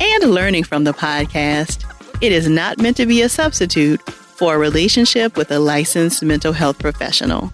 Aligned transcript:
and 0.00 0.30
learning 0.30 0.64
from 0.64 0.84
the 0.84 0.92
podcast, 0.92 1.84
it 2.20 2.32
is 2.32 2.48
not 2.48 2.78
meant 2.78 2.96
to 2.96 3.06
be 3.06 3.22
a 3.22 3.28
substitute 3.28 4.00
for 4.02 4.54
a 4.54 4.58
relationship 4.58 5.36
with 5.36 5.50
a 5.50 5.58
licensed 5.58 6.22
mental 6.22 6.52
health 6.52 6.78
professional. 6.78 7.52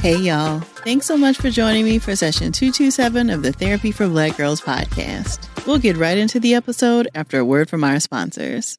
Hey, 0.00 0.16
y'all. 0.16 0.60
Thanks 0.60 1.04
so 1.04 1.16
much 1.16 1.36
for 1.36 1.50
joining 1.50 1.84
me 1.84 1.98
for 1.98 2.16
session 2.16 2.52
227 2.52 3.28
of 3.28 3.42
the 3.42 3.52
Therapy 3.52 3.92
for 3.92 4.08
Black 4.08 4.34
Girls 4.36 4.60
podcast. 4.60 5.46
We'll 5.66 5.78
get 5.78 5.98
right 5.98 6.16
into 6.16 6.40
the 6.40 6.54
episode 6.54 7.08
after 7.14 7.38
a 7.38 7.44
word 7.44 7.68
from 7.68 7.84
our 7.84 8.00
sponsors. 8.00 8.78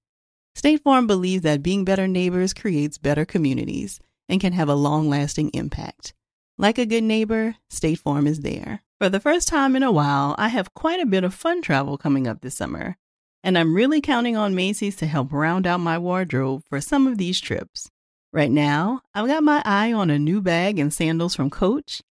State 0.53 0.83
Farm 0.83 1.07
believes 1.07 1.43
that 1.43 1.63
being 1.63 1.85
better 1.85 2.07
neighbors 2.07 2.53
creates 2.53 2.97
better 2.97 3.25
communities 3.25 3.99
and 4.27 4.41
can 4.41 4.53
have 4.53 4.69
a 4.69 4.75
long 4.75 5.09
lasting 5.09 5.49
impact. 5.53 6.13
Like 6.57 6.77
a 6.77 6.85
good 6.85 7.03
neighbor, 7.03 7.55
State 7.69 7.99
Farm 7.99 8.27
is 8.27 8.41
there. 8.41 8.83
For 8.99 9.09
the 9.09 9.19
first 9.19 9.47
time 9.47 9.75
in 9.75 9.83
a 9.83 9.91
while, 9.91 10.35
I 10.37 10.49
have 10.49 10.73
quite 10.73 10.99
a 10.99 11.05
bit 11.05 11.23
of 11.23 11.33
fun 11.33 11.61
travel 11.61 11.97
coming 11.97 12.27
up 12.27 12.41
this 12.41 12.55
summer, 12.55 12.97
and 13.43 13.57
I'm 13.57 13.73
really 13.73 14.01
counting 14.01 14.37
on 14.37 14.53
Macy's 14.53 14.95
to 14.97 15.07
help 15.07 15.31
round 15.31 15.65
out 15.65 15.79
my 15.79 15.97
wardrobe 15.97 16.63
for 16.69 16.79
some 16.79 17.07
of 17.07 17.17
these 17.17 17.39
trips. 17.39 17.89
Right 18.31 18.51
now, 18.51 19.01
I've 19.15 19.27
got 19.27 19.43
my 19.43 19.61
eye 19.65 19.91
on 19.91 20.09
a 20.09 20.19
new 20.19 20.41
bag 20.41 20.77
and 20.77 20.93
sandals 20.93 21.33
from 21.33 21.49
Coach 21.49 22.01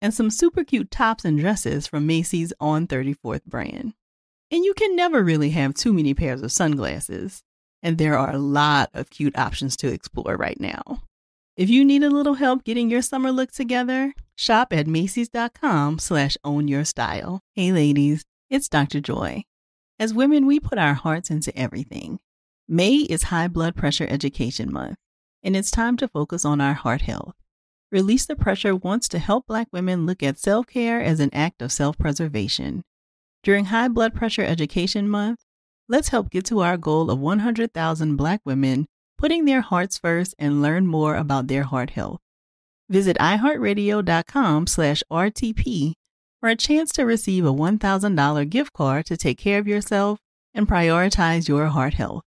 and 0.00 0.14
some 0.14 0.30
super 0.30 0.64
cute 0.64 0.90
tops 0.90 1.24
and 1.24 1.38
dresses 1.38 1.86
from 1.86 2.06
Macy's 2.06 2.52
On 2.60 2.86
34th 2.86 3.44
brand. 3.44 3.94
And 4.50 4.64
you 4.64 4.72
can 4.72 4.96
never 4.96 5.22
really 5.22 5.50
have 5.50 5.74
too 5.74 5.92
many 5.92 6.14
pairs 6.14 6.40
of 6.40 6.50
sunglasses 6.50 7.42
and 7.82 7.98
there 7.98 8.16
are 8.18 8.30
a 8.30 8.38
lot 8.38 8.90
of 8.94 9.10
cute 9.10 9.38
options 9.38 9.76
to 9.78 9.92
explore 9.92 10.36
right 10.36 10.60
now. 10.60 11.02
If 11.56 11.68
you 11.68 11.84
need 11.84 12.02
a 12.02 12.10
little 12.10 12.34
help 12.34 12.64
getting 12.64 12.90
your 12.90 13.02
summer 13.02 13.32
look 13.32 13.50
together, 13.50 14.14
shop 14.36 14.72
at 14.72 14.86
Macy's.com 14.86 15.98
slash 15.98 16.36
own 16.44 16.68
your 16.68 16.84
style. 16.84 17.40
Hey 17.54 17.72
ladies, 17.72 18.24
it's 18.48 18.68
Dr. 18.68 19.00
Joy. 19.00 19.44
As 19.98 20.14
women, 20.14 20.46
we 20.46 20.60
put 20.60 20.78
our 20.78 20.94
hearts 20.94 21.30
into 21.30 21.56
everything. 21.58 22.20
May 22.68 22.98
is 22.98 23.24
High 23.24 23.48
Blood 23.48 23.74
Pressure 23.74 24.06
Education 24.08 24.72
Month, 24.72 24.98
and 25.42 25.56
it's 25.56 25.70
time 25.70 25.96
to 25.96 26.06
focus 26.06 26.44
on 26.44 26.60
our 26.60 26.74
heart 26.74 27.00
health. 27.02 27.34
Release 27.90 28.26
the 28.26 28.36
Pressure 28.36 28.76
wants 28.76 29.08
to 29.08 29.18
help 29.18 29.46
Black 29.46 29.66
women 29.72 30.06
look 30.06 30.22
at 30.22 30.38
self 30.38 30.66
care 30.66 31.02
as 31.02 31.18
an 31.18 31.30
act 31.32 31.62
of 31.62 31.72
self 31.72 31.98
preservation. 31.98 32.84
During 33.42 33.64
High 33.64 33.88
Blood 33.88 34.14
Pressure 34.14 34.44
Education 34.44 35.08
Month, 35.08 35.40
Let's 35.88 36.08
help 36.08 36.30
get 36.30 36.44
to 36.46 36.60
our 36.60 36.76
goal 36.76 37.10
of 37.10 37.18
100,000 37.18 38.16
Black 38.16 38.40
women 38.44 38.86
putting 39.16 39.46
their 39.46 39.62
hearts 39.62 39.98
first 39.98 40.34
and 40.38 40.62
learn 40.62 40.86
more 40.86 41.16
about 41.16 41.48
their 41.48 41.64
heart 41.64 41.90
health. 41.90 42.20
Visit 42.88 43.16
iHeartRadio.com 43.18 44.66
slash 44.66 45.02
RTP 45.10 45.94
for 46.40 46.48
a 46.48 46.56
chance 46.56 46.92
to 46.92 47.04
receive 47.04 47.44
a 47.44 47.52
$1,000 47.52 48.50
gift 48.50 48.72
card 48.72 49.06
to 49.06 49.16
take 49.16 49.38
care 49.38 49.58
of 49.58 49.66
yourself 49.66 50.18
and 50.54 50.68
prioritize 50.68 51.48
your 51.48 51.66
heart 51.66 51.94
health. 51.94 52.22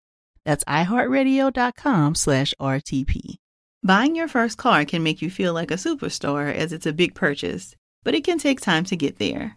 That's 0.44 0.64
iHeartRadio.com 0.64 2.14
slash 2.14 2.54
RTP. 2.60 3.36
Buying 3.82 4.16
your 4.16 4.28
first 4.28 4.58
car 4.58 4.84
can 4.84 5.02
make 5.02 5.22
you 5.22 5.30
feel 5.30 5.54
like 5.54 5.70
a 5.70 5.74
superstar 5.74 6.52
as 6.52 6.72
it's 6.72 6.86
a 6.86 6.92
big 6.92 7.14
purchase, 7.14 7.74
but 8.02 8.14
it 8.14 8.24
can 8.24 8.38
take 8.38 8.60
time 8.60 8.84
to 8.84 8.96
get 8.96 9.18
there. 9.18 9.56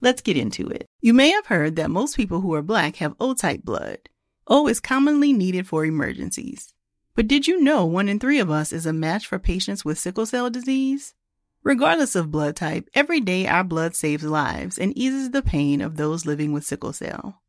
Let's 0.00 0.22
get 0.22 0.36
into 0.36 0.68
it. 0.68 0.86
You 1.00 1.12
may 1.12 1.30
have 1.30 1.46
heard 1.46 1.76
that 1.76 1.90
most 1.90 2.16
people 2.16 2.40
who 2.40 2.54
are 2.54 2.62
black 2.62 2.96
have 2.96 3.14
O 3.20 3.34
type 3.34 3.62
blood. 3.62 3.98
O 4.46 4.66
is 4.66 4.80
commonly 4.80 5.32
needed 5.32 5.66
for 5.66 5.84
emergencies. 5.84 6.72
But 7.14 7.28
did 7.28 7.46
you 7.46 7.60
know 7.60 7.84
one 7.84 8.08
in 8.08 8.18
three 8.18 8.38
of 8.38 8.50
us 8.50 8.72
is 8.72 8.86
a 8.86 8.92
match 8.92 9.26
for 9.26 9.38
patients 9.38 9.84
with 9.84 9.98
sickle 9.98 10.26
cell 10.26 10.48
disease? 10.48 11.14
Regardless 11.62 12.16
of 12.16 12.30
blood 12.30 12.56
type, 12.56 12.88
every 12.94 13.20
day 13.20 13.46
our 13.46 13.62
blood 13.62 13.94
saves 13.94 14.24
lives 14.24 14.78
and 14.78 14.96
eases 14.96 15.30
the 15.30 15.42
pain 15.42 15.82
of 15.82 15.96
those 15.96 16.24
living 16.24 16.52
with 16.52 16.64
sickle 16.64 16.94
cell. 16.94 17.42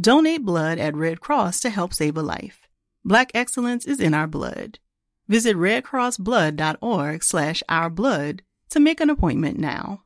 Donate 0.00 0.44
blood 0.44 0.78
at 0.78 0.96
Red 0.96 1.20
Cross 1.20 1.60
to 1.60 1.70
help 1.70 1.94
save 1.94 2.16
a 2.16 2.22
life. 2.22 2.68
Black 3.04 3.30
excellence 3.34 3.84
is 3.84 4.00
in 4.00 4.14
our 4.14 4.26
blood. 4.26 4.80
Visit 5.28 5.56
redcrossblood.org 5.56 7.22
slash 7.22 7.62
ourblood 7.68 8.40
to 8.70 8.80
make 8.80 9.00
an 9.00 9.10
appointment 9.10 9.58
now. 9.58 10.03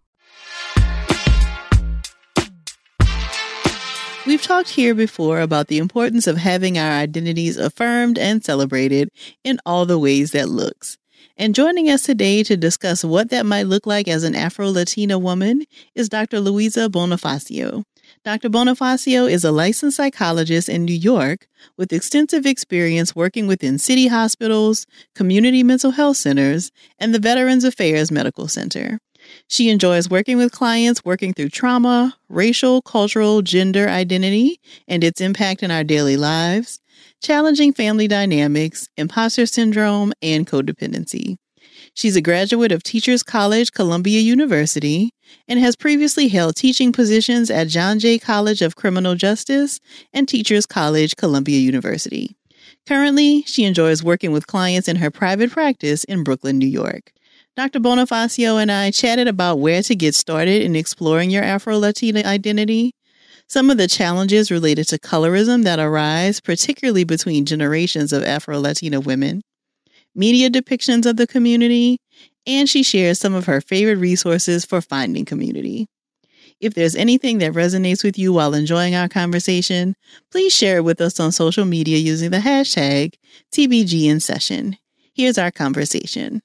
We've 4.28 4.42
talked 4.42 4.68
here 4.68 4.94
before 4.94 5.40
about 5.40 5.68
the 5.68 5.78
importance 5.78 6.26
of 6.26 6.36
having 6.36 6.76
our 6.76 6.90
identities 6.90 7.56
affirmed 7.56 8.18
and 8.18 8.44
celebrated 8.44 9.08
in 9.42 9.58
all 9.64 9.86
the 9.86 9.98
ways 9.98 10.32
that 10.32 10.50
looks. 10.50 10.98
And 11.38 11.54
joining 11.54 11.88
us 11.88 12.02
today 12.02 12.42
to 12.42 12.54
discuss 12.54 13.02
what 13.02 13.30
that 13.30 13.46
might 13.46 13.62
look 13.62 13.86
like 13.86 14.06
as 14.06 14.24
an 14.24 14.34
Afro 14.34 14.68
Latina 14.68 15.18
woman 15.18 15.64
is 15.94 16.10
Dr. 16.10 16.40
Louisa 16.40 16.90
Bonifacio. 16.90 17.84
Dr. 18.22 18.50
Bonifacio 18.50 19.30
is 19.30 19.44
a 19.44 19.50
licensed 19.50 19.96
psychologist 19.96 20.68
in 20.68 20.84
New 20.84 20.92
York 20.92 21.48
with 21.78 21.90
extensive 21.90 22.44
experience 22.44 23.16
working 23.16 23.46
within 23.46 23.78
city 23.78 24.08
hospitals, 24.08 24.84
community 25.14 25.62
mental 25.62 25.92
health 25.92 26.18
centers, 26.18 26.70
and 26.98 27.14
the 27.14 27.18
Veterans 27.18 27.64
Affairs 27.64 28.12
Medical 28.12 28.46
Center. 28.46 28.98
She 29.48 29.68
enjoys 29.68 30.10
working 30.10 30.36
with 30.36 30.52
clients, 30.52 31.04
working 31.04 31.32
through 31.34 31.50
trauma, 31.50 32.16
racial, 32.28 32.82
cultural, 32.82 33.42
gender 33.42 33.88
identity, 33.88 34.60
and 34.86 35.02
its 35.02 35.20
impact 35.20 35.62
in 35.62 35.70
our 35.70 35.84
daily 35.84 36.16
lives, 36.16 36.80
challenging 37.22 37.72
family 37.72 38.08
dynamics, 38.08 38.88
imposter 38.96 39.46
syndrome, 39.46 40.12
and 40.22 40.46
codependency. 40.46 41.36
She's 41.94 42.16
a 42.16 42.22
graduate 42.22 42.72
of 42.72 42.82
Teachers 42.82 43.22
College, 43.22 43.72
Columbia 43.72 44.20
University, 44.20 45.10
and 45.48 45.58
has 45.58 45.76
previously 45.76 46.28
held 46.28 46.56
teaching 46.56 46.92
positions 46.92 47.50
at 47.50 47.68
John 47.68 47.98
Jay 47.98 48.18
College 48.18 48.62
of 48.62 48.76
Criminal 48.76 49.14
Justice 49.14 49.80
and 50.12 50.28
Teachers 50.28 50.66
College, 50.66 51.16
Columbia 51.16 51.58
University. 51.58 52.36
Currently, 52.86 53.42
she 53.42 53.64
enjoys 53.64 54.02
working 54.02 54.32
with 54.32 54.46
clients 54.46 54.88
in 54.88 54.96
her 54.96 55.10
private 55.10 55.50
practice 55.50 56.04
in 56.04 56.22
Brooklyn, 56.22 56.58
New 56.58 56.68
York. 56.68 57.12
Dr. 57.58 57.80
Bonifacio 57.80 58.62
and 58.62 58.70
I 58.70 58.92
chatted 58.92 59.26
about 59.26 59.58
where 59.58 59.82
to 59.82 59.96
get 59.96 60.14
started 60.14 60.62
in 60.62 60.76
exploring 60.76 61.28
your 61.28 61.42
Afro 61.42 61.76
Latina 61.76 62.20
identity, 62.20 62.92
some 63.48 63.68
of 63.68 63.78
the 63.78 63.88
challenges 63.88 64.52
related 64.52 64.86
to 64.86 64.98
colorism 65.00 65.64
that 65.64 65.80
arise, 65.80 66.38
particularly 66.38 67.02
between 67.02 67.46
generations 67.46 68.12
of 68.12 68.22
Afro 68.22 68.60
Latina 68.60 69.00
women, 69.00 69.42
media 70.14 70.48
depictions 70.48 71.04
of 71.04 71.16
the 71.16 71.26
community, 71.26 71.98
and 72.46 72.68
she 72.68 72.84
shares 72.84 73.18
some 73.18 73.34
of 73.34 73.46
her 73.46 73.60
favorite 73.60 73.98
resources 73.98 74.64
for 74.64 74.80
finding 74.80 75.24
community. 75.24 75.88
If 76.60 76.74
there's 76.74 76.94
anything 76.94 77.38
that 77.38 77.54
resonates 77.54 78.04
with 78.04 78.16
you 78.16 78.32
while 78.32 78.54
enjoying 78.54 78.94
our 78.94 79.08
conversation, 79.08 79.96
please 80.30 80.54
share 80.54 80.76
it 80.76 80.84
with 80.84 81.00
us 81.00 81.18
on 81.18 81.32
social 81.32 81.64
media 81.64 81.98
using 81.98 82.30
the 82.30 82.38
hashtag 82.38 83.14
TBGInSession. 83.52 84.78
Here's 85.12 85.38
our 85.38 85.50
conversation. 85.50 86.40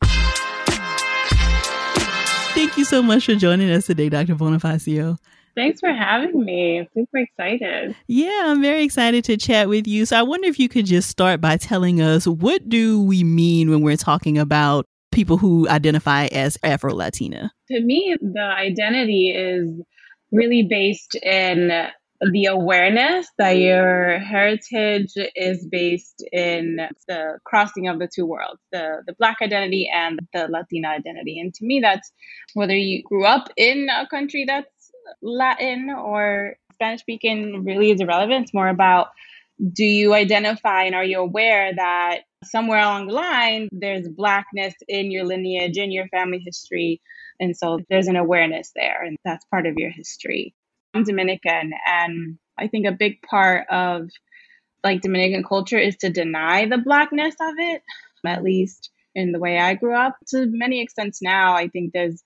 You 2.83 2.87
so 2.87 3.01
much 3.01 3.27
for 3.27 3.35
joining 3.35 3.71
us 3.71 3.85
today, 3.85 4.09
Dr. 4.09 4.35
Bonifacio. 4.35 5.17
Thanks 5.55 5.79
for 5.79 5.93
having 5.93 6.43
me. 6.43 6.79
I'm 6.79 6.87
super 6.93 7.19
excited. 7.19 7.95
Yeah, 8.07 8.41
I'm 8.47 8.61
very 8.61 8.83
excited 8.83 9.23
to 9.23 9.37
chat 9.37 9.69
with 9.69 9.87
you. 9.87 10.05
So 10.05 10.19
I 10.19 10.23
wonder 10.23 10.49
if 10.49 10.59
you 10.59 10.67
could 10.67 10.85
just 10.85 11.09
start 11.09 11.39
by 11.39 11.55
telling 11.55 12.01
us 12.01 12.27
what 12.27 12.67
do 12.67 13.01
we 13.01 13.23
mean 13.23 13.69
when 13.69 13.83
we're 13.83 13.95
talking 13.95 14.37
about 14.37 14.85
people 15.13 15.37
who 15.37 15.65
identify 15.69 16.25
as 16.25 16.57
Afro 16.61 16.93
Latina? 16.93 17.53
To 17.71 17.79
me, 17.79 18.17
the 18.19 18.53
identity 18.53 19.29
is 19.29 19.71
really 20.33 20.67
based 20.69 21.15
in 21.15 21.87
the 22.31 22.45
awareness 22.45 23.27
that 23.37 23.55
mm. 23.55 23.63
your 23.63 24.19
heritage 24.19 25.13
is 25.35 25.65
based 25.65 26.23
in 26.31 26.79
the 27.07 27.39
crossing 27.45 27.87
of 27.87 27.99
the 27.99 28.07
two 28.13 28.25
worlds, 28.25 28.61
the, 28.71 29.03
the 29.07 29.13
Black 29.19 29.37
identity 29.41 29.89
and 29.93 30.19
the 30.33 30.47
Latina 30.47 30.89
identity. 30.89 31.39
And 31.39 31.53
to 31.55 31.65
me, 31.65 31.79
that's 31.79 32.11
whether 32.53 32.75
you 32.75 33.03
grew 33.03 33.25
up 33.25 33.49
in 33.57 33.89
a 33.89 34.07
country 34.07 34.45
that's 34.45 34.67
Latin 35.21 35.89
or 35.89 36.55
Spanish 36.73 37.01
speaking 37.01 37.63
really 37.63 37.91
is 37.91 38.01
irrelevant. 38.01 38.43
It's 38.43 38.53
more 38.53 38.69
about 38.69 39.07
do 39.71 39.85
you 39.85 40.13
identify 40.13 40.83
and 40.83 40.95
are 40.95 41.03
you 41.03 41.19
aware 41.19 41.73
that 41.75 42.21
somewhere 42.43 42.79
along 42.79 43.07
the 43.07 43.13
line 43.13 43.69
there's 43.71 44.07
blackness 44.07 44.73
in 44.87 45.11
your 45.11 45.23
lineage, 45.23 45.77
in 45.77 45.91
your 45.91 46.07
family 46.07 46.41
history. 46.43 47.01
And 47.39 47.55
so 47.55 47.79
there's 47.89 48.07
an 48.07 48.15
awareness 48.15 48.71
there, 48.75 49.03
and 49.03 49.17
that's 49.25 49.45
part 49.45 49.65
of 49.65 49.75
your 49.77 49.89
history. 49.89 50.53
I'm 50.93 51.03
Dominican, 51.03 51.73
and 51.87 52.37
I 52.57 52.67
think 52.67 52.85
a 52.85 52.91
big 52.91 53.21
part 53.21 53.67
of 53.69 54.09
like 54.83 55.01
Dominican 55.01 55.43
culture 55.43 55.79
is 55.79 55.97
to 55.97 56.09
deny 56.09 56.67
the 56.67 56.77
blackness 56.77 57.35
of 57.39 57.55
it, 57.57 57.81
at 58.25 58.43
least 58.43 58.91
in 59.15 59.31
the 59.31 59.39
way 59.39 59.57
I 59.57 59.75
grew 59.75 59.95
up. 59.95 60.17
To 60.29 60.45
many 60.45 60.81
extents 60.81 61.21
now, 61.21 61.55
I 61.55 61.67
think 61.67 61.93
there's 61.93 62.23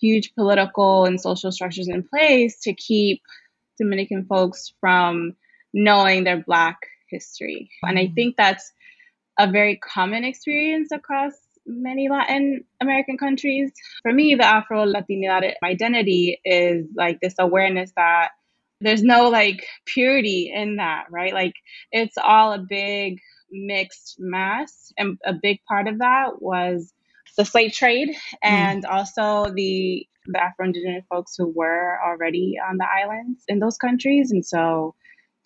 huge 0.00 0.34
political 0.34 1.04
and 1.04 1.20
social 1.20 1.52
structures 1.52 1.88
in 1.88 2.02
place 2.02 2.60
to 2.60 2.74
keep 2.74 3.20
Dominican 3.78 4.24
folks 4.24 4.72
from 4.80 5.34
knowing 5.74 6.24
their 6.24 6.42
Black 6.42 6.78
history. 7.10 7.70
And 7.82 7.98
I 7.98 8.06
mm. 8.06 8.14
think 8.14 8.36
that's 8.36 8.72
a 9.38 9.50
very 9.50 9.76
common 9.76 10.24
experience 10.24 10.90
across 10.92 11.34
many 11.66 12.08
Latin 12.08 12.64
American 12.80 13.18
countries. 13.18 13.72
For 14.02 14.12
me, 14.12 14.34
the 14.34 14.44
Afro 14.44 14.84
Latina 14.84 15.40
identity 15.62 16.40
is 16.44 16.86
like 16.96 17.20
this 17.20 17.34
awareness 17.38 17.92
that 17.96 18.30
there's 18.80 19.02
no 19.02 19.28
like 19.28 19.66
purity 19.84 20.50
in 20.54 20.76
that, 20.76 21.06
right? 21.10 21.34
Like 21.34 21.54
it's 21.92 22.16
all 22.16 22.52
a 22.52 22.58
big 22.58 23.20
mixed 23.50 24.16
mass. 24.18 24.92
And 24.96 25.18
a 25.24 25.34
big 25.34 25.60
part 25.68 25.88
of 25.88 25.98
that 25.98 26.40
was 26.40 26.92
the 27.36 27.44
slave 27.44 27.72
trade 27.72 28.08
mm. 28.10 28.16
and 28.42 28.84
mm. 28.84 28.90
also 28.90 29.52
the 29.54 30.06
the 30.26 30.40
Afro 30.40 30.66
Indigenous 30.66 31.04
folks 31.08 31.34
who 31.36 31.48
were 31.48 31.98
already 32.04 32.56
on 32.68 32.76
the 32.76 32.86
islands 32.86 33.42
in 33.48 33.58
those 33.58 33.78
countries. 33.78 34.30
And 34.30 34.44
so 34.44 34.94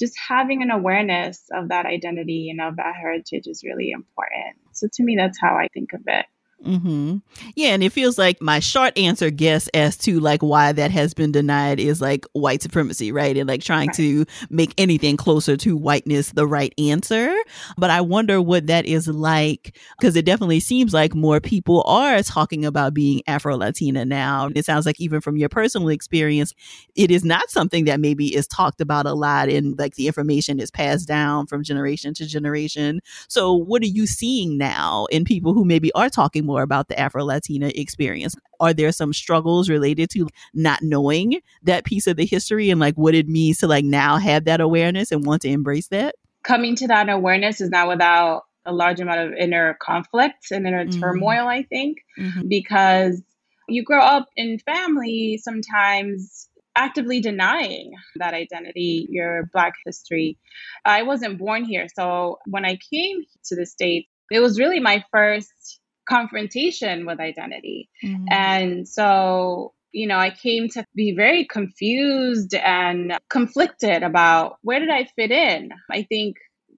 just 0.01 0.15
having 0.29 0.63
an 0.63 0.71
awareness 0.71 1.45
of 1.53 1.69
that 1.69 1.87
identity 1.87 2.51
and 2.51 2.61
of 2.61 2.77
that 2.77 2.95
heritage 2.97 3.47
is 3.47 3.63
really 3.65 3.93
important. 3.93 4.57
So 4.75 4.89
to 4.93 5.05
me, 5.05 5.17
that's 5.17 5.41
how 5.41 5.57
I 5.57 5.69
think 5.75 5.93
of 5.95 6.03
it. 6.07 6.27
Mm-hmm. 6.65 7.19
Yeah, 7.57 7.69
and 7.69 7.83
it 7.85 7.93
feels 7.93 8.17
like 8.17 8.41
my 8.41 8.59
short 8.59 8.97
answer 8.97 9.31
guess 9.31 9.69
as 9.75 9.97
to 9.99 10.19
like 10.19 10.43
why 10.43 10.73
that 10.73 10.91
has 10.91 11.13
been 11.13 11.31
denied 11.31 11.79
is 11.79 12.01
like 12.01 12.25
white 12.33 12.63
supremacy, 12.63 13.13
right? 13.13 13.37
And 13.37 13.47
like 13.47 13.63
trying 13.63 13.89
right. 13.89 13.97
to 13.97 14.25
make 14.49 14.73
anything 14.79 15.17
closer 15.17 15.57
to 15.59 15.77
whiteness 15.77 16.33
the 16.33 16.47
right 16.47 16.73
answer. 16.79 17.35
But 17.77 17.91
I 17.91 18.01
wonder 18.01 18.41
what 18.41 18.67
that 18.69 18.87
is 18.87 19.09
like 19.09 19.77
because 19.99 20.17
it 20.17 20.25
definitely 20.25 20.61
seems 20.61 20.95
like 20.95 21.15
more 21.15 21.39
people 21.41 21.83
are 21.87 22.23
talking 22.23 22.65
about 22.65 22.95
being 22.95 23.23
Afro 23.27 23.57
Latina 23.57 24.05
now. 24.05 24.49
It 24.55 24.65
sounds 24.65 24.87
like 24.87 25.01
even 25.01 25.21
from 25.21 25.37
your 25.37 25.51
personal 25.51 25.89
experience, 25.89 26.55
it 26.95 27.11
is 27.11 27.25
not 27.25 27.51
something 27.51 27.85
that 27.85 28.01
maybe 28.01 28.35
is 28.35 28.47
talked 28.47 28.81
about 28.81 29.07
a 29.07 29.13
lot 29.13 29.51
and 29.51 29.79
like 29.79 29.97
the 29.97 30.07
information 30.07 30.61
is 30.61 30.71
passed 30.71 31.07
down 31.07 31.47
from 31.47 31.63
generation 31.63 32.15
to 32.15 32.27
generation. 32.27 33.01
So 33.29 33.53
what 33.53 33.83
are 33.83 33.87
you 33.87 34.07
seeing 34.07 34.57
now 34.57 35.07
in 35.11 35.25
people 35.25 35.53
who 35.53 35.65
maybe 35.67 35.93
are 35.93 36.09
talking 36.09 36.47
more? 36.47 36.54
More 36.55 36.63
about 36.63 36.87
the 36.87 36.99
Afro 36.99 37.25
Latina 37.25 37.73
experience? 37.75 38.37
Are 38.61 38.73
there 38.73 38.93
some 38.93 39.13
struggles 39.13 39.69
related 39.69 40.09
to 40.11 40.29
not 40.55 40.83
knowing 40.83 41.41
that 41.65 41.85
piece 41.85 42.07
of 42.07 42.17
the 42.17 42.25
history 42.25 42.71
and 42.71 42.81
like 42.81 42.95
what 42.95 43.15
it 43.15 43.27
means 43.27 43.59
to 43.59 43.67
like 43.67 43.85
now 43.85 44.19
have 44.19 44.45
that 44.45 44.61
awareness 44.61 45.11
and 45.11 45.27
want 45.27 45.43
to 45.43 45.49
embrace 45.49 45.89
that? 45.89 46.15
Coming 46.45 46.77
to 46.77 46.87
that 46.87 47.09
awareness 47.09 47.61
is 47.61 47.71
not 47.71 47.89
without 47.89 48.43
a 48.65 48.73
large 48.73 49.01
amount 49.01 49.21
of 49.21 49.33
inner 49.33 49.77
conflict 49.83 50.53
and 50.53 50.65
inner 50.67 50.87
mm-hmm. 50.87 51.01
turmoil, 51.01 51.49
I 51.49 51.65
think, 51.65 51.99
mm-hmm. 52.19 52.47
because 52.49 53.21
you 53.69 53.83
grow 53.83 54.01
up 54.01 54.29
in 54.37 54.61
family 54.61 55.41
sometimes 55.43 56.49
actively 56.77 57.21
denying 57.21 57.93
that 58.17 58.35
identity, 58.35 59.07
your 59.11 59.49
Black 59.53 59.75
history. 59.85 60.39
I 60.85 61.03
wasn't 61.03 61.39
born 61.39 61.65
here. 61.65 61.87
So 61.95 62.39
when 62.47 62.65
I 62.65 62.79
came 62.93 63.23
to 63.47 63.57
the 63.57 63.67
States, 63.67 64.09
it 64.31 64.41
was 64.41 64.59
really 64.59 64.81
my 64.81 65.05
first 65.13 65.81
confrontation 66.09 67.07
with 67.07 67.21
identity. 67.21 67.89
Mm-hmm. 68.03 68.25
And 68.31 68.89
so, 68.89 69.73
you 69.93 70.07
know, 70.07 70.17
I 70.19 70.31
came 70.31 70.69
to 70.71 70.85
be 70.95 71.15
very 71.15 71.45
confused 71.45 72.55
and 72.55 73.19
conflicted 73.29 74.03
about 74.03 74.59
where 74.63 74.81
did 74.81 74.91
I 74.91 75.05
fit 75.17 75.31
in? 75.31 75.71
I 75.91 76.03
think 76.03 76.37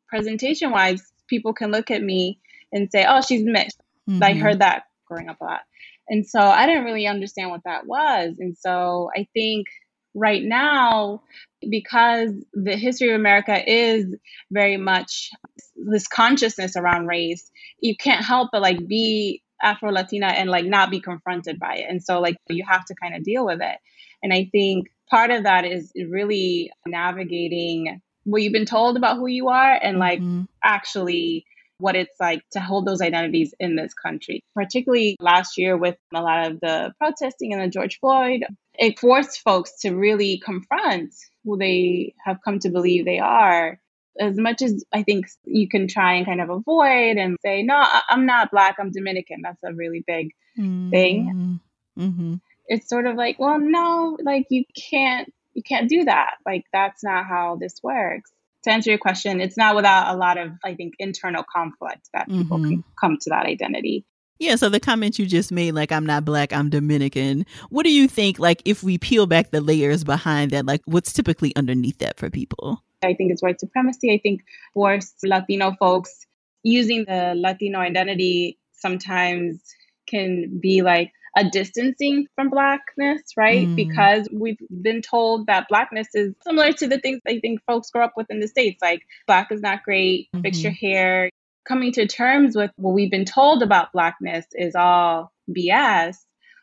presentation 0.09 0.71
wise, 0.71 1.03
people 1.29 1.53
can 1.53 1.71
look 1.71 1.91
at 1.91 2.03
me 2.03 2.39
and 2.73 2.91
say, 2.91 3.07
oh, 3.09 3.21
she's 3.21 3.45
mixed. 3.45 3.81
Mm-hmm. 4.09 4.23
I 4.23 4.35
heard 4.35 4.61
that 4.61 4.85
growing 5.07 5.29
up 5.29 5.41
a 5.41 5.45
lot. 5.45 5.61
And 6.09 6.27
so 6.27 6.41
I 6.41 6.67
didn't 6.67 6.85
really 6.85 7.07
understand 7.07 7.51
what 7.51 7.65
that 7.65 7.87
was. 7.87 8.37
And 8.39 8.57
so 8.57 9.11
I 9.17 9.27
think 9.35 9.67
right 10.15 10.43
now, 10.43 11.23
because 11.69 12.31
the 12.53 12.77
history 12.77 13.11
of 13.11 13.17
America 13.17 13.59
is 13.69 14.07
very 14.51 14.77
much 14.77 15.31
this 15.77 16.07
consciousness 16.07 16.77
around 16.77 17.07
race, 17.07 17.51
you 17.81 17.97
can't 17.97 18.25
help 18.25 18.51
but 18.53 18.63
like 18.63 18.87
be 18.87 19.43
Afro 19.63 19.91
Latina 19.91 20.27
and 20.27 20.51
like 20.51 20.65
not 20.65 20.91
be 20.91 21.01
confronted 21.01 21.59
by 21.59 21.77
it. 21.77 21.87
And 21.89 22.03
so 22.03 22.21
like 22.21 22.37
you 22.49 22.65
have 22.69 22.85
to 22.87 22.95
kind 22.95 23.15
of 23.15 23.25
deal 23.25 23.47
with 23.47 23.61
it. 23.61 23.79
And 24.23 24.33
I 24.33 24.49
think 24.53 24.89
part 25.11 25.31
of 25.31 25.45
that 25.45 25.65
is 25.65 25.93
really 25.95 26.71
navigating 26.87 28.01
what 28.25 28.43
you've 28.43 28.53
been 28.53 28.67
told 28.67 28.97
about 28.97 29.17
who 29.17 29.27
you 29.27 29.49
are 29.49 29.79
and 29.81 29.99
like 29.99 30.21
mm-hmm. 30.21 30.43
actually 30.65 31.45
what 31.79 31.95
it's 31.95 32.19
like 32.19 32.43
to 32.51 32.61
hold 32.61 32.87
those 32.87 33.03
identities 33.03 33.55
in 33.61 33.77
this 33.77 33.93
country. 33.95 34.41
Particularly 34.55 35.17
last 35.21 35.59
year 35.59 35.77
with 35.77 35.97
a 36.15 36.23
lot 36.23 36.51
of 36.51 36.61
the 36.61 36.93
protesting 36.99 37.53
and 37.53 37.63
the 37.63 37.69
George 37.69 37.99
Floyd, 38.01 38.45
it 38.75 38.99
forced 38.99 39.43
folks 39.43 39.79
to 39.81 39.95
really 39.95 40.41
confront 40.45 41.15
who 41.45 41.57
they 41.57 42.15
have 42.25 42.39
come 42.45 42.59
to 42.61 42.71
believe 42.71 43.05
they 43.05 43.19
are 43.19 43.79
as 44.21 44.37
much 44.37 44.63
as 44.63 44.85
I 44.93 45.03
think 45.03 45.27
you 45.45 45.69
can 45.69 45.89
try 45.89 46.15
and 46.15 46.27
kind 46.27 46.41
of 46.41 46.51
avoid 46.51 47.17
and 47.17 47.37
say, 47.45 47.63
no, 47.63 47.85
I'm 48.11 48.27
not 48.27 48.51
black, 48.51 48.77
I'm 48.79 48.91
Dominican. 48.91 49.41
That's 49.43 49.63
a 49.65 49.73
really 49.73 50.05
big 50.07 50.31
mm-hmm. 50.59 50.91
thing. 50.91 51.61
Mm-hmm. 51.99 52.35
It's 52.67 52.89
sort 52.89 53.07
of 53.07 53.17
like, 53.17 53.39
well, 53.39 53.59
no, 53.59 54.17
like 54.23 54.47
you 54.51 54.65
can't, 54.91 55.33
you 55.55 55.63
can't 55.63 55.89
do 55.89 56.05
that. 56.05 56.35
Like 56.45 56.65
that's 56.73 57.05
not 57.05 57.27
how 57.27 57.57
this 57.61 57.81
works. 57.83 58.31
To 58.65 58.73
answer 58.73 58.91
your 58.91 58.99
question, 58.99 59.41
it's 59.41 59.57
not 59.57 59.77
without 59.77 60.13
a 60.13 60.19
lot 60.19 60.39
of, 60.39 60.51
I 60.65 60.75
think, 60.75 60.95
internal 60.99 61.45
conflict 61.45 62.09
that 62.13 62.29
people 62.29 62.59
mm-hmm. 62.59 62.69
can 62.69 62.85
come 63.01 63.17
to 63.21 63.31
that 63.31 63.47
identity. 63.47 64.05
Yeah, 64.39 64.57
so 64.57 64.69
the 64.69 64.81
comment 64.81 65.19
you 65.19 65.25
just 65.25 65.51
made, 65.51 65.73
like, 65.73 65.91
I'm 65.93 66.05
not 66.05 66.27
black, 66.27 66.53
I'm 66.53 66.69
Dominican. 66.69 67.47
What 67.71 67.85
do 67.85 67.93
you 67.93 68.07
think, 68.07 68.39
like, 68.39 68.61
if 68.67 68.83
we 68.83 68.99
peel 68.99 69.27
back 69.27 69.51
the 69.51 69.63
layers 69.63 70.05
behind 70.05 70.51
that, 70.51 70.67
like, 70.67 70.83
what's 70.85 71.13
typically 71.13 71.57
underneath 71.57 71.99
that 71.99 72.19
for 72.19 72.29
people? 72.29 72.83
I 73.03 73.15
think 73.15 73.33
it's 73.33 73.43
white 73.43 73.61
supremacy. 73.61 74.13
I 74.13 74.19
think 74.19 74.43
for 74.75 74.99
Latino 75.25 75.75
folks, 75.79 76.27
using 76.63 77.05
the 77.05 77.35
Latino 77.37 77.79
identity 77.79 78.59
sometimes 78.73 79.63
can 80.07 80.59
be 80.61 80.83
like 80.83 81.13
a 81.37 81.45
distancing 81.45 82.27
from 82.35 82.49
blackness, 82.49 83.23
right? 83.37 83.69
Mm. 83.69 83.77
Because 83.77 84.29
we've 84.33 84.59
been 84.83 85.03
told 85.03 85.47
that 85.47 85.69
blackness 85.69 86.09
is 86.15 86.35
similar 86.43 86.73
to 86.73 86.89
the 86.89 86.99
things 86.99 87.21
I 87.29 87.39
think 87.41 87.61
folks 87.67 87.91
grow 87.91 88.05
up 88.05 88.15
with 88.17 88.27
in 88.31 88.41
the 88.41 88.49
States, 88.49 88.81
like 88.81 89.03
black 89.27 89.53
is 89.53 89.61
not 89.61 89.83
great, 89.83 90.29
mm-hmm. 90.35 90.43
fix 90.43 90.63
your 90.63 90.73
hair. 90.73 91.31
Coming 91.69 91.93
to 91.93 92.07
terms 92.07 92.57
with 92.57 92.71
what 92.77 92.95
we've 92.95 93.11
been 93.11 93.25
told 93.25 93.63
about 93.63 93.93
blackness 93.93 94.47
is 94.53 94.75
all 94.75 95.33
BS. 95.51 96.17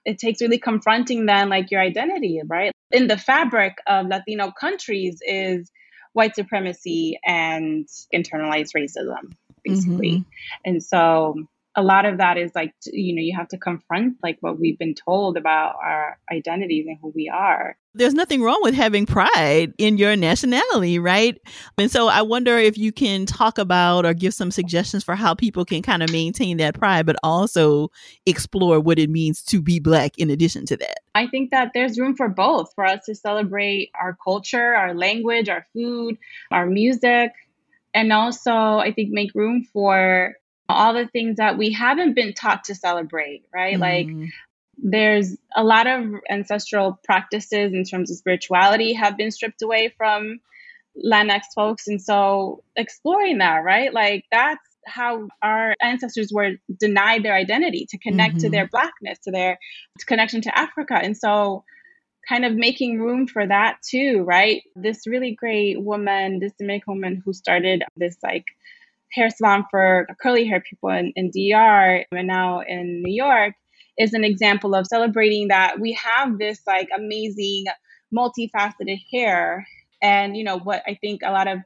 It 0.05 0.17
takes 0.17 0.41
really 0.41 0.57
confronting 0.57 1.25
then 1.25 1.49
like 1.49 1.71
your 1.71 1.81
identity, 1.81 2.41
right? 2.45 2.71
In 2.91 3.07
the 3.07 3.17
fabric 3.17 3.77
of 3.85 4.07
Latino 4.07 4.51
countries 4.51 5.19
is 5.21 5.69
white 6.13 6.35
supremacy 6.35 7.19
and 7.25 7.87
internalized 8.13 8.71
racism, 8.75 9.33
basically. 9.63 10.11
Mm-hmm. 10.11 10.61
And 10.65 10.83
so 10.83 11.45
a 11.75 11.81
lot 11.81 12.05
of 12.05 12.19
that 12.19 12.37
is 12.37 12.51
like 12.53 12.73
you 12.85 13.15
know 13.15 13.21
you 13.21 13.35
have 13.35 13.47
to 13.47 13.57
confront 13.57 14.17
like 14.21 14.37
what 14.41 14.59
we've 14.59 14.77
been 14.77 14.93
told 14.93 15.37
about 15.37 15.75
our 15.83 16.19
identities 16.31 16.85
and 16.87 16.97
who 17.01 17.11
we 17.15 17.29
are. 17.29 17.77
There's 17.95 18.13
nothing 18.15 18.41
wrong 18.41 18.59
with 18.63 18.73
having 18.73 19.05
pride 19.05 19.73
in 19.77 19.97
your 19.97 20.15
nationality 20.15 20.99
right? 20.99 21.37
And 21.77 21.89
so 21.91 22.07
i 22.07 22.21
wonder 22.21 22.57
if 22.57 22.77
you 22.77 22.91
can 22.91 23.25
talk 23.25 23.57
about 23.57 24.05
or 24.05 24.13
give 24.13 24.33
some 24.33 24.51
suggestions 24.51 25.03
for 25.03 25.15
how 25.15 25.33
people 25.33 25.65
can 25.65 25.81
kind 25.81 26.03
of 26.03 26.11
maintain 26.11 26.57
that 26.57 26.75
pride 26.75 27.05
but 27.05 27.15
also 27.23 27.89
explore 28.25 28.79
what 28.79 28.99
it 28.99 29.09
means 29.09 29.41
to 29.43 29.61
be 29.61 29.79
black 29.79 30.17
in 30.17 30.29
addition 30.29 30.65
to 30.67 30.77
that. 30.77 30.99
I 31.15 31.27
think 31.27 31.51
that 31.51 31.71
there's 31.73 31.99
room 31.99 32.15
for 32.15 32.29
both 32.29 32.73
for 32.75 32.85
us 32.85 33.05
to 33.05 33.15
celebrate 33.15 33.91
our 33.99 34.17
culture 34.23 34.75
our 34.75 34.93
language 34.93 35.49
our 35.49 35.65
food 35.73 36.17
our 36.51 36.65
music 36.65 37.31
and 37.93 38.13
also 38.13 38.51
i 38.51 38.91
think 38.91 39.11
make 39.11 39.31
room 39.33 39.65
for 39.73 40.35
all 40.69 40.93
the 40.93 41.07
things 41.07 41.37
that 41.37 41.57
we 41.57 41.71
haven't 41.71 42.13
been 42.13 42.33
taught 42.33 42.65
to 42.65 42.75
celebrate, 42.75 43.43
right? 43.53 43.77
Mm. 43.77 43.79
Like 43.79 44.29
there's 44.77 45.35
a 45.55 45.63
lot 45.63 45.87
of 45.87 46.03
ancestral 46.29 46.99
practices 47.03 47.73
in 47.73 47.83
terms 47.83 48.09
of 48.09 48.17
spirituality 48.17 48.93
have 48.93 49.17
been 49.17 49.31
stripped 49.31 49.61
away 49.61 49.93
from 49.97 50.39
Latinx 50.97 51.41
folks. 51.55 51.87
And 51.87 52.01
so 52.01 52.63
exploring 52.75 53.39
that, 53.39 53.63
right? 53.63 53.93
Like 53.93 54.25
that's 54.31 54.61
how 54.85 55.27
our 55.41 55.75
ancestors 55.81 56.31
were 56.33 56.51
denied 56.79 57.23
their 57.23 57.35
identity 57.35 57.87
to 57.89 57.97
connect 57.97 58.35
mm-hmm. 58.35 58.43
to 58.43 58.49
their 58.49 58.67
blackness, 58.67 59.19
to 59.19 59.31
their 59.31 59.57
connection 60.05 60.41
to 60.41 60.57
Africa. 60.57 60.95
And 61.01 61.17
so 61.17 61.63
kind 62.27 62.45
of 62.45 62.53
making 62.53 62.99
room 62.99 63.27
for 63.27 63.45
that 63.45 63.77
too, 63.87 64.23
right? 64.23 64.63
This 64.75 65.07
really 65.07 65.35
great 65.35 65.81
woman, 65.81 66.39
this 66.39 66.53
Dominican 66.57 66.95
woman 66.95 67.21
who 67.23 67.33
started 67.33 67.83
this 67.95 68.17
like 68.23 68.45
hair 69.13 69.29
salon 69.29 69.65
for 69.69 70.07
curly 70.21 70.45
hair 70.45 70.61
people 70.61 70.89
in, 70.89 71.13
in 71.15 71.31
DR 71.31 72.05
and 72.11 72.27
now 72.27 72.61
in 72.61 73.01
New 73.03 73.13
York 73.13 73.53
is 73.97 74.13
an 74.13 74.23
example 74.23 74.75
of 74.75 74.87
celebrating 74.87 75.49
that 75.49 75.79
we 75.79 75.93
have 75.93 76.37
this 76.39 76.61
like 76.65 76.89
amazing 76.95 77.65
multifaceted 78.13 78.99
hair 79.11 79.67
and 80.01 80.37
you 80.37 80.43
know 80.43 80.59
what 80.59 80.83
i 80.87 80.93
think 80.95 81.21
a 81.23 81.31
lot 81.31 81.47
of 81.47 81.59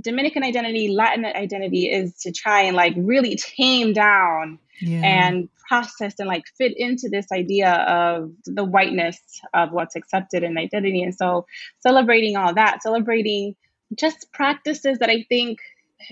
dominican 0.00 0.42
identity 0.42 0.88
latin 0.88 1.24
identity 1.24 1.90
is 1.90 2.14
to 2.14 2.32
try 2.32 2.62
and 2.62 2.76
like 2.76 2.94
really 2.96 3.36
tame 3.36 3.92
down 3.92 4.58
yeah. 4.80 5.00
and 5.04 5.48
process 5.68 6.14
and 6.18 6.28
like 6.28 6.44
fit 6.56 6.72
into 6.76 7.08
this 7.08 7.26
idea 7.30 7.72
of 7.72 8.30
the 8.46 8.64
whiteness 8.64 9.18
of 9.54 9.70
what's 9.72 9.96
accepted 9.96 10.42
in 10.42 10.56
identity 10.56 11.02
and 11.02 11.14
so 11.14 11.46
celebrating 11.80 12.36
all 12.36 12.54
that 12.54 12.82
celebrating 12.82 13.54
just 13.94 14.32
practices 14.32 14.98
that 14.98 15.10
i 15.10 15.24
think 15.28 15.58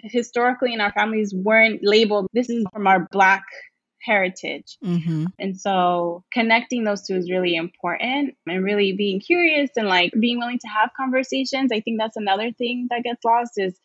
historically 0.02 0.72
in 0.72 0.80
our 0.80 0.92
families 0.92 1.34
weren't 1.34 1.80
labeled 1.82 2.26
this 2.32 2.50
is 2.50 2.64
from 2.72 2.86
our 2.86 3.08
black 3.10 3.44
heritage. 4.02 4.78
Mm-hmm. 4.82 5.26
and 5.38 5.60
so 5.60 6.24
connecting 6.32 6.84
those 6.84 7.06
two 7.06 7.16
is 7.16 7.30
really 7.30 7.54
important. 7.54 8.34
And 8.46 8.64
really 8.64 8.94
being 8.94 9.20
curious 9.20 9.70
and 9.76 9.88
like 9.88 10.12
being 10.18 10.38
willing 10.38 10.58
to 10.58 10.68
have 10.68 10.90
conversations 10.96 11.70
i 11.72 11.80
think 11.80 11.98
that's 11.98 12.16
another 12.16 12.50
thing 12.52 12.86
that 12.90 13.02
gets 13.02 13.24
lost 13.24 13.52
is 13.56 13.78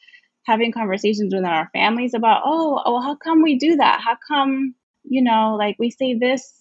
having 0.45 0.71
conversations 0.71 1.33
within 1.33 1.45
our 1.45 1.69
families 1.73 2.13
about 2.13 2.41
oh 2.45 2.81
well 2.85 3.01
how 3.01 3.15
come 3.15 3.41
we 3.41 3.57
do 3.57 3.75
that? 3.77 4.01
How 4.03 4.17
come 4.27 4.75
you 5.03 5.23
know 5.23 5.55
like 5.57 5.75
we 5.79 5.89
say 5.91 6.15
this 6.15 6.53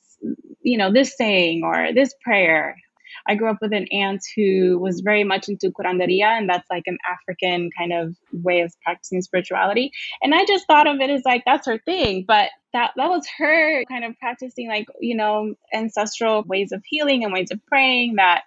you 0.62 0.78
know 0.78 0.92
this 0.92 1.16
saying 1.16 1.62
or 1.64 1.92
this 1.94 2.14
prayer 2.22 2.76
I 3.26 3.34
grew 3.34 3.50
up 3.50 3.58
with 3.60 3.72
an 3.72 3.86
aunt 3.90 4.22
who 4.36 4.78
was 4.78 5.00
very 5.00 5.24
much 5.24 5.48
into 5.48 5.70
curanderia, 5.70 6.26
and 6.26 6.48
that's 6.48 6.68
like 6.70 6.84
an 6.86 6.98
African 7.10 7.70
kind 7.76 7.92
of 7.92 8.16
way 8.32 8.60
of 8.60 8.74
practicing 8.82 9.22
spirituality. 9.22 9.92
And 10.22 10.34
I 10.34 10.44
just 10.44 10.66
thought 10.66 10.86
of 10.86 11.00
it 11.00 11.10
as 11.10 11.22
like 11.24 11.44
that's 11.44 11.66
her 11.66 11.78
thing, 11.78 12.24
but 12.26 12.50
that 12.72 12.92
that 12.96 13.08
was 13.08 13.26
her 13.38 13.84
kind 13.86 14.04
of 14.04 14.18
practicing 14.18 14.68
like 14.68 14.86
you 15.00 15.16
know 15.16 15.54
ancestral 15.72 16.42
ways 16.42 16.72
of 16.72 16.82
healing 16.84 17.24
and 17.24 17.32
ways 17.32 17.50
of 17.50 17.64
praying 17.66 18.16
that 18.16 18.42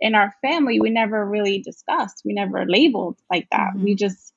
in 0.00 0.14
our 0.14 0.34
family 0.42 0.80
we 0.80 0.90
never 0.90 1.24
really 1.24 1.60
discussed, 1.60 2.22
we 2.24 2.32
never 2.32 2.64
labeled 2.66 3.18
like 3.30 3.46
that. 3.52 3.72
Mm-hmm. 3.74 3.84
We 3.84 3.94
just 3.94 4.31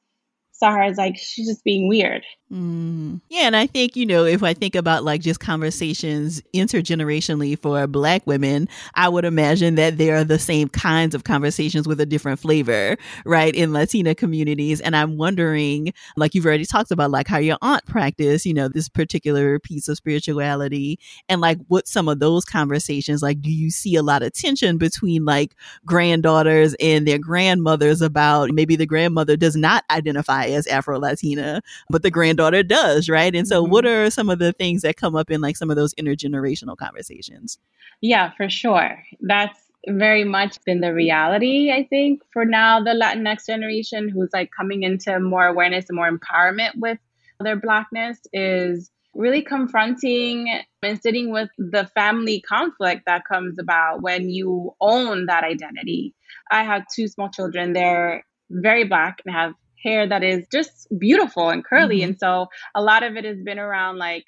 saw 0.57 0.71
her 0.71 0.81
as 0.81 0.97
like 0.97 1.17
she's 1.17 1.47
just 1.47 1.63
being 1.63 1.87
weird. 1.87 2.23
Mm. 2.51 3.21
Yeah, 3.29 3.47
and 3.47 3.55
I 3.55 3.65
think 3.65 3.95
you 3.95 4.05
know 4.05 4.23
if 4.23 4.43
I 4.43 4.53
think 4.53 4.75
about 4.75 5.03
like 5.03 5.21
just 5.21 5.39
conversations 5.39 6.43
intergenerationally 6.53 7.59
for 7.59 7.87
Black 7.87 8.25
women, 8.27 8.69
I 8.93 9.09
would 9.09 9.25
imagine 9.25 9.75
that 9.75 9.97
they 9.97 10.11
are 10.11 10.23
the 10.23 10.37
same 10.37 10.69
kinds 10.69 11.15
of 11.15 11.23
conversations 11.23 11.87
with 11.87 11.99
a 11.99 12.05
different 12.05 12.39
flavor, 12.39 12.97
right, 13.25 13.53
in 13.53 13.73
Latina 13.73 14.13
communities. 14.13 14.79
And 14.79 14.95
I'm 14.95 15.17
wondering, 15.17 15.91
like 16.17 16.35
you've 16.35 16.45
already 16.45 16.65
talked 16.65 16.91
about, 16.91 17.09
like 17.09 17.27
how 17.27 17.39
your 17.39 17.57
aunt 17.63 17.85
practiced, 17.85 18.45
you 18.45 18.53
know, 18.53 18.67
this 18.67 18.89
particular 18.89 19.59
piece 19.59 19.87
of 19.87 19.97
spirituality, 19.97 20.99
and 21.27 21.41
like 21.41 21.57
what 21.67 21.87
some 21.87 22.07
of 22.07 22.19
those 22.19 22.45
conversations 22.45 23.21
like. 23.21 23.41
Do 23.41 23.51
you 23.51 23.69
see 23.71 23.95
a 23.95 24.03
lot 24.03 24.23
of 24.23 24.33
tension 24.33 24.77
between 24.77 25.25
like 25.25 25.55
granddaughters 25.85 26.75
and 26.79 27.07
their 27.07 27.19
grandmothers 27.19 28.01
about 28.01 28.51
maybe 28.51 28.75
the 28.75 28.85
grandmother 28.85 29.35
does 29.35 29.55
not 29.55 29.83
identify 29.91 30.44
as 30.53 30.67
Afro 30.67 30.99
Latina, 30.99 31.61
but 31.89 32.03
the 32.03 32.11
granddaughter 32.11 32.63
does, 32.63 33.09
right? 33.09 33.35
And 33.35 33.47
so, 33.47 33.63
mm-hmm. 33.63 33.71
what 33.71 33.85
are 33.85 34.09
some 34.09 34.29
of 34.29 34.39
the 34.39 34.53
things 34.53 34.81
that 34.81 34.97
come 34.97 35.15
up 35.15 35.31
in 35.31 35.41
like 35.41 35.57
some 35.57 35.69
of 35.69 35.75
those 35.75 35.93
intergenerational 35.95 36.77
conversations? 36.77 37.57
Yeah, 38.01 38.31
for 38.37 38.49
sure. 38.49 39.03
That's 39.21 39.59
very 39.87 40.23
much 40.23 40.57
been 40.65 40.81
the 40.81 40.93
reality, 40.93 41.71
I 41.71 41.85
think, 41.89 42.21
for 42.31 42.45
now, 42.45 42.83
the 42.83 42.91
Latinx 42.91 43.45
generation 43.45 44.09
who's 44.09 44.29
like 44.33 44.49
coming 44.55 44.83
into 44.83 45.19
more 45.19 45.45
awareness 45.45 45.85
and 45.89 45.95
more 45.95 46.09
empowerment 46.09 46.71
with 46.75 46.97
their 47.39 47.55
Blackness 47.55 48.19
is 48.33 48.91
really 49.13 49.41
confronting 49.41 50.61
and 50.83 51.01
sitting 51.01 51.31
with 51.31 51.49
the 51.57 51.89
family 51.95 52.41
conflict 52.41 53.03
that 53.05 53.25
comes 53.25 53.57
about 53.57 54.01
when 54.01 54.29
you 54.29 54.75
own 54.81 55.25
that 55.27 55.43
identity. 55.43 56.13
I 56.51 56.63
have 56.63 56.83
two 56.93 57.07
small 57.07 57.29
children. 57.29 57.73
They're 57.73 58.23
very 58.49 58.83
Black 58.83 59.21
and 59.25 59.33
have 59.33 59.53
hair 59.85 60.07
that 60.07 60.23
is 60.23 60.45
just 60.51 60.87
beautiful 60.97 61.49
and 61.49 61.63
curly. 61.63 61.99
Mm-hmm. 61.99 62.09
And 62.09 62.19
so 62.19 62.47
a 62.73 62.81
lot 62.81 63.03
of 63.03 63.15
it 63.15 63.25
has 63.25 63.41
been 63.41 63.59
around 63.59 63.97
like 63.97 64.25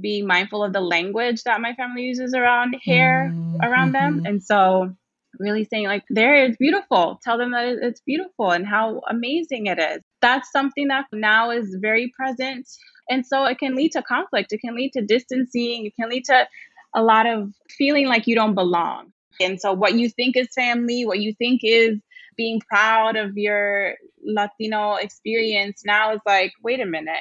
being 0.00 0.26
mindful 0.26 0.64
of 0.64 0.72
the 0.72 0.80
language 0.80 1.42
that 1.44 1.60
my 1.60 1.74
family 1.74 2.02
uses 2.02 2.34
around 2.34 2.76
hair 2.84 3.30
mm-hmm. 3.32 3.60
around 3.62 3.92
them. 3.92 4.24
And 4.26 4.42
so 4.42 4.96
really 5.38 5.64
saying 5.64 5.86
like 5.86 6.04
there 6.10 6.34
it's 6.34 6.56
beautiful 6.56 7.20
tell 7.22 7.38
them 7.38 7.52
that 7.52 7.66
it's 7.82 8.00
beautiful 8.00 8.50
and 8.50 8.66
how 8.66 9.00
amazing 9.08 9.66
it 9.66 9.78
is 9.78 10.00
that's 10.22 10.50
something 10.50 10.88
that 10.88 11.04
now 11.12 11.50
is 11.50 11.76
very 11.80 12.12
present 12.16 12.66
and 13.10 13.26
so 13.26 13.44
it 13.44 13.58
can 13.58 13.74
lead 13.74 13.92
to 13.92 14.02
conflict 14.02 14.52
it 14.52 14.60
can 14.60 14.74
lead 14.74 14.92
to 14.92 15.02
distancing 15.02 15.86
it 15.86 15.92
can 15.98 16.08
lead 16.08 16.24
to 16.24 16.46
a 16.94 17.02
lot 17.02 17.26
of 17.26 17.52
feeling 17.70 18.06
like 18.06 18.26
you 18.26 18.34
don't 18.34 18.54
belong 18.54 19.12
and 19.40 19.60
so 19.60 19.72
what 19.72 19.94
you 19.94 20.08
think 20.08 20.36
is 20.36 20.48
family 20.54 21.04
what 21.04 21.20
you 21.20 21.34
think 21.34 21.60
is 21.62 21.98
being 22.36 22.60
proud 22.60 23.16
of 23.16 23.36
your 23.36 23.94
Latino 24.24 24.94
experience 24.94 25.82
now 25.84 26.12
is 26.12 26.20
like, 26.26 26.52
wait 26.62 26.80
a 26.80 26.86
minute, 26.86 27.16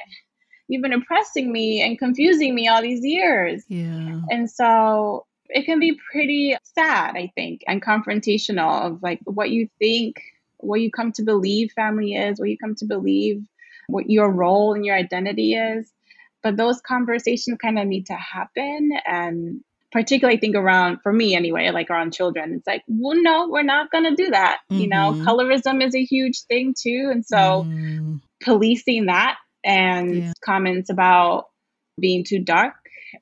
you've 0.67 0.81
been 0.81 0.93
oppressing 0.93 1.51
me 1.51 1.81
and 1.81 1.99
confusing 1.99 2.55
me 2.55 2.67
all 2.67 2.81
these 2.81 3.03
years. 3.03 3.63
Yeah. 3.67 4.21
And 4.29 4.49
so 4.49 5.25
it 5.49 5.65
can 5.65 5.79
be 5.79 5.99
pretty 6.11 6.55
sad, 6.63 7.15
I 7.15 7.31
think, 7.35 7.61
and 7.67 7.81
confrontational 7.81 8.85
of 8.85 9.03
like 9.03 9.19
what 9.25 9.51
you 9.51 9.69
think, 9.79 10.21
what 10.57 10.81
you 10.81 10.89
come 10.89 11.11
to 11.13 11.23
believe 11.23 11.71
family 11.73 12.15
is, 12.15 12.39
what 12.39 12.49
you 12.49 12.57
come 12.57 12.75
to 12.75 12.85
believe 12.85 13.45
what 13.87 14.09
your 14.09 14.31
role 14.31 14.73
and 14.73 14.85
your 14.85 14.95
identity 14.95 15.53
is. 15.53 15.91
But 16.43 16.57
those 16.57 16.81
conversations 16.81 17.57
kind 17.61 17.79
of 17.79 17.87
need 17.87 18.07
to 18.07 18.13
happen 18.13 18.91
and 19.05 19.63
particularly 19.95 20.35
I 20.35 20.39
think 20.41 20.57
around 20.57 20.99
for 21.01 21.13
me 21.13 21.37
anyway, 21.37 21.69
like 21.69 21.89
around 21.89 22.13
children. 22.13 22.55
It's 22.55 22.67
like, 22.67 22.83
well, 22.85 23.15
no, 23.15 23.47
we're 23.47 23.63
not 23.63 23.89
gonna 23.91 24.13
do 24.13 24.29
that. 24.29 24.59
Mm-hmm. 24.69 24.81
You 24.81 24.87
know, 24.89 25.13
mm-hmm. 25.13 25.25
colorism 25.25 25.81
is 25.81 25.95
a 25.95 26.03
huge 26.03 26.41
thing 26.49 26.75
too. 26.77 27.11
And 27.13 27.25
so 27.25 27.65
mm. 27.65 28.19
policing 28.43 29.05
that 29.05 29.37
and 29.63 30.15
yeah. 30.17 30.33
comments 30.43 30.89
about 30.89 31.45
being 31.97 32.25
too 32.25 32.39
dark 32.39 32.73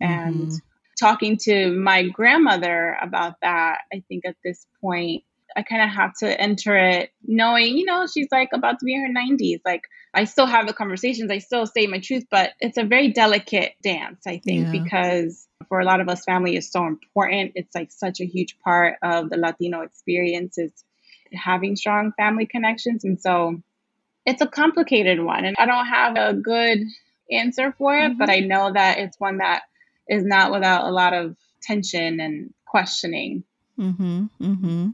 and 0.02 0.48
mm-hmm. 0.48 0.56
talking 1.00 1.38
to 1.44 1.72
my 1.72 2.08
grandmother 2.08 2.98
about 3.00 3.36
that, 3.44 3.82
I 3.94 4.02
think 4.10 4.26
at 4.26 4.36
this 4.44 4.66
point 4.82 5.24
I 5.56 5.64
kind 5.64 5.82
of 5.82 5.90
have 5.90 6.14
to 6.20 6.42
enter 6.42 6.78
it 6.78 7.12
knowing, 7.26 7.78
you 7.78 7.86
know, 7.86 8.08
she's 8.08 8.28
like 8.32 8.50
about 8.54 8.80
to 8.80 8.86
be 8.86 8.96
in 8.96 9.02
her 9.02 9.14
90s. 9.14 9.60
Like, 9.66 9.84
I 10.14 10.26
still 10.26 10.46
have 10.46 10.68
the 10.68 10.74
conversations, 10.74 11.32
I 11.32 11.40
still 11.40 11.66
say 11.66 11.88
my 11.88 12.00
truth, 12.00 12.26
but 12.30 12.52
it's 12.60 12.78
a 12.78 12.84
very 12.84 13.12
delicate 13.12 13.74
dance, 13.82 14.22
I 14.28 14.40
think, 14.44 14.68
yeah. 14.68 14.84
because 14.84 15.48
for 15.68 15.80
a 15.80 15.86
lot 15.86 16.02
of 16.02 16.10
us, 16.10 16.24
family 16.24 16.56
is 16.56 16.72
so 16.72 16.86
important. 16.86 17.54
It's 17.56 17.74
like 17.74 17.92
such 17.92 18.20
a 18.20 18.26
huge 18.26 18.58
part 18.60 18.98
of 19.02 19.30
the 19.30 19.38
Latino 19.38 19.82
experience 19.82 20.58
is 20.58 20.72
having 21.34 21.76
strong 21.76 22.12
family 22.16 22.46
connections. 22.46 23.04
And 23.04 23.20
so 23.20 23.62
it's 24.26 24.42
a 24.42 24.48
complicated 24.48 25.20
one. 25.20 25.46
And 25.46 25.56
I 25.58 25.66
don't 25.66 25.88
have 25.88 26.16
a 26.16 26.34
good 26.34 26.80
answer 27.32 27.74
for 27.78 27.98
it, 27.98 28.12
mm-hmm. 28.12 28.18
but 28.20 28.30
I 28.30 28.40
know 28.40 28.72
that 28.72 29.00
it's 29.00 29.20
one 29.20 29.38
that 29.38 29.64
is 30.08 30.24
not 30.24 30.52
without 30.52 30.86
a 30.86 30.92
lot 30.92 31.14
of 31.14 31.36
tension 31.62 32.20
and 32.20 32.54
questioning. 32.66 33.44
Mm-hmm, 33.80 34.26
mm-hmm. 34.40 34.90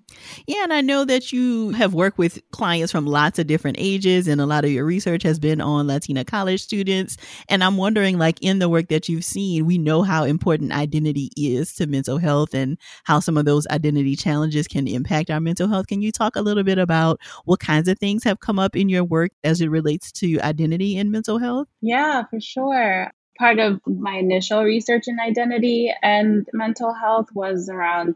Yeah, 0.48 0.64
and 0.64 0.72
I 0.72 0.80
know 0.80 1.04
that 1.04 1.34
you 1.34 1.72
have 1.72 1.94
worked 1.94 2.18
with 2.18 2.42
clients 2.52 2.94
from 2.94 3.06
lots 3.06 3.38
of 3.38 3.46
different 3.46 3.76
ages, 3.78 4.28
and 4.28 4.40
a 4.40 4.46
lot 4.46 4.64
of 4.64 4.72
your 4.72 4.86
research 4.86 5.22
has 5.24 5.38
been 5.38 5.60
on 5.60 5.88
Latina 5.88 6.24
college 6.24 6.62
students. 6.62 7.18
And 7.50 7.62
I'm 7.62 7.76
wondering, 7.76 8.18
like, 8.18 8.38
in 8.42 8.60
the 8.60 8.70
work 8.70 8.88
that 8.88 9.10
you've 9.10 9.26
seen, 9.26 9.66
we 9.66 9.78
know 9.78 10.02
how 10.02 10.24
important 10.24 10.72
identity 10.72 11.30
is 11.36 11.74
to 11.76 11.88
mental 11.88 12.18
health 12.18 12.54
and 12.54 12.78
how 13.04 13.20
some 13.20 13.38
of 13.38 13.44
those 13.44 13.68
identity 13.68 14.16
challenges 14.16 14.68
can 14.68 14.88
impact 14.88 15.30
our 15.30 15.42
mental 15.42 15.68
health. 15.68 15.88
Can 15.88 16.02
you 16.02 16.14
talk 16.14 16.38
a 16.38 16.42
little 16.42 16.64
bit 16.64 16.78
about 16.78 17.20
what 17.44 17.60
kinds 17.60 17.90
of 17.90 18.00
things 18.00 18.24
have 18.24 18.40
come 18.40 18.60
up 18.60 18.78
in 18.78 18.88
your 18.88 19.04
work 19.04 19.32
as 19.44 19.60
it 19.60 19.70
relates 19.70 20.10
to 20.14 20.40
identity 20.40 20.98
and 20.98 21.12
mental 21.12 21.38
health? 21.38 21.68
Yeah, 21.82 22.24
for 22.30 22.40
sure 22.40 23.12
part 23.40 23.58
of 23.58 23.80
my 23.88 24.18
initial 24.18 24.64
research 24.64 25.04
in 25.08 25.20
identity 25.20 25.92
and 26.04 26.48
mental 26.54 26.94
health 26.94 27.28
was 27.34 27.70
around 27.70 28.16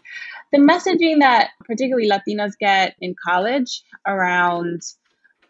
the 0.52 0.60
messaging 0.60 1.20
that 1.20 1.52
particularly 1.66 2.10
Latinos 2.10 2.52
get 2.60 2.96
in 3.00 3.16
college 3.26 3.82
around 4.06 4.82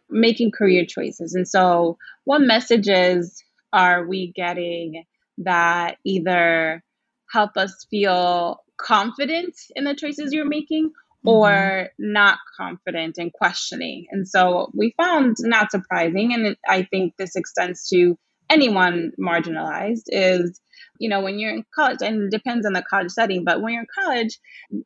making 0.10 0.52
career 0.52 0.86
choices. 0.86 1.34
And 1.34 1.48
so, 1.48 1.98
what 2.24 2.42
messages 2.42 3.44
are 3.74 4.06
we 4.08 4.32
getting 4.32 5.04
that 5.40 5.98
either 6.06 6.84
help 7.32 7.58
us 7.58 7.88
feel 7.90 8.60
confident 8.78 9.56
in 9.76 9.86
the 9.86 9.96
choices 9.96 10.32
you're 10.32 10.46
making 10.46 10.90
mm-hmm. 10.90 11.30
or 11.30 11.90
not 11.98 12.38
confident 12.56 13.18
and 13.18 13.34
questioning? 13.34 14.06
And 14.12 14.28
so, 14.28 14.70
we 14.74 14.94
found 14.98 15.38
not 15.40 15.72
surprising, 15.72 16.34
and 16.34 16.56
I 16.70 16.84
think 16.84 17.16
this 17.18 17.36
extends 17.36 17.90
to 17.90 18.18
anyone 18.54 19.12
marginalized 19.20 20.04
is 20.08 20.62
you 21.00 21.10
know 21.10 21.22
when 21.22 21.40
you're 21.40 21.54
in 21.54 21.66
college 21.76 22.02
and 22.02 22.24
it 22.24 22.32
depends 22.32 22.66
on 22.66 22.74
the 22.74 22.84
college 22.90 23.12
setting 23.12 23.44
but 23.44 23.62
when 23.62 23.74
you're 23.74 23.82
in 23.82 23.88
college 24.02 24.40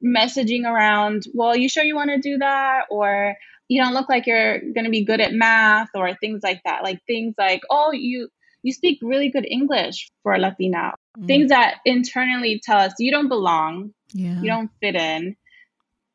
messaging 0.04 0.64
around 0.64 1.24
well 1.34 1.56
you 1.56 1.68
sure 1.70 1.84
you 1.84 1.96
want 1.96 2.10
to 2.10 2.30
do 2.30 2.38
that? 2.38 2.86
or 2.90 3.36
you 3.68 3.82
don't 3.82 3.94
look 3.94 4.10
like 4.10 4.26
you're 4.26 4.60
going 4.60 4.86
to 4.86 4.90
be 4.90 5.04
good 5.04 5.20
at 5.20 5.34
math 5.34 5.90
or 5.94 6.16
things 6.16 6.42
like 6.44 6.62
that. 6.64 6.84
Like 6.84 7.00
things 7.06 7.36
like 7.38 7.62
oh 7.70 7.92
you 7.92 8.30
you 8.64 8.74
speak 8.74 9.00
really 9.02 9.30
good 9.30 9.46
english 9.50 10.10
for 10.24 10.34
a 10.34 10.40
latina. 10.40 10.94
Mm. 11.18 11.28
things 11.28 11.50
that 11.50 11.76
internally 11.86 12.62
tell 12.64 12.80
us 12.80 12.94
you 13.00 13.12
don't 13.12 13.30
belong. 13.30 13.94
Yeah. 14.14 14.40
you 14.42 14.50
don't 14.50 14.72
fit 14.80 14.96
in. 14.96 15.36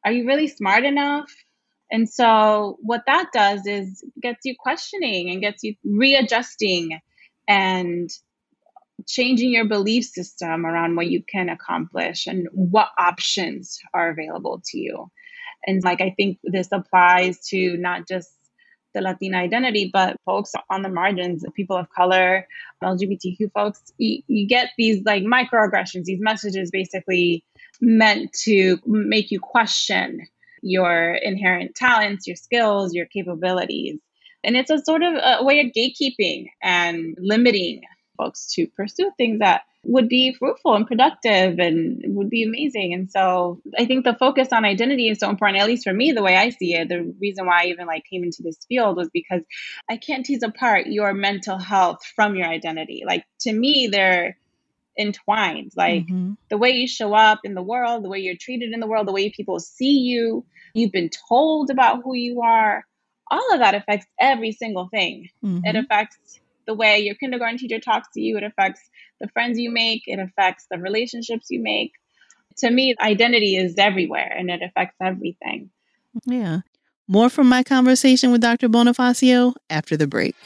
Are 0.04 0.12
you 0.12 0.26
really 0.26 0.48
smart 0.48 0.84
enough? 0.84 1.30
And 1.90 2.08
so 2.08 2.78
what 2.80 3.02
that 3.06 3.26
does 3.34 3.66
is 3.66 4.02
gets 4.20 4.40
you 4.44 4.54
questioning 4.58 5.30
and 5.30 5.42
gets 5.42 5.62
you 5.62 5.74
readjusting 5.84 6.98
and 7.48 8.10
changing 9.06 9.52
your 9.52 9.64
belief 9.64 10.04
system 10.04 10.64
around 10.66 10.96
what 10.96 11.08
you 11.08 11.22
can 11.22 11.48
accomplish 11.48 12.26
and 12.26 12.48
what 12.52 12.88
options 12.98 13.80
are 13.94 14.10
available 14.10 14.62
to 14.66 14.78
you. 14.78 15.10
And 15.66 15.82
like, 15.82 16.00
I 16.00 16.10
think 16.16 16.38
this 16.44 16.68
applies 16.72 17.38
to 17.48 17.76
not 17.76 18.08
just 18.08 18.30
the 18.94 19.00
Latina 19.00 19.38
identity, 19.38 19.90
but 19.92 20.16
folks 20.26 20.52
on 20.70 20.82
the 20.82 20.88
margins, 20.88 21.44
people 21.54 21.76
of 21.76 21.88
color, 21.90 22.46
LGBTQ 22.82 23.50
folks, 23.52 23.80
you, 23.96 24.22
you 24.26 24.46
get 24.46 24.70
these 24.76 25.02
like 25.04 25.22
microaggressions, 25.22 26.04
these 26.04 26.20
messages 26.20 26.70
basically 26.70 27.44
meant 27.80 28.32
to 28.44 28.78
make 28.86 29.30
you 29.30 29.40
question 29.40 30.26
your 30.62 31.14
inherent 31.14 31.74
talents, 31.74 32.26
your 32.26 32.36
skills, 32.36 32.94
your 32.94 33.06
capabilities. 33.06 33.98
And 34.44 34.56
it's 34.56 34.70
a 34.70 34.78
sort 34.78 35.02
of 35.02 35.14
a 35.14 35.44
way 35.44 35.60
of 35.60 35.72
gatekeeping 35.72 36.50
and 36.62 37.16
limiting 37.18 37.82
folks 38.16 38.52
to 38.54 38.66
pursue 38.66 39.10
things 39.16 39.38
that 39.40 39.62
would 39.84 40.08
be 40.08 40.32
fruitful 40.32 40.74
and 40.74 40.86
productive 40.86 41.58
and 41.58 42.02
would 42.14 42.30
be 42.30 42.44
amazing. 42.44 42.94
And 42.94 43.10
so 43.10 43.60
I 43.76 43.84
think 43.84 44.04
the 44.04 44.14
focus 44.14 44.48
on 44.52 44.64
identity 44.64 45.08
is 45.08 45.18
so 45.18 45.28
important, 45.28 45.60
at 45.60 45.66
least 45.66 45.84
for 45.84 45.92
me, 45.92 46.12
the 46.12 46.22
way 46.22 46.36
I 46.36 46.50
see 46.50 46.74
it. 46.74 46.88
The 46.88 47.14
reason 47.20 47.46
why 47.46 47.62
I 47.62 47.66
even 47.66 47.86
like 47.86 48.04
came 48.04 48.22
into 48.22 48.42
this 48.42 48.58
field 48.68 48.96
was 48.96 49.08
because 49.12 49.42
I 49.90 49.96
can't 49.96 50.24
tease 50.24 50.44
apart 50.44 50.86
your 50.86 51.12
mental 51.14 51.58
health 51.58 52.04
from 52.14 52.36
your 52.36 52.46
identity. 52.46 53.02
Like 53.04 53.24
to 53.40 53.52
me, 53.52 53.88
they're 53.90 54.36
entwined. 54.96 55.72
Like 55.76 56.06
mm-hmm. 56.06 56.34
the 56.48 56.58
way 56.58 56.70
you 56.70 56.86
show 56.86 57.12
up 57.14 57.40
in 57.42 57.54
the 57.54 57.62
world, 57.62 58.04
the 58.04 58.08
way 58.08 58.20
you're 58.20 58.36
treated 58.36 58.72
in 58.72 58.80
the 58.80 58.86
world, 58.86 59.08
the 59.08 59.12
way 59.12 59.30
people 59.30 59.58
see 59.58 59.98
you, 59.98 60.44
you've 60.74 60.92
been 60.92 61.10
told 61.28 61.70
about 61.70 62.02
who 62.04 62.14
you 62.14 62.42
are 62.42 62.84
all 63.30 63.52
of 63.52 63.60
that 63.60 63.74
affects 63.74 64.06
every 64.20 64.52
single 64.52 64.88
thing. 64.88 65.28
Mm-hmm. 65.44 65.64
It 65.64 65.76
affects 65.76 66.40
the 66.66 66.74
way 66.74 67.00
your 67.00 67.14
kindergarten 67.14 67.58
teacher 67.58 67.80
talks 67.80 68.08
to 68.14 68.20
you, 68.20 68.36
it 68.36 68.44
affects 68.44 68.80
the 69.20 69.28
friends 69.28 69.58
you 69.58 69.70
make, 69.70 70.02
it 70.06 70.18
affects 70.18 70.66
the 70.70 70.78
relationships 70.78 71.46
you 71.50 71.60
make. 71.62 71.92
To 72.58 72.70
me, 72.70 72.94
identity 73.00 73.56
is 73.56 73.76
everywhere 73.78 74.32
and 74.36 74.50
it 74.50 74.62
affects 74.62 74.96
everything. 75.00 75.70
Yeah. 76.24 76.60
More 77.08 77.28
from 77.28 77.48
my 77.48 77.62
conversation 77.62 78.30
with 78.30 78.40
Dr. 78.40 78.68
Bonifacio 78.68 79.54
after 79.70 79.96
the 79.96 80.06
break. 80.06 80.36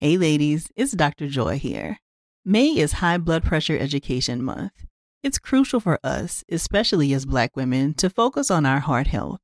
Hey, 0.00 0.18
ladies, 0.18 0.68
it's 0.76 0.92
Dr. 0.92 1.28
Joy 1.28 1.58
here. 1.58 1.98
May 2.44 2.76
is 2.76 2.92
High 2.92 3.16
Blood 3.16 3.42
Pressure 3.42 3.78
Education 3.78 4.42
Month. 4.42 4.84
It's 5.24 5.38
crucial 5.38 5.80
for 5.80 5.98
us, 6.04 6.44
especially 6.50 7.14
as 7.14 7.24
Black 7.24 7.56
women, 7.56 7.94
to 7.94 8.10
focus 8.10 8.50
on 8.50 8.66
our 8.66 8.80
heart 8.80 9.06
health. 9.06 9.40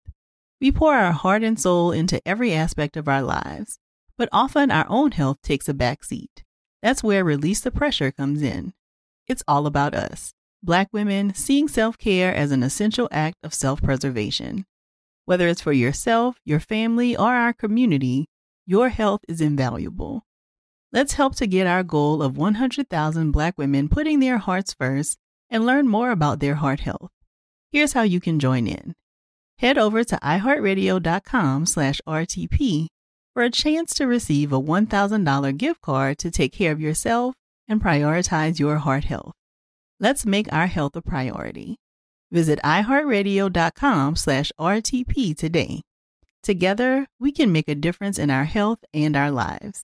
We 0.60 0.70
pour 0.70 0.94
our 0.94 1.12
heart 1.12 1.42
and 1.42 1.58
soul 1.58 1.90
into 1.90 2.20
every 2.28 2.52
aspect 2.52 2.98
of 2.98 3.08
our 3.08 3.22
lives, 3.22 3.78
but 4.18 4.28
often 4.30 4.70
our 4.70 4.84
own 4.90 5.12
health 5.12 5.38
takes 5.42 5.70
a 5.70 5.72
back 5.72 6.04
seat. 6.04 6.44
That's 6.82 7.02
where 7.02 7.24
Release 7.24 7.60
the 7.60 7.70
Pressure 7.70 8.12
comes 8.12 8.42
in. 8.42 8.74
It's 9.26 9.42
all 9.48 9.66
about 9.66 9.94
us, 9.94 10.34
Black 10.62 10.88
women, 10.92 11.32
seeing 11.32 11.66
self 11.66 11.96
care 11.96 12.34
as 12.34 12.52
an 12.52 12.62
essential 12.62 13.08
act 13.10 13.38
of 13.42 13.54
self 13.54 13.80
preservation. 13.80 14.66
Whether 15.24 15.48
it's 15.48 15.62
for 15.62 15.72
yourself, 15.72 16.36
your 16.44 16.60
family, 16.60 17.16
or 17.16 17.32
our 17.34 17.54
community, 17.54 18.28
your 18.66 18.90
health 18.90 19.22
is 19.28 19.40
invaluable. 19.40 20.26
Let's 20.92 21.14
help 21.14 21.36
to 21.36 21.46
get 21.46 21.66
our 21.66 21.84
goal 21.84 22.22
of 22.22 22.36
100,000 22.36 23.30
Black 23.30 23.56
women 23.56 23.88
putting 23.88 24.20
their 24.20 24.36
hearts 24.36 24.74
first 24.74 25.16
and 25.50 25.66
learn 25.66 25.88
more 25.88 26.10
about 26.10 26.40
their 26.40 26.56
heart 26.56 26.80
health. 26.80 27.10
Here's 27.72 27.92
how 27.92 28.02
you 28.02 28.20
can 28.20 28.38
join 28.38 28.66
in. 28.66 28.94
Head 29.58 29.76
over 29.76 30.04
to 30.04 30.16
iheartradio.com 30.16 31.66
slash 31.66 32.00
RTP 32.06 32.86
for 33.34 33.42
a 33.42 33.50
chance 33.50 33.94
to 33.94 34.06
receive 34.06 34.52
a 34.52 34.60
$1,000 34.60 35.56
gift 35.56 35.80
card 35.82 36.18
to 36.18 36.30
take 36.30 36.52
care 36.52 36.72
of 36.72 36.80
yourself 36.80 37.34
and 37.68 37.82
prioritize 37.82 38.58
your 38.58 38.78
heart 38.78 39.04
health. 39.04 39.32
Let's 39.98 40.24
make 40.24 40.52
our 40.52 40.66
health 40.66 40.96
a 40.96 41.02
priority. 41.02 41.76
Visit 42.32 42.58
iheartradio.com 42.64 44.16
slash 44.16 44.52
RTP 44.58 45.36
today. 45.36 45.82
Together, 46.42 47.06
we 47.18 47.32
can 47.32 47.52
make 47.52 47.68
a 47.68 47.74
difference 47.74 48.18
in 48.18 48.30
our 48.30 48.44
health 48.44 48.78
and 48.94 49.14
our 49.14 49.30
lives. 49.30 49.82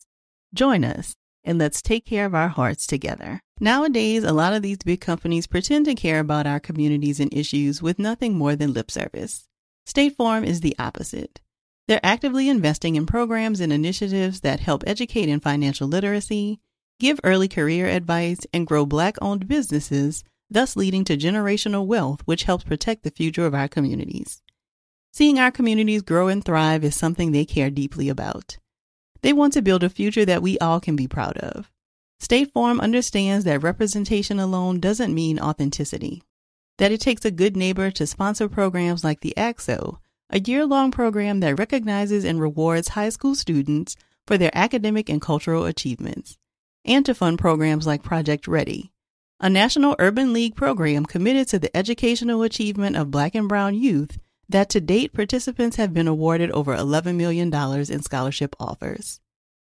Join 0.55 0.85
us 0.85 1.15
and 1.47 1.59
let's 1.59 1.81
take 1.81 2.05
care 2.05 2.27
of 2.27 2.35
our 2.35 2.49
hearts 2.49 2.87
together. 2.87 3.41
Nowadays, 3.59 4.25
a 4.25 4.33
lot 4.33 4.53
of 4.53 4.61
these 4.61 4.79
big 4.79 5.01
companies 5.01 5.47
pretend 5.47 5.87
to 5.87 5.95
care 5.95 6.21
about 6.21 6.47
our 6.47 6.61
communities 6.61 7.21
and 7.21 7.33
issues 7.33 7.81
with 7.81 7.99
nothing 7.99 8.35
more 8.35 8.55
than 8.55 8.75
lip 8.75 8.91
service. 8.91 9.49
State 9.87 10.17
Farm 10.17 10.45
is 10.45 10.61
the 10.61 10.77
opposite. 10.79 11.41
They're 11.89 12.01
actively 12.03 12.49
investing 12.49 12.97
in 12.97 13.07
programs 13.07 13.61
and 13.61 13.73
initiatives 13.73 14.41
that 14.41 14.61
help 14.61 14.83
educate 14.87 15.29
in 15.29 15.41
financial 15.41 15.87
literacy, 15.89 16.61
give 16.99 17.21
early 17.23 17.49
career 17.49 17.87
advice, 17.87 18.41
and 18.53 18.67
grow 18.67 18.85
Black 18.85 19.17
owned 19.23 19.47
businesses, 19.47 20.25
thus 20.51 20.77
leading 20.77 21.05
to 21.05 21.17
generational 21.17 21.87
wealth, 21.87 22.23
which 22.25 22.43
helps 22.43 22.65
protect 22.65 23.05
the 23.05 23.11
future 23.11 23.47
of 23.47 23.55
our 23.55 23.69
communities. 23.69 24.43
Seeing 25.13 25.39
our 25.39 25.51
communities 25.51 26.03
grow 26.03 26.29
and 26.29 26.45
thrive 26.45 26.85
is 26.85 26.95
something 26.95 27.33
they 27.33 27.45
care 27.45 27.71
deeply 27.71 28.09
about. 28.09 28.59
They 29.23 29.33
want 29.33 29.53
to 29.55 29.63
build 29.63 29.83
a 29.83 29.89
future 29.89 30.25
that 30.25 30.43
we 30.43 30.59
all 30.59 30.81
can 30.81 30.97
be 30.97 31.09
proud 31.09 31.37
of. 31.39 31.71
State 32.19 32.53
Farm 32.53 32.81
understands 32.81 33.45
that 33.45 33.63
representation 33.63 34.39
alone 34.39 34.81
doesn't 34.81 35.15
mean 35.15 35.39
authenticity, 35.39 36.23
that 36.79 36.93
it 36.93 37.01
takes 37.01 37.25
a 37.25 37.31
good 37.31 37.57
neighbor 37.57 37.91
to 37.91 38.07
sponsor 38.07 38.49
programs 38.49 39.05
like 39.05 39.21
the 39.21 39.37
ACT-SO, 39.37 40.01
a 40.31 40.41
year 40.41 40.65
long 40.67 40.91
program 40.91 41.41
that 41.41 41.59
recognizes 41.59 42.25
and 42.25 42.41
rewards 42.41 42.89
high 42.89 43.11
school 43.11 43.35
students 43.35 43.97
for 44.27 44.39
their 44.39 44.51
academic 44.55 45.09
and 45.09 45.21
cultural 45.21 45.67
achievements, 45.67 46.39
and 46.85 47.05
to 47.07 47.15
fund 47.15 47.39
programs 47.39 47.87
like 47.87 48.03
Project 48.03 48.49
Ready, 48.49 48.93
a 49.39 49.51
National 49.51 49.95
Urban 49.99 50.33
League 50.33 50.57
program 50.57 51.05
committed 51.05 51.47
to 51.49 51.59
the 51.59 51.75
educational 51.77 52.43
achievement 52.43 52.97
of 52.97 53.11
Black 53.11 53.35
and 53.35 53.49
Brown 53.49 53.75
youth 53.75 54.19
that 54.49 54.69
to 54.71 54.81
date 54.81 55.13
participants 55.13 55.77
have 55.77 55.93
been 55.93 56.09
awarded 56.09 56.51
over 56.53 56.77
$11 56.77 57.17
million 57.17 57.53
in 57.53 58.03
scholarship 58.03 58.55
offers. 58.61 59.21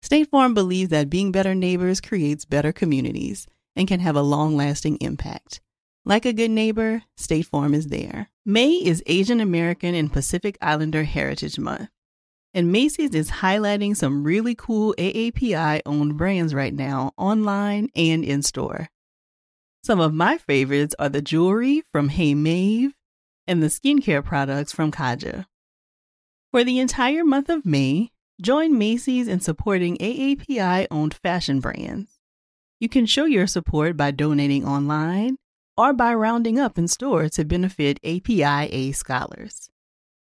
State 0.03 0.31
Farm 0.31 0.55
believes 0.55 0.91
that 0.91 1.11
being 1.11 1.33
better 1.33 1.55
neighbors 1.55 2.01
creates 2.01 2.45
better 2.45 2.73
communities 2.73 3.47
and 3.75 3.89
can 3.89 4.01
have 4.01 4.17
a 4.17 4.23
long 4.23 4.57
lasting 4.57 4.97
impact. 4.97 5.61
Like 6.05 6.25
a 6.25 6.33
good 6.33 6.51
neighbor, 6.51 7.03
State 7.17 7.47
Farm 7.47 7.75
is 7.75 7.89
there. 7.89 8.31
May 8.45 8.71
is 8.73 9.03
Asian 9.07 9.41
American 9.41 9.95
and 9.95 10.13
Pacific 10.13 10.57
Islander 10.61 11.05
Heritage 11.05 11.59
Month. 11.59 11.89
And 12.55 12.73
Macy's 12.73 13.15
is 13.15 13.31
highlighting 13.31 13.97
some 13.97 14.25
really 14.25 14.55
cool 14.55 14.95
AAPI 14.97 15.83
owned 15.85 16.17
brands 16.17 16.55
right 16.55 16.73
now, 16.73 17.13
online 17.19 17.91
and 17.95 18.25
in 18.25 18.43
store. 18.43 18.89
Some 19.85 20.01
of 20.01 20.15
my 20.15 20.39
favorites 20.39 20.95
are 20.99 21.09
the 21.09 21.21
jewelry 21.21 21.83
from 21.93 22.09
Hey 22.09 22.35
Maeve 22.35 22.96
and 23.47 23.63
the 23.63 23.69
skincare 23.69 24.25
products 24.25 24.73
from 24.73 24.91
Kaja. 24.91 25.47
For 26.51 26.65
the 26.65 26.79
entire 26.79 27.25
month 27.25 27.49
of 27.49 27.67
May, 27.67 28.11
join 28.41 28.79
Macy's 28.79 29.29
in 29.29 29.41
supporting 29.41 29.97
AAPI 29.99 30.87
owned 30.91 31.15
fashion 31.15 31.61
brands. 31.61 32.19
You 32.81 32.89
can 32.89 33.07
show 33.07 33.25
your 33.25 33.47
support 33.47 33.97
by 33.97 34.11
donating 34.11 34.67
online 34.67 35.37
or 35.77 35.93
by 35.93 36.15
rounding 36.15 36.59
up 36.59 36.79
in 36.79 36.89
store 36.89 37.29
to 37.31 37.45
benefit 37.45 38.01
APIA 38.05 38.93
scholars. 38.95 39.71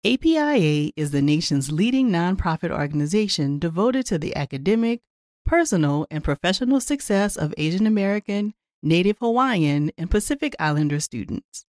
APIA 0.06 0.92
is 0.96 1.12
the 1.12 1.22
nation's 1.22 1.72
leading 1.72 2.10
nonprofit 2.10 2.72
organization 2.72 3.60
devoted 3.60 4.06
to 4.06 4.18
the 4.18 4.36
academic, 4.36 5.02
personal, 5.46 6.08
and 6.10 6.24
professional 6.24 6.80
success 6.80 7.36
of 7.36 7.54
Asian 7.58 7.86
American 7.86 8.54
Native 8.82 9.18
Hawaiian, 9.20 9.92
and 9.98 10.10
Pacific 10.10 10.56
Islander 10.60 11.00
students. 11.00 11.66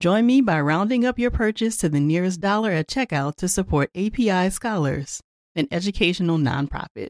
Join 0.00 0.24
me 0.24 0.40
by 0.40 0.58
rounding 0.62 1.04
up 1.04 1.18
your 1.18 1.30
purchase 1.30 1.76
to 1.76 1.90
the 1.90 2.00
nearest 2.00 2.40
dollar 2.40 2.70
at 2.70 2.88
checkout 2.88 3.36
to 3.36 3.48
support 3.48 3.90
API 3.94 4.48
Scholars, 4.48 5.20
an 5.54 5.68
educational 5.70 6.38
nonprofit. 6.38 7.08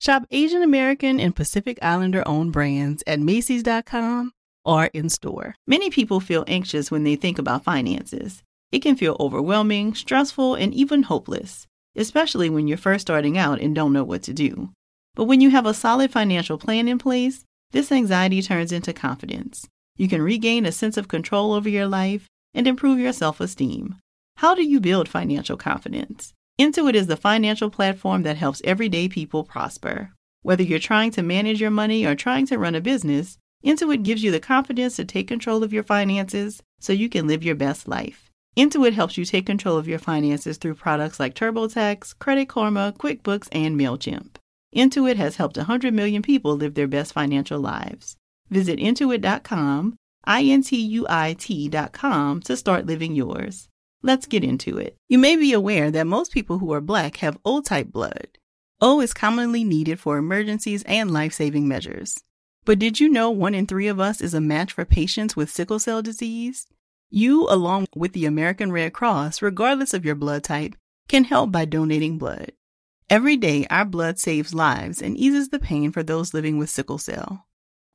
Shop 0.00 0.24
Asian 0.30 0.62
American 0.62 1.18
and 1.18 1.34
Pacific 1.34 1.76
Islander 1.82 2.22
owned 2.24 2.52
brands 2.52 3.02
at 3.08 3.18
Macy's.com 3.18 4.30
or 4.64 4.84
in 4.94 5.08
store. 5.08 5.56
Many 5.66 5.90
people 5.90 6.20
feel 6.20 6.44
anxious 6.46 6.88
when 6.88 7.02
they 7.02 7.16
think 7.16 7.36
about 7.36 7.64
finances. 7.64 8.44
It 8.70 8.78
can 8.78 8.94
feel 8.94 9.16
overwhelming, 9.18 9.96
stressful, 9.96 10.54
and 10.54 10.72
even 10.72 11.02
hopeless, 11.02 11.66
especially 11.96 12.48
when 12.48 12.68
you're 12.68 12.78
first 12.78 13.02
starting 13.02 13.36
out 13.36 13.60
and 13.60 13.74
don't 13.74 13.92
know 13.92 14.04
what 14.04 14.22
to 14.22 14.32
do. 14.32 14.70
But 15.16 15.24
when 15.24 15.40
you 15.40 15.50
have 15.50 15.66
a 15.66 15.74
solid 15.74 16.12
financial 16.12 16.58
plan 16.58 16.86
in 16.86 16.98
place, 16.98 17.44
this 17.72 17.90
anxiety 17.90 18.40
turns 18.40 18.70
into 18.70 18.92
confidence. 18.92 19.66
You 19.98 20.08
can 20.08 20.22
regain 20.22 20.64
a 20.64 20.72
sense 20.72 20.96
of 20.96 21.08
control 21.08 21.52
over 21.52 21.68
your 21.68 21.88
life 21.88 22.28
and 22.54 22.66
improve 22.66 23.00
your 23.00 23.12
self 23.12 23.40
esteem. 23.40 23.96
How 24.36 24.54
do 24.54 24.62
you 24.62 24.80
build 24.80 25.08
financial 25.08 25.56
confidence? 25.56 26.32
Intuit 26.58 26.94
is 26.94 27.08
the 27.08 27.16
financial 27.16 27.68
platform 27.68 28.22
that 28.22 28.36
helps 28.36 28.62
everyday 28.64 29.08
people 29.08 29.42
prosper. 29.42 30.12
Whether 30.42 30.62
you're 30.62 30.78
trying 30.78 31.10
to 31.12 31.22
manage 31.22 31.60
your 31.60 31.72
money 31.72 32.06
or 32.06 32.14
trying 32.14 32.46
to 32.46 32.58
run 32.58 32.76
a 32.76 32.80
business, 32.80 33.38
Intuit 33.64 34.04
gives 34.04 34.22
you 34.22 34.30
the 34.30 34.38
confidence 34.38 34.94
to 34.96 35.04
take 35.04 35.26
control 35.26 35.64
of 35.64 35.72
your 35.72 35.82
finances 35.82 36.62
so 36.78 36.92
you 36.92 37.08
can 37.08 37.26
live 37.26 37.42
your 37.42 37.56
best 37.56 37.88
life. 37.88 38.30
Intuit 38.56 38.92
helps 38.92 39.18
you 39.18 39.24
take 39.24 39.46
control 39.46 39.76
of 39.76 39.88
your 39.88 39.98
finances 39.98 40.58
through 40.58 40.74
products 40.74 41.18
like 41.18 41.34
TurboTax, 41.34 42.16
Credit 42.20 42.48
Karma, 42.48 42.94
QuickBooks, 42.98 43.48
and 43.50 43.78
MailChimp. 43.78 44.36
Intuit 44.74 45.16
has 45.16 45.36
helped 45.36 45.56
100 45.56 45.92
million 45.92 46.22
people 46.22 46.56
live 46.56 46.74
their 46.74 46.86
best 46.86 47.12
financial 47.12 47.58
lives. 47.58 48.16
Visit 48.50 48.78
intuit.com, 48.78 49.96
I-N-T-U-I-T.com 50.24 50.80
to 52.42 52.56
start 52.56 52.86
living 52.86 53.14
yours. 53.14 53.68
Let's 54.02 54.26
get 54.26 54.44
into 54.44 54.78
it. 54.78 54.96
You 55.08 55.18
may 55.18 55.36
be 55.36 55.52
aware 55.52 55.90
that 55.90 56.06
most 56.06 56.32
people 56.32 56.58
who 56.58 56.72
are 56.72 56.80
black 56.80 57.16
have 57.18 57.38
O 57.44 57.60
type 57.60 57.90
blood. 57.90 58.28
O 58.80 59.00
is 59.00 59.12
commonly 59.12 59.64
needed 59.64 59.98
for 59.98 60.18
emergencies 60.18 60.84
and 60.84 61.10
life-saving 61.10 61.66
measures. 61.66 62.16
But 62.64 62.78
did 62.78 63.00
you 63.00 63.08
know 63.08 63.30
one 63.30 63.54
in 63.54 63.66
three 63.66 63.88
of 63.88 63.98
us 63.98 64.20
is 64.20 64.34
a 64.34 64.40
match 64.40 64.72
for 64.72 64.84
patients 64.84 65.34
with 65.34 65.50
sickle 65.50 65.78
cell 65.78 66.00
disease? 66.00 66.66
You, 67.10 67.48
along 67.48 67.86
with 67.96 68.12
the 68.12 68.26
American 68.26 68.70
Red 68.70 68.92
Cross, 68.92 69.42
regardless 69.42 69.94
of 69.94 70.04
your 70.04 70.14
blood 70.14 70.44
type, 70.44 70.76
can 71.08 71.24
help 71.24 71.50
by 71.50 71.64
donating 71.64 72.18
blood. 72.18 72.52
Every 73.10 73.36
day, 73.38 73.66
our 73.70 73.86
blood 73.86 74.18
saves 74.18 74.52
lives 74.52 75.00
and 75.00 75.16
eases 75.16 75.48
the 75.48 75.58
pain 75.58 75.90
for 75.90 76.02
those 76.02 76.34
living 76.34 76.58
with 76.58 76.68
sickle 76.68 76.98
cell. 76.98 77.47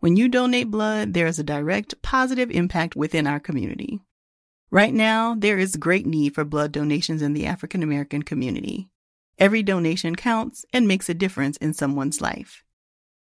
When 0.03 0.17
you 0.17 0.27
donate 0.27 0.69
blood, 0.69 1.13
there 1.13 1.27
is 1.27 1.39
a 1.39 1.45
direct 1.45 2.01
positive 2.01 2.51
impact 2.51 2.93
within 2.93 3.25
our 3.25 3.39
community. 3.39 4.01
Right 4.69 4.93
now, 4.93 5.33
there 5.33 5.57
is 5.57 5.77
great 5.77 6.05
need 6.05 6.35
for 6.35 6.43
blood 6.43 6.73
donations 6.73 7.21
in 7.21 7.31
the 7.31 7.45
African 7.45 7.81
American 7.81 8.21
community. 8.21 8.89
Every 9.39 9.63
donation 9.63 10.17
counts 10.17 10.65
and 10.73 10.89
makes 10.89 11.07
a 11.07 11.13
difference 11.13 11.55
in 11.55 11.73
someone's 11.73 12.19
life. 12.19 12.65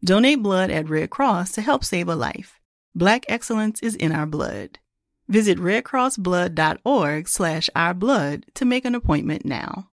Donate 0.02 0.42
blood 0.42 0.70
at 0.70 0.88
Red 0.88 1.10
Cross 1.10 1.52
to 1.52 1.60
help 1.60 1.84
save 1.84 2.08
a 2.08 2.16
life. 2.16 2.58
Black 2.94 3.26
excellence 3.28 3.80
is 3.82 3.94
in 3.94 4.12
our 4.12 4.24
blood. 4.24 4.78
Visit 5.28 5.58
redcrossblood.org 5.58 7.28
slash 7.28 7.68
ourblood 7.76 8.44
to 8.54 8.64
make 8.64 8.86
an 8.86 8.94
appointment 8.94 9.44
now. 9.44 9.90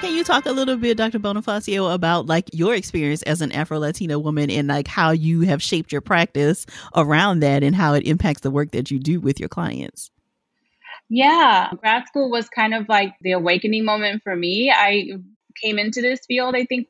Can 0.00 0.14
you 0.14 0.22
talk 0.22 0.46
a 0.46 0.52
little 0.52 0.76
bit, 0.76 0.96
Dr. 0.96 1.18
Bonifacio, 1.18 1.92
about 1.92 2.26
like 2.26 2.48
your 2.52 2.72
experience 2.72 3.22
as 3.24 3.40
an 3.40 3.50
Afro 3.50 3.80
Latina 3.80 4.16
woman 4.16 4.48
and 4.48 4.68
like 4.68 4.86
how 4.86 5.10
you 5.10 5.40
have 5.40 5.60
shaped 5.60 5.90
your 5.90 6.00
practice 6.00 6.66
around 6.94 7.40
that 7.40 7.64
and 7.64 7.74
how 7.74 7.94
it 7.94 8.06
impacts 8.06 8.42
the 8.42 8.50
work 8.52 8.70
that 8.70 8.92
you 8.92 9.00
do 9.00 9.18
with 9.18 9.40
your 9.40 9.48
clients? 9.48 10.12
Yeah, 11.08 11.70
grad 11.80 12.06
school 12.06 12.30
was 12.30 12.48
kind 12.48 12.74
of 12.74 12.88
like 12.88 13.14
the 13.22 13.32
awakening 13.32 13.84
moment 13.84 14.22
for 14.22 14.36
me. 14.36 14.70
I 14.70 15.14
came 15.60 15.80
into 15.80 16.00
this 16.00 16.20
field, 16.26 16.54
I 16.54 16.64
think, 16.64 16.86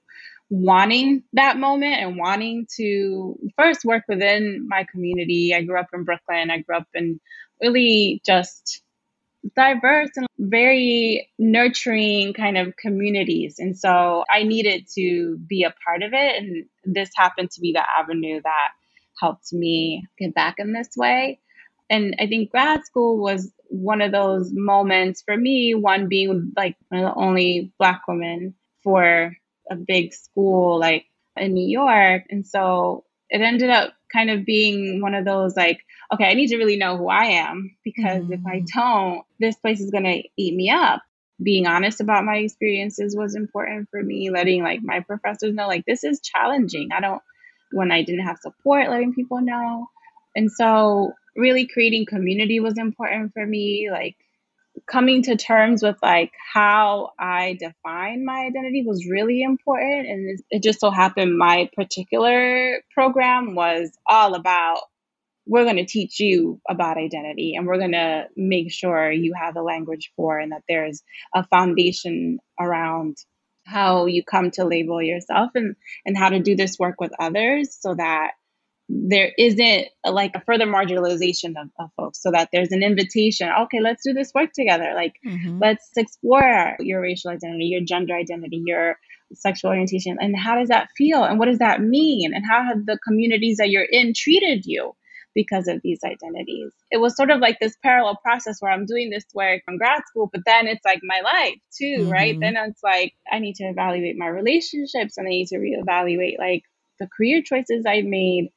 wanting 0.51 1.23
that 1.33 1.57
moment 1.57 1.95
and 1.95 2.19
wanting 2.19 2.67
to 2.77 3.39
first 3.57 3.87
work 3.87 4.05
within 4.07 4.67
my 4.69 4.85
community. 4.93 5.55
I 5.55 5.63
grew 5.63 5.81
up 5.81 5.89
in 5.95 6.05
Brooklyn, 6.05 6.51
I 6.51 6.59
grew 6.59 6.77
up 6.77 6.89
in 6.95 7.21
really 7.63 8.21
just 8.27 8.83
diverse 9.57 10.11
and 10.17 10.27
very 10.39 11.29
nurturing 11.39 12.33
kind 12.33 12.59
of 12.59 12.77
communities. 12.77 13.57
And 13.59 13.77
so 13.77 14.25
I 14.31 14.43
needed 14.43 14.87
to 14.95 15.39
be 15.49 15.65
a 15.65 15.75
part 15.85 16.03
of 16.03 16.13
it. 16.13 16.43
And 16.43 16.67
this 16.85 17.11
happened 17.17 17.51
to 17.53 17.61
be 17.61 17.73
the 17.73 17.85
avenue 17.99 18.41
that 18.43 18.69
helped 19.21 19.53
me 19.53 20.05
get 20.19 20.35
back 20.35 20.57
in 20.59 20.73
this 20.73 20.91
way. 20.97 21.41
And 21.91 22.17
I 22.19 22.27
think 22.27 22.51
grad 22.51 22.85
school 22.85 23.19
was 23.19 23.53
one 23.69 24.03
of 24.03 24.13
those 24.13 24.51
moments 24.53 25.23
for 25.23 25.37
me, 25.37 25.75
one 25.75 26.09
being 26.09 26.53
like 26.57 26.77
one 26.89 27.05
of 27.05 27.15
the 27.15 27.21
only 27.21 27.73
Black 27.79 28.03
women 28.07 28.55
for 28.83 29.33
a 29.71 29.77
big 29.77 30.13
school 30.13 30.79
like 30.79 31.07
in 31.37 31.55
New 31.55 31.67
York. 31.67 32.25
And 32.31 32.47
so 32.47 33.05
it 33.31 33.41
ended 33.41 33.71
up 33.71 33.93
kind 34.13 34.31
of 34.31 34.45
being 34.45 35.01
one 35.01 35.15
of 35.15 35.25
those 35.25 35.57
like, 35.57 35.81
okay, 36.13 36.25
I 36.25 36.35
need 36.35 36.49
to 36.49 36.57
really 36.57 36.77
know 36.77 36.97
who 36.97 37.09
I 37.09 37.25
am 37.25 37.77
because 37.85 38.25
mm-hmm. 38.25 38.33
if 38.33 38.41
I 38.47 38.61
mm. 38.61 38.67
don't, 38.75 39.23
this 39.39 39.57
place 39.57 39.81
is 39.81 39.91
going 39.91 40.05
to 40.05 40.23
eat 40.37 40.55
me 40.55 40.71
up. 40.71 41.03
Being 41.41 41.67
honest 41.67 42.01
about 42.01 42.25
my 42.25 42.39
experiences 42.39 43.15
was 43.17 43.37
important 43.37 43.89
for 43.91 44.03
me, 44.03 44.31
letting 44.31 44.63
like 44.63 44.81
my 44.83 45.01
professors 45.01 45.55
know, 45.55 45.69
like, 45.69 45.85
this 45.87 46.03
is 46.03 46.21
challenging. 46.21 46.89
I 46.93 47.01
don't, 47.01 47.23
when 47.71 47.93
I 47.93 48.03
didn't 48.03 48.27
have 48.27 48.39
support, 48.39 48.91
letting 48.91 49.15
people 49.15 49.41
know. 49.41 49.87
And 50.35 50.51
so, 50.51 51.13
really 51.37 51.67
creating 51.67 52.07
community 52.07 52.59
was 52.59 52.77
important 52.77 53.33
for 53.35 53.47
me. 53.47 53.89
Like, 53.91 54.17
coming 54.87 55.23
to 55.23 55.37
terms 55.37 55.83
with 55.83 55.97
like 56.03 56.33
how 56.53 57.11
I 57.19 57.57
define 57.59 58.25
my 58.25 58.47
identity 58.47 58.85
was 58.87 59.07
really 59.09 59.43
important. 59.43 60.07
And 60.07 60.41
it 60.51 60.63
just 60.63 60.81
so 60.81 60.91
happened 60.91 61.39
my 61.39 61.71
particular 61.75 62.83
program 62.95 63.55
was 63.55 63.91
all 64.07 64.35
about 64.35 64.81
we're 65.47 65.65
going 65.65 65.77
to 65.77 65.87
teach 65.87 66.21
you 66.21 66.61
about 66.69 66.99
identity 66.99 67.55
and 67.57 67.67
we're 67.67 67.79
going 67.79 67.93
to 67.93 68.27
make 68.37 68.71
sure 68.71 69.11
you 69.11 69.33
have 69.35 69.55
the 69.55 69.63
language 69.63 70.13
for 70.15 70.39
and 70.39 70.53
that 70.53 70.63
there's 70.69 71.03
a 71.35 71.43
foundation 71.47 72.39
around 72.61 73.17
how 73.65 74.07
you 74.07 74.23
come 74.23 74.51
to 74.51 74.65
label 74.65 75.03
yourself 75.03 75.51
and 75.55 75.75
and 76.07 76.17
how 76.17 76.29
to 76.29 76.41
do 76.41 76.57
this 76.57 76.79
work 76.79 77.01
with 77.01 77.13
others 77.19 77.77
so 77.81 77.95
that 77.95 78.33
there 78.89 79.33
isn't 79.37 79.87
a, 80.05 80.11
like 80.11 80.33
a 80.35 80.41
further 80.41 80.67
marginalization 80.67 81.51
of, 81.61 81.69
of, 81.79 81.91
folks 81.97 82.23
so 82.23 82.31
that 82.31 82.49
there's 82.53 82.73
an 82.73 82.83
invitation 82.83 83.51
okay 83.61 83.81
let's 83.81 84.03
do 84.03 84.15
this 84.15 84.33
work 84.35 84.51
together 84.55 84.93
like 84.95 85.15
mm-hmm. 85.27 85.59
let's 85.61 85.91
explore 85.97 86.77
your 86.81 87.01
racial 87.01 87.31
identity 87.31 87.67
your 87.67 87.83
gender 87.83 88.15
identity 88.15 88.63
your 88.65 88.97
sexual 89.35 89.71
orientation 89.71 90.17
and 90.21 90.35
how 90.39 90.55
does 90.55 90.69
that 90.69 90.89
feel 90.97 91.23
and 91.23 91.39
what 91.39 91.47
does 91.47 91.59
that 91.59 91.83
mean 91.83 92.33
and 92.35 92.45
how 92.49 92.63
have 92.63 92.87
the 92.87 92.99
communities 93.07 93.59
that 93.59 93.69
you're 93.69 93.87
in 93.91 94.15
treated 94.15 94.65
you 94.65 94.95
because 95.39 95.69
of 95.69 95.81
these 95.85 96.01
identities. 96.05 96.73
It 96.91 96.97
was 96.97 97.17
sort 97.17 97.31
of 97.31 97.39
like 97.39 97.59
this 97.61 97.77
parallel 97.81 98.19
process 98.25 98.57
where 98.61 98.73
I'm 98.73 98.87
doing 98.87 99.09
this 99.09 99.25
work 99.33 99.63
from 99.65 99.77
grad 99.77 100.03
school, 100.09 100.29
but 100.33 100.43
then 100.45 100.67
it's 100.67 100.85
like 100.85 100.99
my 101.05 101.21
life 101.21 101.59
too, 101.77 101.99
mm-hmm. 102.01 102.11
right? 102.11 102.41
Then 102.41 102.57
it's 102.57 102.83
like 102.83 103.13
I 103.31 103.39
need 103.39 103.55
to 103.57 103.65
evaluate 103.65 104.17
my 104.19 104.27
relationships 104.27 105.17
and 105.17 105.29
I 105.29 105.31
need 105.31 105.47
to 105.49 105.59
reevaluate 105.59 106.39
like 106.41 106.63
the 106.99 107.09
career 107.17 107.41
choices 107.45 107.85
I 107.87 108.03
made. 108.03 108.51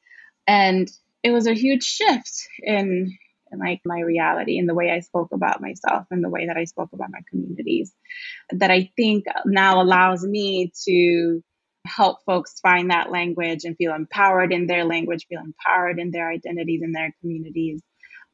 And 0.52 0.92
it 1.22 1.30
was 1.30 1.46
a 1.46 1.54
huge 1.54 1.82
shift 1.82 2.46
in, 2.62 3.16
like 3.58 3.80
my 3.86 4.00
reality 4.00 4.58
and 4.58 4.68
the 4.68 4.74
way 4.74 4.90
I 4.90 5.00
spoke 5.00 5.30
about 5.32 5.62
myself 5.62 6.04
and 6.10 6.22
the 6.22 6.28
way 6.28 6.46
that 6.46 6.58
I 6.58 6.64
spoke 6.64 6.90
about 6.92 7.10
my 7.10 7.20
communities 7.30 7.90
that 8.50 8.70
I 8.70 8.90
think 8.96 9.24
now 9.46 9.80
allows 9.80 10.22
me 10.22 10.72
to 10.84 11.42
help 11.86 12.18
folks 12.26 12.60
find 12.60 12.90
that 12.90 13.10
language 13.10 13.64
and 13.64 13.76
feel 13.78 13.94
empowered 13.94 14.52
in 14.52 14.66
their 14.66 14.84
language, 14.84 15.26
feel 15.26 15.40
empowered 15.40 15.98
in 15.98 16.10
their 16.10 16.30
identities 16.30 16.82
and 16.82 16.94
their 16.94 17.14
communities 17.20 17.80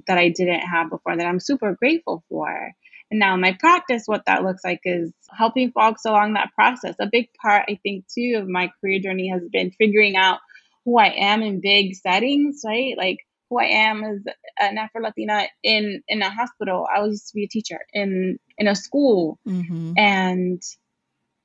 that 0.09 0.19
I 0.19 0.29
didn't 0.29 0.61
have 0.61 0.91
before 0.91 1.17
that 1.17 1.27
I'm 1.27 1.41
super 1.41 1.77
grateful 1.77 2.25
for. 2.29 2.73
And 3.11 3.21
now 3.21 3.35
in 3.35 3.41
my 3.41 3.57
practice, 3.59 4.03
what 4.07 4.25
that 4.27 4.43
looks 4.43 4.65
like 4.65 4.81
is 4.85 5.13
helping 5.31 5.71
folks 5.71 6.05
along 6.05 6.35
that 6.35 6.53
process. 6.55 6.97
A 6.99 7.09
big 7.11 7.29
part, 7.41 7.65
I 7.69 7.79
think, 7.83 8.07
too, 8.09 8.39
of 8.39 8.49
my 8.49 8.71
career 8.81 8.99
journey 9.01 9.29
has 9.29 9.43
been 9.51 9.71
figuring 9.71 10.17
out 10.17 10.41
who 10.89 10.99
I 10.99 11.09
am 11.09 11.43
in 11.43 11.61
big 11.61 11.95
settings, 11.97 12.63
right? 12.65 12.97
Like 12.97 13.19
who 13.51 13.61
I 13.61 13.67
am 13.67 14.03
as 14.05 14.21
an 14.59 14.79
Afro 14.79 15.03
Latina 15.03 15.47
in 15.63 16.03
in 16.09 16.23
a 16.23 16.31
hospital. 16.31 16.87
I 16.95 17.01
was 17.01 17.11
used 17.13 17.29
to 17.29 17.35
be 17.35 17.45
a 17.45 17.49
teacher 17.49 17.79
in 17.93 18.39
in 18.57 18.69
a 18.69 18.75
school, 18.75 19.39
mm-hmm. 19.47 19.93
and 19.99 20.63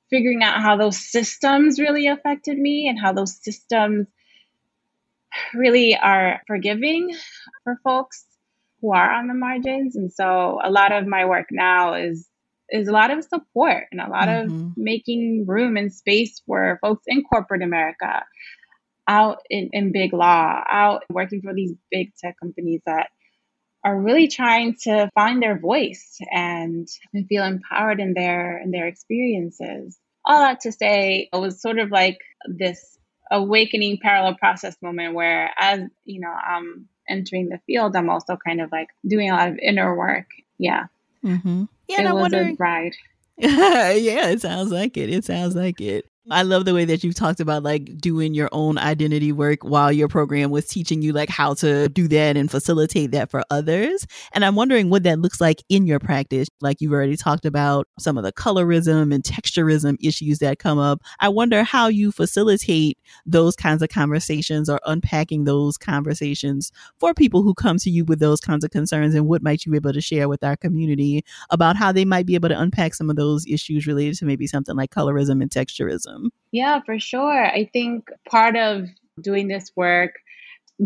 figuring 0.08 0.42
out 0.42 0.62
how 0.62 0.78
those 0.78 0.98
systems 0.98 1.78
really 1.78 2.06
affected 2.06 2.56
me 2.56 2.88
and 2.88 2.98
how 2.98 3.12
those 3.12 3.36
systems 3.42 4.06
really 5.52 5.94
are 5.94 6.40
forgiving 6.46 7.14
for 7.64 7.78
folks 7.84 8.24
who 8.80 8.94
are 8.94 9.12
on 9.12 9.28
the 9.28 9.34
margins. 9.34 9.94
And 9.94 10.10
so 10.10 10.58
a 10.64 10.70
lot 10.70 10.92
of 10.92 11.06
my 11.06 11.26
work 11.26 11.48
now 11.50 11.94
is 11.94 12.26
is 12.70 12.88
a 12.88 12.92
lot 12.92 13.10
of 13.10 13.22
support 13.24 13.84
and 13.92 14.00
a 14.00 14.08
lot 14.08 14.28
mm-hmm. 14.28 14.68
of 14.68 14.76
making 14.78 15.44
room 15.46 15.76
and 15.76 15.92
space 15.92 16.40
for 16.46 16.78
folks 16.80 17.04
in 17.06 17.22
corporate 17.24 17.62
America, 17.62 18.24
out 19.06 19.38
in, 19.50 19.70
in 19.72 19.92
big 19.92 20.12
law, 20.12 20.62
out 20.68 21.04
working 21.10 21.42
for 21.42 21.54
these 21.54 21.74
big 21.90 22.14
tech 22.16 22.36
companies 22.40 22.80
that 22.86 23.08
are 23.84 24.00
really 24.00 24.28
trying 24.28 24.76
to 24.82 25.10
find 25.14 25.42
their 25.42 25.58
voice 25.58 26.18
and, 26.32 26.88
and 27.12 27.26
feel 27.28 27.44
empowered 27.44 28.00
in 28.00 28.14
their 28.14 28.58
in 28.58 28.70
their 28.70 28.86
experiences. 28.86 29.98
All 30.24 30.40
that 30.40 30.60
to 30.60 30.72
say, 30.72 31.28
it 31.30 31.36
was 31.36 31.60
sort 31.60 31.78
of 31.78 31.90
like 31.90 32.18
this 32.46 32.98
awakening 33.30 33.98
parallel 34.02 34.36
process 34.36 34.76
moment 34.80 35.14
where 35.14 35.50
as 35.58 35.80
you 36.04 36.20
know, 36.20 36.32
I'm 36.32 36.88
entering 37.08 37.50
the 37.50 37.60
field, 37.66 37.94
I'm 37.94 38.08
also 38.08 38.36
kind 38.36 38.60
of 38.60 38.72
like 38.72 38.88
doing 39.06 39.30
a 39.30 39.34
lot 39.34 39.48
of 39.48 39.58
inner 39.58 39.94
work. 39.94 40.26
Yeah. 40.58 40.86
Mm-hmm. 41.22 41.64
Yeah, 41.88 42.08
it 42.08 42.14
was 42.14 42.22
wondering... 42.22 42.54
a 42.54 42.56
ride. 42.58 42.94
yeah, 43.36 44.28
it 44.28 44.40
sounds 44.40 44.70
like 44.70 44.96
it. 44.96 45.10
It 45.10 45.24
sounds 45.24 45.54
like 45.54 45.80
it. 45.80 46.06
I 46.30 46.40
love 46.40 46.64
the 46.64 46.72
way 46.72 46.86
that 46.86 47.04
you've 47.04 47.14
talked 47.14 47.40
about 47.40 47.62
like 47.62 47.98
doing 47.98 48.32
your 48.32 48.48
own 48.50 48.78
identity 48.78 49.30
work 49.30 49.62
while 49.62 49.92
your 49.92 50.08
program 50.08 50.50
was 50.50 50.66
teaching 50.66 51.02
you 51.02 51.12
like 51.12 51.28
how 51.28 51.52
to 51.54 51.86
do 51.90 52.08
that 52.08 52.38
and 52.38 52.50
facilitate 52.50 53.10
that 53.10 53.30
for 53.30 53.42
others. 53.50 54.06
And 54.32 54.42
I'm 54.42 54.54
wondering 54.56 54.88
what 54.88 55.02
that 55.02 55.18
looks 55.18 55.38
like 55.38 55.62
in 55.68 55.86
your 55.86 55.98
practice. 55.98 56.48
Like 56.62 56.80
you've 56.80 56.94
already 56.94 57.18
talked 57.18 57.44
about 57.44 57.88
some 57.98 58.16
of 58.16 58.24
the 58.24 58.32
colorism 58.32 59.14
and 59.14 59.22
texturism 59.22 59.98
issues 60.00 60.38
that 60.38 60.58
come 60.58 60.78
up. 60.78 61.02
I 61.20 61.28
wonder 61.28 61.62
how 61.62 61.88
you 61.88 62.10
facilitate 62.10 62.96
those 63.26 63.54
kinds 63.54 63.82
of 63.82 63.90
conversations 63.90 64.70
or 64.70 64.80
unpacking 64.86 65.44
those 65.44 65.76
conversations 65.76 66.72
for 66.98 67.12
people 67.12 67.42
who 67.42 67.52
come 67.52 67.76
to 67.76 67.90
you 67.90 68.06
with 68.06 68.18
those 68.18 68.40
kinds 68.40 68.64
of 68.64 68.70
concerns 68.70 69.14
and 69.14 69.26
what 69.26 69.42
might 69.42 69.66
you 69.66 69.72
be 69.72 69.76
able 69.76 69.92
to 69.92 70.00
share 70.00 70.30
with 70.30 70.42
our 70.42 70.56
community 70.56 71.22
about 71.50 71.76
how 71.76 71.92
they 71.92 72.06
might 72.06 72.24
be 72.24 72.34
able 72.34 72.48
to 72.48 72.58
unpack 72.58 72.94
some 72.94 73.10
of 73.10 73.16
those 73.16 73.44
issues 73.46 73.86
related 73.86 74.16
to 74.16 74.24
maybe 74.24 74.46
something 74.46 74.74
like 74.74 74.90
colorism 74.90 75.42
and 75.42 75.50
texturism 75.50 76.13
Yeah, 76.52 76.80
for 76.84 76.98
sure. 76.98 77.44
I 77.44 77.68
think 77.72 78.08
part 78.28 78.56
of 78.56 78.86
doing 79.20 79.48
this 79.48 79.72
work 79.76 80.12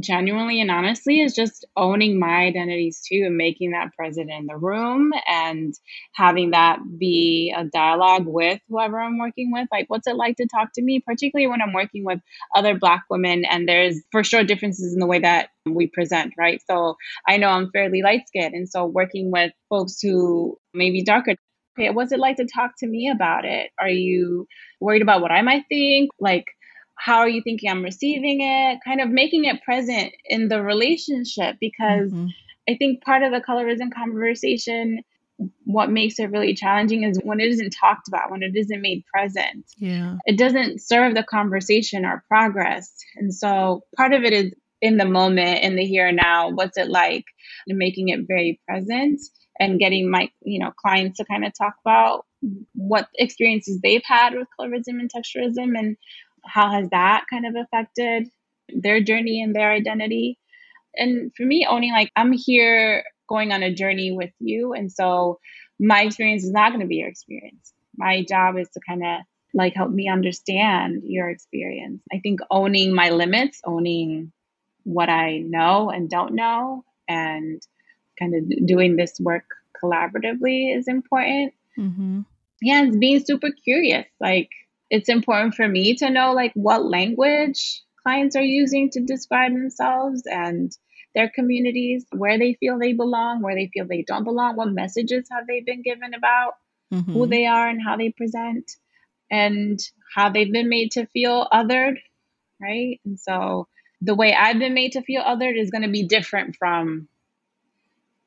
genuinely 0.00 0.60
and 0.60 0.70
honestly 0.70 1.20
is 1.20 1.34
just 1.34 1.64
owning 1.76 2.18
my 2.18 2.44
identities 2.44 3.00
too 3.06 3.22
and 3.26 3.36
making 3.36 3.70
that 3.70 3.92
present 3.96 4.30
in 4.30 4.46
the 4.46 4.56
room 4.56 5.12
and 5.26 5.74
having 6.14 6.50
that 6.50 6.78
be 6.98 7.54
a 7.56 7.64
dialogue 7.64 8.26
with 8.26 8.60
whoever 8.68 9.00
I'm 9.00 9.18
working 9.18 9.50
with. 9.50 9.66
Like, 9.72 9.86
what's 9.88 10.06
it 10.06 10.16
like 10.16 10.36
to 10.36 10.46
talk 10.46 10.68
to 10.74 10.82
me, 10.82 11.00
particularly 11.00 11.48
when 11.48 11.62
I'm 11.62 11.72
working 11.72 12.04
with 12.04 12.20
other 12.54 12.78
Black 12.78 13.04
women 13.08 13.44
and 13.46 13.66
there's 13.66 13.96
for 14.12 14.22
sure 14.22 14.44
differences 14.44 14.92
in 14.92 15.00
the 15.00 15.06
way 15.06 15.20
that 15.20 15.48
we 15.64 15.86
present, 15.86 16.34
right? 16.36 16.60
So 16.66 16.96
I 17.26 17.38
know 17.38 17.48
I'm 17.48 17.70
fairly 17.70 18.02
light 18.02 18.28
skinned. 18.28 18.54
And 18.54 18.68
so 18.68 18.84
working 18.84 19.30
with 19.30 19.52
folks 19.70 20.00
who 20.02 20.58
may 20.74 20.90
be 20.90 21.02
darker 21.02 21.34
okay, 21.78 21.90
what's 21.90 22.12
it 22.12 22.18
like 22.18 22.36
to 22.36 22.46
talk 22.46 22.72
to 22.78 22.86
me 22.86 23.10
about 23.10 23.44
it? 23.44 23.70
Are 23.78 23.88
you 23.88 24.46
worried 24.80 25.02
about 25.02 25.20
what 25.20 25.30
I 25.30 25.42
might 25.42 25.64
think? 25.68 26.10
Like, 26.18 26.46
how 26.96 27.18
are 27.18 27.28
you 27.28 27.42
thinking 27.42 27.70
I'm 27.70 27.84
receiving 27.84 28.40
it? 28.40 28.80
Kind 28.84 29.00
of 29.00 29.08
making 29.08 29.44
it 29.44 29.62
present 29.62 30.12
in 30.26 30.48
the 30.48 30.62
relationship 30.62 31.56
because 31.60 32.10
mm-hmm. 32.10 32.26
I 32.68 32.76
think 32.76 33.02
part 33.02 33.22
of 33.22 33.32
the 33.32 33.40
colorism 33.40 33.94
conversation, 33.94 35.00
what 35.64 35.90
makes 35.90 36.18
it 36.18 36.30
really 36.30 36.54
challenging 36.54 37.04
is 37.04 37.20
when 37.22 37.40
it 37.40 37.48
isn't 37.48 37.70
talked 37.70 38.08
about, 38.08 38.30
when 38.30 38.42
it 38.42 38.56
isn't 38.56 38.82
made 38.82 39.04
present. 39.12 39.64
Yeah. 39.76 40.16
It 40.26 40.36
doesn't 40.36 40.80
serve 40.80 41.14
the 41.14 41.22
conversation 41.22 42.04
or 42.04 42.24
progress. 42.28 42.92
And 43.16 43.32
so 43.32 43.82
part 43.96 44.12
of 44.12 44.24
it 44.24 44.32
is 44.32 44.52
in 44.80 44.96
the 44.96 45.04
moment, 45.04 45.62
in 45.62 45.76
the 45.76 45.84
here 45.84 46.08
and 46.08 46.18
now, 46.22 46.50
what's 46.50 46.76
it 46.76 46.88
like, 46.88 47.24
and 47.66 47.78
making 47.78 48.08
it 48.08 48.20
very 48.26 48.60
present 48.66 49.20
and 49.60 49.78
getting 49.78 50.10
my 50.10 50.30
you 50.42 50.58
know 50.58 50.70
clients 50.70 51.18
to 51.18 51.24
kind 51.24 51.44
of 51.44 51.52
talk 51.56 51.74
about 51.84 52.24
what 52.74 53.08
experiences 53.14 53.80
they've 53.80 54.04
had 54.04 54.34
with 54.34 54.48
colorism 54.58 55.00
and 55.00 55.10
texturism 55.12 55.78
and 55.78 55.96
how 56.44 56.70
has 56.70 56.88
that 56.90 57.24
kind 57.28 57.46
of 57.46 57.54
affected 57.56 58.28
their 58.68 59.00
journey 59.00 59.42
and 59.42 59.54
their 59.54 59.70
identity. 59.70 60.38
And 60.94 61.32
for 61.36 61.44
me 61.44 61.66
owning 61.68 61.92
like 61.92 62.10
i'm 62.16 62.32
here 62.32 63.04
going 63.28 63.52
on 63.52 63.62
a 63.62 63.74
journey 63.74 64.10
with 64.10 64.32
you 64.40 64.72
and 64.72 64.90
so 64.90 65.38
my 65.78 66.02
experience 66.02 66.44
is 66.44 66.50
not 66.50 66.70
going 66.70 66.80
to 66.80 66.86
be 66.86 66.96
your 66.96 67.08
experience. 67.08 67.72
My 67.96 68.24
job 68.28 68.56
is 68.58 68.68
to 68.70 68.80
kind 68.88 69.04
of 69.04 69.20
like 69.54 69.74
help 69.74 69.90
me 69.90 70.08
understand 70.08 71.02
your 71.04 71.28
experience. 71.28 72.02
I 72.12 72.18
think 72.20 72.40
owning 72.50 72.94
my 72.94 73.10
limits 73.10 73.60
owning 73.64 74.32
what 74.84 75.10
i 75.10 75.38
know 75.38 75.90
and 75.90 76.08
don't 76.08 76.34
know 76.34 76.82
and 77.08 77.60
kind 78.18 78.34
of 78.34 78.66
doing 78.66 78.96
this 78.96 79.18
work 79.20 79.44
collaboratively 79.82 80.76
is 80.76 80.88
important. 80.88 81.54
Mm-hmm. 81.78 82.20
Yeah, 82.60 82.84
it's 82.84 82.96
being 82.96 83.24
super 83.24 83.50
curious. 83.64 84.06
Like, 84.20 84.50
it's 84.90 85.08
important 85.08 85.54
for 85.54 85.68
me 85.68 85.94
to 85.96 86.10
know 86.10 86.32
like 86.32 86.52
what 86.54 86.84
language 86.84 87.82
clients 88.02 88.36
are 88.36 88.42
using 88.42 88.90
to 88.90 89.00
describe 89.00 89.52
themselves 89.52 90.22
and 90.26 90.72
their 91.14 91.30
communities, 91.34 92.06
where 92.12 92.38
they 92.38 92.54
feel 92.54 92.78
they 92.78 92.92
belong, 92.92 93.42
where 93.42 93.54
they 93.54 93.70
feel 93.72 93.86
they 93.86 94.04
don't 94.06 94.24
belong, 94.24 94.56
what 94.56 94.72
messages 94.72 95.26
have 95.30 95.46
they 95.46 95.60
been 95.60 95.82
given 95.82 96.14
about 96.14 96.54
mm-hmm. 96.92 97.12
who 97.12 97.26
they 97.26 97.46
are 97.46 97.68
and 97.68 97.80
how 97.82 97.96
they 97.96 98.10
present, 98.10 98.70
and 99.30 99.78
how 100.14 100.28
they've 100.28 100.52
been 100.52 100.68
made 100.68 100.90
to 100.92 101.06
feel 101.06 101.48
othered, 101.52 101.96
right? 102.60 103.00
And 103.04 103.18
so 103.18 103.68
the 104.00 104.14
way 104.14 104.34
I've 104.34 104.58
been 104.58 104.74
made 104.74 104.92
to 104.92 105.02
feel 105.02 105.22
othered 105.22 105.58
is 105.58 105.70
going 105.70 105.82
to 105.82 105.88
be 105.88 106.06
different 106.06 106.56
from 106.56 107.08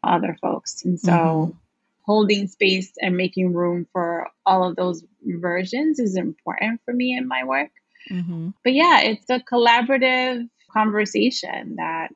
other 0.04 0.38
folks. 0.42 0.84
And 0.84 1.00
so 1.00 1.12
mm-hmm. 1.12 1.58
holding 2.04 2.48
space 2.48 2.92
and 3.02 3.18
making 3.18 3.54
room 3.54 3.88
for 3.92 4.28
all 4.46 4.68
of 4.68 4.76
those 4.76 5.04
versions 5.24 6.00
is 6.00 6.16
important 6.16 6.82
for 6.86 6.94
me 6.94 7.16
in 7.16 7.28
my 7.28 7.44
work. 7.44 7.72
Mm-hmm. 8.10 8.50
But 8.64 8.74
yeah, 8.74 9.02
it's 9.02 9.30
a 9.30 9.40
collaborative 9.40 10.50
conversation 10.72 11.76
that 11.78 12.10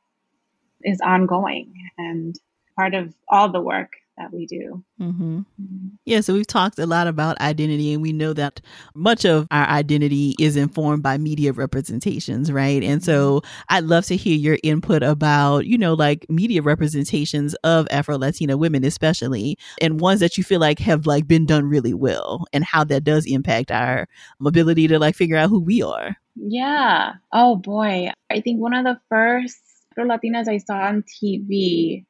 is 0.83 1.01
ongoing 1.01 1.73
and 1.97 2.35
part 2.75 2.93
of 2.93 3.13
all 3.29 3.49
the 3.49 3.61
work 3.61 3.93
that 4.17 4.33
we 4.33 4.45
do. 4.45 4.83
Mm-hmm. 4.99 5.39
Mm-hmm. 5.39 5.87
Yeah, 6.05 6.21
so 6.21 6.33
we've 6.33 6.47
talked 6.47 6.79
a 6.79 6.85
lot 6.85 7.07
about 7.07 7.39
identity, 7.41 7.93
and 7.93 8.01
we 8.01 8.13
know 8.13 8.33
that 8.33 8.61
much 8.93 9.25
of 9.25 9.47
our 9.51 9.67
identity 9.67 10.35
is 10.39 10.55
informed 10.55 11.03
by 11.03 11.17
media 11.17 11.51
representations, 11.53 12.51
right? 12.51 12.83
And 12.83 13.03
so 13.03 13.39
mm-hmm. 13.39 13.61
I'd 13.69 13.83
love 13.83 14.05
to 14.05 14.15
hear 14.15 14.35
your 14.35 14.57
input 14.63 15.03
about, 15.03 15.65
you 15.65 15.77
know, 15.77 15.93
like 15.93 16.25
media 16.29 16.61
representations 16.61 17.55
of 17.63 17.87
Afro 17.91 18.17
Latina 18.17 18.57
women, 18.57 18.83
especially, 18.83 19.57
and 19.81 19.99
ones 19.99 20.19
that 20.19 20.37
you 20.37 20.43
feel 20.43 20.59
like 20.59 20.79
have 20.79 21.05
like 21.05 21.27
been 21.27 21.45
done 21.45 21.65
really 21.67 21.93
well, 21.93 22.45
and 22.53 22.63
how 22.63 22.83
that 22.85 23.03
does 23.03 23.25
impact 23.25 23.71
our 23.71 24.07
ability 24.45 24.87
to 24.87 24.99
like 24.99 25.15
figure 25.15 25.37
out 25.37 25.49
who 25.49 25.59
we 25.59 25.81
are. 25.81 26.15
Yeah. 26.35 27.13
Oh 27.31 27.55
boy, 27.55 28.09
I 28.29 28.41
think 28.41 28.59
one 28.59 28.73
of 28.73 28.83
the 28.83 28.99
first 29.09 29.57
Afro 29.91 30.05
Latinas 30.05 30.47
I 30.47 30.57
saw 30.57 30.75
on 30.75 31.03
TV 31.03 32.05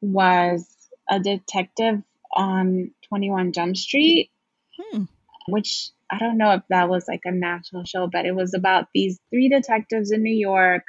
was 0.00 0.66
a 1.10 1.20
detective 1.20 2.02
on 2.34 2.92
21 3.08 3.52
Jump 3.52 3.76
Street, 3.76 4.30
hmm. 4.78 5.04
which 5.48 5.90
I 6.10 6.18
don't 6.18 6.38
know 6.38 6.52
if 6.52 6.62
that 6.68 6.88
was 6.88 7.06
like 7.08 7.22
a 7.24 7.32
national 7.32 7.84
show, 7.84 8.06
but 8.06 8.26
it 8.26 8.34
was 8.34 8.54
about 8.54 8.88
these 8.94 9.18
three 9.30 9.48
detectives 9.48 10.10
in 10.10 10.22
New 10.22 10.34
York. 10.34 10.84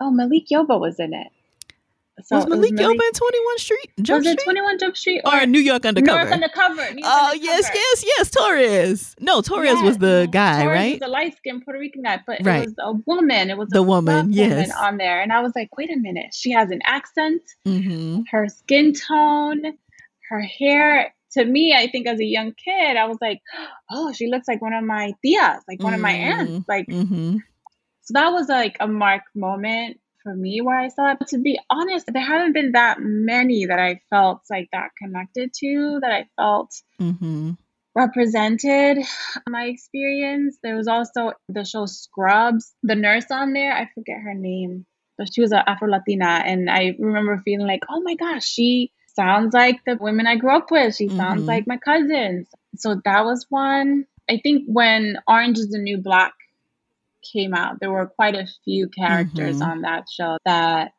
Oh, 0.00 0.10
Malik 0.10 0.44
Yoba 0.52 0.78
was 0.78 0.98
in 0.98 1.14
it. 1.14 1.28
So 2.24 2.36
was 2.36 2.46
Malik, 2.46 2.72
Malik 2.72 2.98
Yoba 2.98 3.06
in 3.06 3.12
Twenty 3.12 3.40
One 3.44 3.58
Street? 3.58 3.90
Jump 4.02 4.24
was 4.24 4.26
it 4.26 4.42
Twenty 4.42 4.60
One 4.60 4.78
Jump 4.78 4.96
Street 4.96 5.22
or, 5.24 5.42
or, 5.42 5.46
New 5.46 5.60
York 5.60 5.84
Undercover? 5.84 6.18
New 6.18 6.22
York 6.22 6.32
Undercover. 6.32 6.82
Oh 6.82 6.86
undercover. 6.86 7.36
yes, 7.36 7.70
yes, 7.74 8.04
yes. 8.06 8.30
Torres. 8.30 9.16
No, 9.20 9.40
Torres 9.42 9.74
yes, 9.74 9.82
was 9.82 9.98
the 9.98 10.28
guy, 10.30 10.62
Torres 10.62 10.76
right? 10.76 11.00
Was 11.00 11.08
a 11.08 11.10
light 11.10 11.36
skinned 11.36 11.64
Puerto 11.64 11.78
Rican 11.78 12.02
guy, 12.02 12.20
but 12.26 12.38
right. 12.42 12.62
it 12.62 12.66
was 12.66 12.74
a 12.78 12.92
woman. 13.06 13.50
It 13.50 13.58
was 13.58 13.68
the 13.68 13.82
woman. 13.82 14.32
Yes, 14.32 14.68
woman 14.68 14.72
on 14.72 14.96
there, 14.96 15.20
and 15.20 15.32
I 15.32 15.40
was 15.40 15.52
like, 15.54 15.76
wait 15.76 15.90
a 15.90 15.98
minute. 15.98 16.32
She 16.32 16.50
has 16.52 16.70
an 16.70 16.80
accent. 16.84 17.42
Mm-hmm. 17.66 18.22
Her 18.30 18.48
skin 18.48 18.92
tone, 18.94 19.62
her 20.28 20.40
hair. 20.40 21.14
To 21.34 21.44
me, 21.44 21.72
I 21.72 21.86
think 21.86 22.08
as 22.08 22.18
a 22.18 22.24
young 22.24 22.52
kid, 22.54 22.96
I 22.96 23.06
was 23.06 23.18
like, 23.20 23.40
oh, 23.88 24.12
she 24.12 24.26
looks 24.26 24.48
like 24.48 24.60
one 24.60 24.72
of 24.72 24.82
my 24.82 25.14
tias, 25.24 25.60
like 25.68 25.80
one 25.80 25.92
mm-hmm. 25.92 25.94
of 25.94 26.00
my 26.00 26.12
aunts, 26.12 26.52
mm-hmm. 26.52 26.62
like. 26.68 26.86
Mm-hmm. 26.88 27.36
So 28.02 28.14
that 28.14 28.30
was 28.30 28.48
like 28.48 28.76
a 28.80 28.88
mark 28.88 29.22
moment 29.36 30.00
for 30.22 30.34
me 30.34 30.60
where 30.60 30.78
I 30.78 30.88
saw 30.88 31.12
it. 31.12 31.18
But 31.18 31.28
to 31.28 31.38
be 31.38 31.58
honest, 31.68 32.06
there 32.12 32.24
haven't 32.24 32.52
been 32.52 32.72
that 32.72 32.98
many 33.00 33.66
that 33.66 33.78
I 33.78 34.00
felt 34.10 34.42
like 34.50 34.68
that 34.72 34.90
connected 35.00 35.52
to, 35.60 35.98
that 36.02 36.12
I 36.12 36.28
felt 36.36 36.70
mm-hmm. 37.00 37.52
represented 37.94 38.98
my 39.48 39.64
experience. 39.64 40.58
There 40.62 40.76
was 40.76 40.88
also 40.88 41.32
the 41.48 41.64
show 41.64 41.86
Scrubs, 41.86 42.74
the 42.82 42.94
nurse 42.94 43.30
on 43.30 43.52
there, 43.52 43.72
I 43.72 43.88
forget 43.94 44.20
her 44.22 44.34
name, 44.34 44.86
but 45.18 45.28
she 45.32 45.40
was 45.40 45.52
an 45.52 45.62
Afro 45.66 45.88
Latina. 45.88 46.42
And 46.44 46.70
I 46.70 46.94
remember 46.98 47.42
feeling 47.44 47.66
like, 47.66 47.82
oh 47.88 48.00
my 48.02 48.14
gosh, 48.14 48.44
she 48.44 48.92
sounds 49.14 49.54
like 49.54 49.80
the 49.84 49.98
women 50.00 50.26
I 50.26 50.36
grew 50.36 50.56
up 50.56 50.70
with. 50.70 50.96
She 50.96 51.06
mm-hmm. 51.06 51.16
sounds 51.16 51.42
like 51.42 51.66
my 51.66 51.76
cousins. 51.76 52.48
So 52.76 53.00
that 53.04 53.24
was 53.24 53.46
one. 53.48 54.06
I 54.28 54.38
think 54.42 54.64
when 54.66 55.16
Orange 55.26 55.58
is 55.58 55.70
the 55.70 55.78
New 55.78 55.98
Black 55.98 56.32
came 57.22 57.54
out, 57.54 57.80
there 57.80 57.90
were 57.90 58.06
quite 58.06 58.34
a 58.34 58.48
few 58.64 58.88
characters 58.88 59.56
mm-hmm. 59.56 59.70
on 59.70 59.80
that 59.82 60.04
show 60.10 60.38
that 60.44 60.92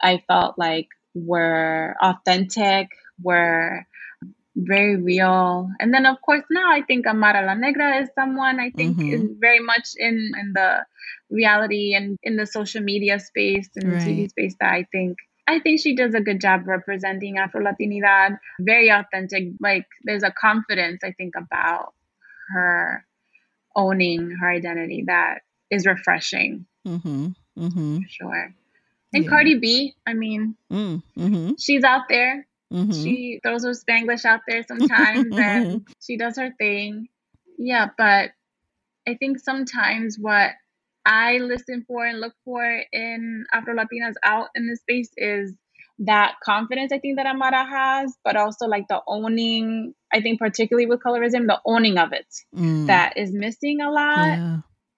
I 0.00 0.22
felt 0.26 0.58
like 0.58 0.88
were 1.14 1.94
authentic, 2.02 2.88
were 3.22 3.86
very 4.56 4.96
real. 4.96 5.70
And 5.80 5.92
then 5.92 6.06
of 6.06 6.20
course 6.22 6.44
now 6.50 6.70
I 6.70 6.82
think 6.82 7.06
Amara 7.06 7.44
La 7.44 7.54
Negra 7.54 8.00
is 8.00 8.08
someone 8.14 8.60
I 8.60 8.70
think 8.70 8.96
mm-hmm. 8.96 9.12
is 9.12 9.22
very 9.38 9.60
much 9.60 9.90
in 9.96 10.32
in 10.40 10.52
the 10.54 10.84
reality 11.30 11.94
and 11.94 12.18
in 12.22 12.36
the 12.36 12.46
social 12.46 12.82
media 12.82 13.18
space 13.18 13.68
and 13.76 13.92
right. 13.92 14.04
the 14.04 14.10
TV 14.10 14.30
space 14.30 14.54
that 14.60 14.72
I 14.72 14.86
think 14.92 15.18
I 15.46 15.58
think 15.60 15.80
she 15.80 15.94
does 15.94 16.14
a 16.14 16.20
good 16.20 16.40
job 16.40 16.66
representing 16.66 17.38
Afro 17.38 17.62
Latinidad. 17.62 18.38
Very 18.60 18.90
authentic. 18.90 19.48
Like 19.60 19.86
there's 20.04 20.22
a 20.22 20.30
confidence 20.30 21.00
I 21.04 21.12
think 21.12 21.34
about 21.36 21.92
her 22.50 23.04
owning 23.76 24.30
her 24.40 24.48
identity 24.48 25.04
that 25.06 25.40
is 25.70 25.86
refreshing. 25.86 26.66
Mm-hmm. 26.86 27.28
Mm-hmm. 27.58 28.02
For 28.02 28.08
sure. 28.08 28.54
And 29.12 29.24
yeah. 29.24 29.30
Cardi 29.30 29.58
B, 29.58 29.94
I 30.06 30.14
mean, 30.14 30.56
mm, 30.72 31.02
mm-hmm. 31.16 31.52
she's 31.58 31.84
out 31.84 32.02
there. 32.08 32.46
Mm-hmm. 32.72 32.92
She 32.92 33.40
throws 33.44 33.64
her 33.64 33.70
Spanglish 33.70 34.24
out 34.24 34.40
there 34.48 34.64
sometimes 34.66 35.26
and 35.38 35.86
she 36.00 36.16
does 36.16 36.36
her 36.36 36.50
thing. 36.58 37.08
Yeah, 37.56 37.88
but 37.96 38.30
I 39.06 39.14
think 39.14 39.38
sometimes 39.38 40.18
what 40.18 40.52
I 41.06 41.38
listen 41.38 41.84
for 41.86 42.04
and 42.04 42.20
look 42.20 42.34
for 42.44 42.64
in 42.92 43.44
Afro 43.52 43.74
Latinas 43.74 44.14
out 44.24 44.48
in 44.54 44.66
the 44.66 44.76
space 44.76 45.10
is 45.16 45.54
that 46.00 46.34
confidence 46.42 46.90
I 46.92 46.98
think 46.98 47.16
that 47.18 47.26
Amara 47.26 47.64
has, 47.64 48.16
but 48.24 48.36
also 48.36 48.66
like 48.66 48.88
the 48.88 49.00
owning, 49.06 49.94
I 50.12 50.20
think 50.20 50.40
particularly 50.40 50.86
with 50.86 51.00
colorism, 51.00 51.46
the 51.46 51.60
owning 51.64 51.98
of 51.98 52.12
it 52.12 52.26
mm. 52.54 52.86
that 52.88 53.16
is 53.16 53.32
missing 53.32 53.80
a 53.80 53.90
lot. 53.90 54.26
Yeah. 54.26 54.56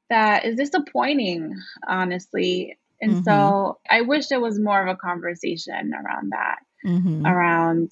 That 0.08 0.44
is 0.44 0.56
disappointing, 0.56 1.54
honestly. 1.86 2.78
And 3.00 3.12
mm-hmm. 3.12 3.22
so 3.24 3.78
I 3.90 4.02
wish 4.02 4.28
there 4.28 4.40
was 4.40 4.58
more 4.58 4.80
of 4.80 4.88
a 4.88 4.96
conversation 4.96 5.92
around 5.92 6.30
that, 6.30 6.58
mm-hmm. 6.84 7.26
around 7.26 7.90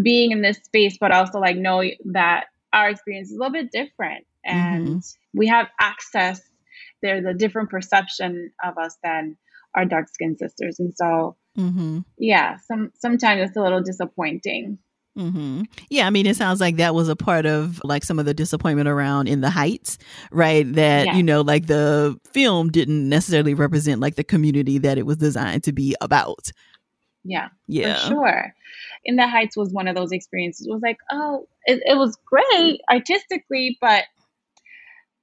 being 0.00 0.32
in 0.32 0.42
this 0.42 0.58
space, 0.58 0.96
but 0.98 1.12
also 1.12 1.38
like 1.38 1.56
know 1.56 1.82
that 2.06 2.46
our 2.72 2.90
experience 2.90 3.30
is 3.30 3.36
a 3.36 3.38
little 3.38 3.52
bit 3.52 3.70
different 3.70 4.26
and 4.44 4.88
mm-hmm. 4.88 5.38
we 5.38 5.46
have 5.48 5.68
access. 5.80 6.40
There's 7.02 7.24
a 7.24 7.34
different 7.34 7.70
perception 7.70 8.52
of 8.64 8.76
us 8.78 8.96
than 9.02 9.36
our 9.74 9.84
dark 9.84 10.08
skinned 10.08 10.38
sisters. 10.38 10.80
And 10.80 10.92
so 10.96 11.36
Mm-hmm. 11.58 12.00
Yeah, 12.16 12.56
some 12.58 12.92
sometimes 12.98 13.48
it's 13.48 13.56
a 13.56 13.62
little 13.62 13.82
disappointing. 13.82 14.78
Mm-hmm. 15.18 15.62
Yeah, 15.90 16.06
I 16.06 16.10
mean, 16.10 16.26
it 16.26 16.36
sounds 16.36 16.60
like 16.60 16.76
that 16.76 16.94
was 16.94 17.08
a 17.08 17.16
part 17.16 17.44
of 17.44 17.80
like 17.82 18.04
some 18.04 18.20
of 18.20 18.24
the 18.24 18.34
disappointment 18.34 18.88
around 18.88 19.26
in 19.26 19.40
the 19.40 19.50
Heights, 19.50 19.98
right? 20.30 20.70
That 20.74 21.06
yeah. 21.06 21.16
you 21.16 21.24
know, 21.24 21.40
like 21.40 21.66
the 21.66 22.18
film 22.32 22.70
didn't 22.70 23.08
necessarily 23.08 23.54
represent 23.54 24.00
like 24.00 24.14
the 24.14 24.24
community 24.24 24.78
that 24.78 24.96
it 24.96 25.06
was 25.06 25.16
designed 25.16 25.64
to 25.64 25.72
be 25.72 25.96
about. 26.00 26.52
Yeah, 27.24 27.48
yeah, 27.66 27.96
sure. 27.96 28.54
In 29.04 29.16
the 29.16 29.26
Heights 29.26 29.56
was 29.56 29.72
one 29.72 29.88
of 29.88 29.96
those 29.96 30.12
experiences. 30.12 30.68
It 30.68 30.72
was 30.72 30.82
like, 30.82 30.98
oh, 31.10 31.48
it, 31.64 31.82
it 31.84 31.98
was 31.98 32.16
great 32.24 32.80
artistically, 32.90 33.76
but 33.80 34.04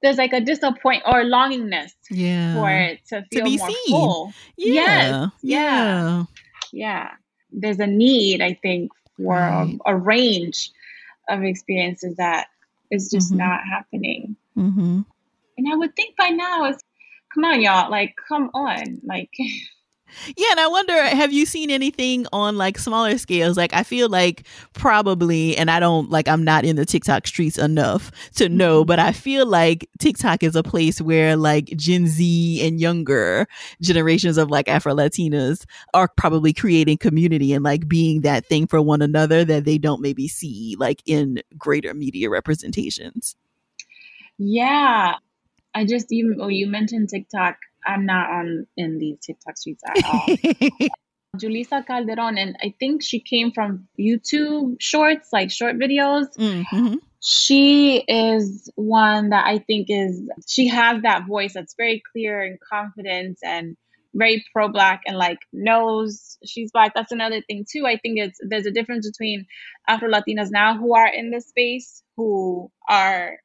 there's 0.01 0.17
like 0.17 0.33
a 0.33 0.41
disappoint 0.41 1.03
or 1.05 1.23
longingness 1.23 1.91
yeah. 2.11 2.53
for 2.55 2.69
it 2.69 2.99
to 3.07 3.23
feel 3.31 3.45
to 3.45 3.57
more 3.57 3.69
seen. 3.69 3.89
full. 3.89 4.33
Yeah. 4.57 4.73
Yes. 4.73 5.11
Yeah. 5.11 5.29
yeah. 5.41 6.23
Yeah. 6.73 7.09
There's 7.51 7.79
a 7.79 7.87
need, 7.87 8.41
I 8.41 8.59
think, 8.61 8.91
for 9.17 9.33
right. 9.33 9.77
a, 9.85 9.91
a, 9.91 9.95
range 9.95 10.71
of 11.29 11.43
experiences 11.43 12.15
that 12.17 12.47
is 12.91 13.09
just 13.09 13.29
mm-hmm. 13.29 13.39
not 13.39 13.61
happening. 13.65 14.35
Mm-hmm. 14.57 15.01
And 15.57 15.67
I 15.71 15.75
would 15.75 15.95
think 15.95 16.15
by 16.17 16.29
now 16.29 16.65
it's 16.65 16.83
come 17.33 17.45
on, 17.45 17.61
y'all, 17.61 17.89
like 17.89 18.15
come 18.27 18.49
on, 18.53 19.01
like 19.03 19.31
Yeah, 20.37 20.47
and 20.51 20.59
I 20.59 20.67
wonder, 20.67 20.93
have 20.93 21.33
you 21.33 21.45
seen 21.45 21.69
anything 21.69 22.25
on 22.31 22.57
like 22.57 22.77
smaller 22.77 23.17
scales? 23.17 23.57
Like, 23.57 23.73
I 23.73 23.83
feel 23.83 24.07
like 24.07 24.47
probably, 24.73 25.57
and 25.57 25.69
I 25.69 25.79
don't 25.79 26.09
like, 26.09 26.27
I'm 26.27 26.43
not 26.43 26.63
in 26.63 26.75
the 26.75 26.85
TikTok 26.85 27.27
streets 27.27 27.57
enough 27.57 28.11
to 28.35 28.47
know, 28.47 28.81
mm-hmm. 28.81 28.87
but 28.87 28.99
I 28.99 29.11
feel 29.11 29.45
like 29.45 29.89
TikTok 29.99 30.43
is 30.43 30.55
a 30.55 30.63
place 30.63 31.01
where 31.01 31.35
like 31.35 31.65
Gen 31.75 32.07
Z 32.07 32.65
and 32.65 32.79
younger 32.79 33.47
generations 33.81 34.37
of 34.37 34.49
like 34.49 34.69
Afro 34.69 34.95
Latinas 34.95 35.65
are 35.93 36.07
probably 36.07 36.53
creating 36.53 36.97
community 36.97 37.51
and 37.53 37.63
like 37.63 37.87
being 37.87 38.21
that 38.21 38.45
thing 38.45 38.67
for 38.67 38.81
one 38.81 39.01
another 39.01 39.43
that 39.43 39.65
they 39.65 39.77
don't 39.77 40.01
maybe 40.01 40.27
see 40.27 40.75
like 40.79 41.01
in 41.05 41.41
greater 41.57 41.93
media 41.93 42.29
representations. 42.29 43.35
Yeah. 44.37 45.15
I 45.73 45.85
just, 45.85 46.11
even 46.13 46.37
oh, 46.39 46.47
you 46.47 46.67
mentioned 46.67 47.09
TikTok. 47.09 47.57
I'm 47.85 48.05
not 48.05 48.29
on 48.29 48.67
in 48.77 48.97
these 48.97 49.19
TikTok 49.19 49.57
streets 49.57 49.83
at 49.87 50.03
all. 50.05 50.89
Julissa 51.37 51.85
Calderon, 51.85 52.37
and 52.37 52.55
I 52.61 52.73
think 52.79 53.03
she 53.03 53.19
came 53.19 53.51
from 53.51 53.87
YouTube 53.99 54.77
shorts, 54.79 55.29
like 55.31 55.51
short 55.51 55.75
videos. 55.77 56.27
Mm-hmm. 56.37 56.95
She 57.21 57.97
is 58.07 58.69
one 58.75 59.29
that 59.29 59.45
I 59.47 59.59
think 59.59 59.87
is, 59.89 60.21
she 60.47 60.67
has 60.67 61.01
that 61.01 61.27
voice 61.27 61.53
that's 61.53 61.75
very 61.75 62.01
clear 62.11 62.41
and 62.41 62.59
confident 62.59 63.39
and 63.43 63.75
very 64.13 64.45
pro 64.53 64.69
black 64.69 65.01
and 65.05 65.17
like 65.17 65.39
knows 65.51 66.37
she's 66.45 66.71
black. 66.71 66.93
That's 66.95 67.11
another 67.11 67.41
thing 67.41 67.65
too. 67.69 67.85
I 67.85 67.97
think 67.97 68.19
it's, 68.19 68.39
there's 68.47 68.65
a 68.65 68.71
difference 68.71 69.09
between 69.09 69.45
Afro 69.87 70.09
Latinas 70.09 70.51
now 70.51 70.77
who 70.77 70.95
are 70.95 71.07
in 71.07 71.31
this 71.31 71.47
space, 71.47 72.03
who 72.15 72.71
are, 72.89 73.37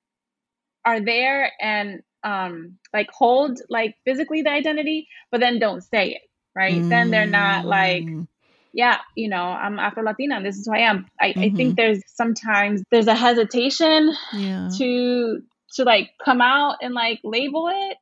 are 0.84 1.00
there 1.00 1.50
and 1.60 2.02
um 2.24 2.78
like 2.92 3.08
hold 3.10 3.60
like 3.68 3.94
physically 4.04 4.42
the 4.42 4.50
identity 4.50 5.08
but 5.30 5.40
then 5.40 5.58
don't 5.58 5.82
say 5.82 6.10
it 6.10 6.22
right 6.54 6.74
mm. 6.74 6.88
then 6.88 7.10
they're 7.10 7.26
not 7.26 7.64
like 7.64 8.04
mm. 8.04 8.26
yeah 8.72 8.98
you 9.16 9.28
know 9.28 9.42
i'm 9.42 9.78
afro 9.78 10.02
latina 10.02 10.36
and 10.36 10.44
this 10.44 10.56
is 10.56 10.66
who 10.66 10.74
i 10.74 10.80
am 10.80 11.06
I, 11.20 11.30
mm-hmm. 11.30 11.40
I 11.40 11.42
think 11.50 11.58
mm-hmm. 11.58 11.74
there's 11.76 12.02
sometimes 12.06 12.82
there's 12.90 13.06
a 13.06 13.14
hesitation 13.14 14.14
yeah. 14.32 14.68
to 14.78 15.42
to 15.74 15.84
like 15.84 16.10
come 16.24 16.40
out 16.40 16.76
and 16.82 16.94
like 16.94 17.20
label 17.24 17.68
it 17.72 17.96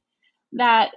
that 0.53 0.91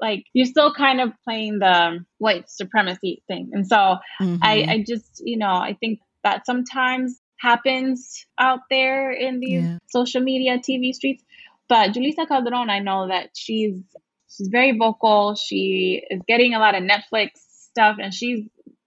like 0.00 0.24
you're 0.32 0.46
still 0.46 0.72
kind 0.72 1.00
of 1.00 1.12
playing 1.24 1.58
the 1.58 2.04
white 2.18 2.48
supremacy 2.50 3.22
thing 3.26 3.50
and 3.52 3.66
so 3.66 3.96
mm-hmm. 4.20 4.36
i 4.42 4.66
i 4.68 4.84
just 4.86 5.22
you 5.24 5.36
know 5.36 5.54
i 5.54 5.76
think 5.80 6.00
that 6.22 6.46
sometimes 6.46 7.20
happens 7.40 8.26
out 8.38 8.60
there 8.70 9.10
in 9.12 9.40
these 9.40 9.62
yeah. 9.62 9.78
social 9.88 10.20
media 10.20 10.58
tv 10.58 10.92
streets 10.92 11.24
but 11.68 11.92
Julissa 11.92 12.26
Calderon, 12.26 12.70
I 12.70 12.78
know 12.80 13.08
that 13.08 13.30
she's 13.34 13.80
she's 14.28 14.48
very 14.48 14.76
vocal. 14.76 15.34
She 15.34 16.02
is 16.10 16.20
getting 16.26 16.54
a 16.54 16.58
lot 16.58 16.74
of 16.74 16.82
Netflix 16.82 17.30
stuff, 17.70 17.96
and 18.00 18.12
she's 18.12 18.46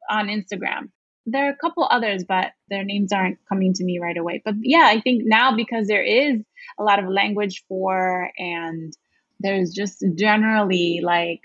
on 0.09 0.27
Instagram. 0.27 0.89
There 1.25 1.47
are 1.47 1.51
a 1.51 1.57
couple 1.57 1.88
others, 1.89 2.23
but 2.27 2.51
their 2.69 2.84
names 2.84 3.11
aren't 3.11 3.38
coming 3.47 3.73
to 3.73 3.84
me 3.84 3.99
right 3.99 4.17
away. 4.17 4.41
But 4.43 4.55
yeah, 4.61 4.88
I 4.88 4.99
think 5.01 5.23
now 5.25 5.55
because 5.55 5.88
there 5.88 6.03
is 6.03 6.41
a 6.79 6.84
lot 6.84 6.99
of 7.03 7.09
language 7.09 7.63
for, 7.67 8.29
and 8.38 8.93
there's 9.39 9.71
just 9.71 10.03
generally 10.15 11.01
like 11.03 11.41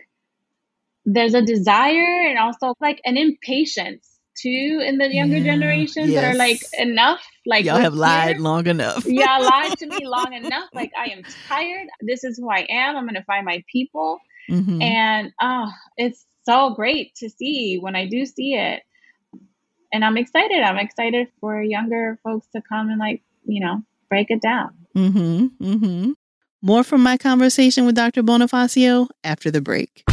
there's 1.05 1.35
a 1.35 1.43
desire 1.43 2.27
and 2.29 2.39
also 2.39 2.75
like 2.81 3.01
an 3.05 3.17
impatience 3.17 4.16
too 4.41 4.83
in 4.85 4.99
the 4.99 5.13
younger 5.13 5.39
yeah, 5.39 5.53
generations 5.53 6.09
yes. 6.09 6.23
that 6.23 6.35
are 6.35 6.39
like 6.39 6.61
enough 6.79 7.27
like 7.47 7.65
y'all 7.65 7.77
have 7.79 7.95
lied 7.95 8.39
long 8.39 8.67
enough 8.67 9.05
yeah 9.07 9.39
lied 9.41 9.77
to 9.79 9.87
me 9.87 10.07
long 10.07 10.33
enough 10.33 10.69
like 10.75 10.93
i 10.99 11.07
am 11.07 11.23
tired 11.49 11.87
this 12.01 12.25
is 12.25 12.39
who 12.39 12.51
i 12.51 12.67
am 12.69 12.97
i'm 12.97 13.07
gonna 13.07 13.25
find 13.25 13.45
my 13.45 13.65
people 13.71 14.21
Mm-hmm. 14.51 14.83
And 14.83 15.33
oh, 15.41 15.71
it's 15.97 16.25
so 16.45 16.71
great 16.71 17.15
to 17.17 17.29
see 17.29 17.79
when 17.79 17.97
I 17.97 18.07
do 18.07 18.27
see 18.27 18.55
it. 18.55 18.83
And 19.93 20.05
I'm 20.05 20.17
excited. 20.17 20.63
I'm 20.63 20.79
excited 20.79 21.29
for 21.41 21.63
younger 21.63 22.19
folks 22.23 22.47
to 22.55 22.61
come 22.61 22.91
and 22.91 22.99
like, 22.99 23.23
you 23.45 23.65
know, 23.65 23.83
break 24.09 24.31
it 24.31 24.43
down. 24.43 24.75
Mm-hmm. 24.95 25.65
Mm-hmm. 25.65 26.13
More 26.63 26.85
from 26.85 27.03
my 27.03 27.17
conversation 27.17 27.87
with 27.87 27.95
Dr. 27.95 28.23
Bonifacio 28.23 29.09
after 29.23 29.51
the 29.51 29.61
break. 29.61 30.05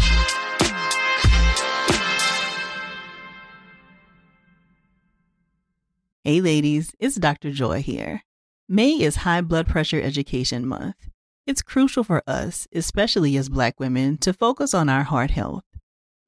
Hey 6.25 6.39
ladies, 6.39 6.95
it's 6.99 7.17
Dr. 7.17 7.51
Joy 7.51 7.81
here. 7.81 8.23
May 8.69 8.91
is 8.91 9.27
High 9.27 9.41
Blood 9.41 9.67
Pressure 9.67 9.99
Education 10.01 10.65
Month. 10.65 11.09
It's 11.45 11.61
crucial 11.61 12.05
for 12.05 12.23
us, 12.25 12.65
especially 12.73 13.35
as 13.35 13.49
Black 13.49 13.77
women, 13.77 14.17
to 14.19 14.31
focus 14.31 14.73
on 14.73 14.87
our 14.87 15.03
heart 15.03 15.31
health. 15.31 15.65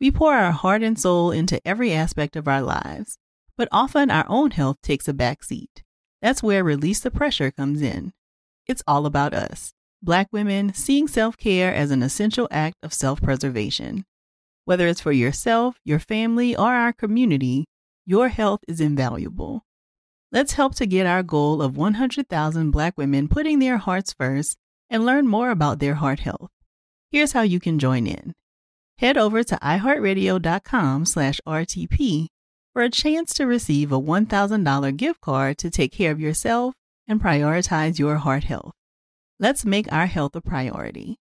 We 0.01 0.11
pour 0.11 0.33
our 0.33 0.51
heart 0.51 0.83
and 0.83 0.99
soul 0.99 1.31
into 1.31 1.65
every 1.65 1.93
aspect 1.93 2.35
of 2.35 2.45
our 2.45 2.61
lives, 2.61 3.17
but 3.57 3.69
often 3.71 4.11
our 4.11 4.25
own 4.27 4.51
health 4.51 4.81
takes 4.83 5.07
a 5.07 5.13
back 5.13 5.45
seat. 5.45 5.81
That's 6.21 6.43
where 6.43 6.61
Release 6.61 6.99
the 6.99 7.09
Pressure 7.09 7.49
comes 7.49 7.81
in. 7.81 8.11
It's 8.67 8.83
all 8.85 9.05
about 9.05 9.33
us, 9.33 9.71
Black 10.03 10.27
women, 10.33 10.73
seeing 10.73 11.07
self 11.07 11.37
care 11.37 11.73
as 11.73 11.91
an 11.91 12.03
essential 12.03 12.49
act 12.51 12.75
of 12.83 12.93
self 12.93 13.21
preservation. 13.21 14.03
Whether 14.65 14.87
it's 14.87 14.99
for 14.99 15.13
yourself, 15.13 15.79
your 15.85 15.99
family, 15.99 16.53
or 16.53 16.73
our 16.73 16.91
community, 16.91 17.63
your 18.05 18.27
health 18.27 18.59
is 18.67 18.81
invaluable. 18.81 19.63
Let's 20.31 20.53
help 20.53 20.75
to 20.75 20.85
get 20.85 21.05
our 21.05 21.23
goal 21.23 21.61
of 21.61 21.77
100,000 21.77 22.71
Black 22.71 22.97
women 22.97 23.27
putting 23.27 23.59
their 23.59 23.77
hearts 23.77 24.13
first 24.13 24.57
and 24.89 25.05
learn 25.05 25.27
more 25.27 25.49
about 25.49 25.79
their 25.79 25.95
heart 25.95 26.19
health. 26.19 26.49
Here's 27.11 27.31
how 27.31 27.41
you 27.41 27.59
can 27.59 27.79
join 27.79 28.07
in. 28.07 28.33
Head 28.97 29.17
over 29.17 29.43
to 29.43 29.55
iheartradio.com 29.57 31.05
slash 31.05 31.39
RTP 31.47 32.27
for 32.73 32.81
a 32.81 32.89
chance 32.89 33.33
to 33.35 33.45
receive 33.45 33.91
a 33.91 33.99
$1,000 33.99 34.97
gift 34.97 35.21
card 35.21 35.57
to 35.59 35.69
take 35.69 35.91
care 35.91 36.11
of 36.11 36.19
yourself 36.19 36.73
and 37.07 37.21
prioritize 37.21 37.99
your 37.99 38.17
heart 38.17 38.45
health. 38.45 38.73
Let's 39.39 39.65
make 39.65 39.91
our 39.91 40.07
health 40.07 40.35
a 40.35 40.41
priority. 40.41 41.17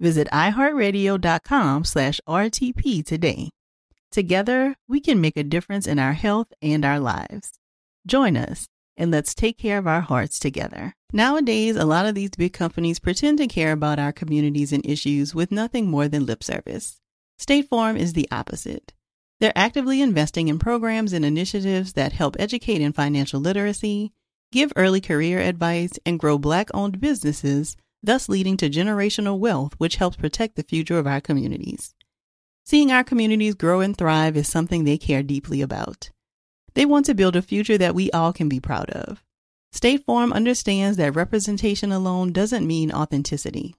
Visit 0.00 0.28
iheartradio.com 0.32 1.84
slash 1.84 2.20
RTP 2.28 3.04
today. 3.04 3.50
Together, 4.10 4.76
we 4.88 5.00
can 5.00 5.20
make 5.20 5.36
a 5.36 5.42
difference 5.42 5.86
in 5.86 5.98
our 5.98 6.12
health 6.12 6.52
and 6.62 6.84
our 6.84 7.00
lives. 7.00 7.52
Join 8.06 8.36
us 8.36 8.66
and 8.96 9.10
let's 9.10 9.34
take 9.34 9.58
care 9.58 9.78
of 9.78 9.86
our 9.86 10.02
hearts 10.02 10.38
together. 10.38 10.94
Nowadays, 11.12 11.76
a 11.76 11.84
lot 11.84 12.06
of 12.06 12.14
these 12.14 12.30
big 12.30 12.52
companies 12.52 12.98
pretend 12.98 13.38
to 13.38 13.46
care 13.46 13.72
about 13.72 13.98
our 13.98 14.12
communities 14.12 14.72
and 14.72 14.84
issues 14.84 15.34
with 15.34 15.50
nothing 15.50 15.88
more 15.88 16.08
than 16.08 16.26
lip 16.26 16.44
service. 16.44 17.00
State 17.38 17.68
Farm 17.68 17.96
is 17.96 18.12
the 18.12 18.28
opposite. 18.30 18.92
They're 19.40 19.52
actively 19.56 20.00
investing 20.00 20.48
in 20.48 20.58
programs 20.58 21.12
and 21.12 21.24
initiatives 21.24 21.94
that 21.94 22.12
help 22.12 22.36
educate 22.38 22.80
in 22.80 22.92
financial 22.92 23.40
literacy, 23.40 24.12
give 24.52 24.72
early 24.76 25.00
career 25.00 25.40
advice, 25.40 25.98
and 26.06 26.20
grow 26.20 26.38
Black 26.38 26.68
owned 26.72 27.00
businesses, 27.00 27.76
thus 28.02 28.28
leading 28.28 28.56
to 28.58 28.70
generational 28.70 29.38
wealth, 29.38 29.74
which 29.78 29.96
helps 29.96 30.16
protect 30.16 30.56
the 30.56 30.62
future 30.62 30.98
of 30.98 31.06
our 31.06 31.20
communities. 31.20 31.94
Seeing 32.64 32.92
our 32.92 33.02
communities 33.02 33.54
grow 33.54 33.80
and 33.80 33.96
thrive 33.96 34.36
is 34.36 34.48
something 34.48 34.84
they 34.84 34.98
care 34.98 35.22
deeply 35.22 35.60
about. 35.60 36.10
They 36.74 36.84
want 36.84 37.06
to 37.06 37.14
build 37.14 37.36
a 37.36 37.42
future 37.42 37.78
that 37.78 37.94
we 37.94 38.10
all 38.10 38.32
can 38.32 38.48
be 38.48 38.60
proud 38.60 38.90
of. 38.90 39.22
State 39.72 40.04
Farm 40.04 40.32
understands 40.32 40.96
that 40.98 41.16
representation 41.16 41.92
alone 41.92 42.32
doesn't 42.32 42.66
mean 42.66 42.92
authenticity, 42.92 43.74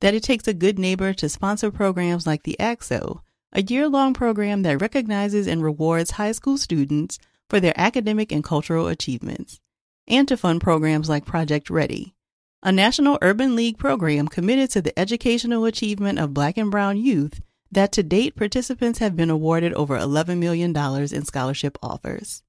that 0.00 0.14
it 0.14 0.22
takes 0.22 0.48
a 0.48 0.54
good 0.54 0.78
neighbor 0.78 1.12
to 1.14 1.28
sponsor 1.28 1.70
programs 1.70 2.26
like 2.26 2.42
the 2.42 2.58
ACT-SO, 2.58 3.22
a 3.52 3.62
year 3.62 3.88
long 3.88 4.14
program 4.14 4.62
that 4.62 4.80
recognizes 4.80 5.46
and 5.46 5.62
rewards 5.62 6.12
high 6.12 6.32
school 6.32 6.58
students 6.58 7.18
for 7.48 7.60
their 7.60 7.78
academic 7.78 8.32
and 8.32 8.42
cultural 8.42 8.88
achievements, 8.88 9.60
and 10.06 10.26
to 10.28 10.36
fund 10.36 10.60
programs 10.60 11.08
like 11.08 11.24
Project 11.24 11.70
Ready, 11.70 12.14
a 12.62 12.72
national 12.72 13.18
urban 13.20 13.54
league 13.54 13.78
program 13.78 14.28
committed 14.28 14.70
to 14.70 14.82
the 14.82 14.98
educational 14.98 15.66
achievement 15.66 16.18
of 16.18 16.34
Black 16.34 16.56
and 16.56 16.70
Brown 16.70 16.96
youth 16.96 17.40
that 17.74 17.92
to 17.92 18.02
date 18.02 18.36
participants 18.36 18.98
have 18.98 19.16
been 19.16 19.30
awarded 19.30 19.72
over 19.74 19.98
$11 19.98 20.38
million 20.38 20.74
in 20.76 21.24
scholarship 21.24 21.78
offers. 21.82 22.42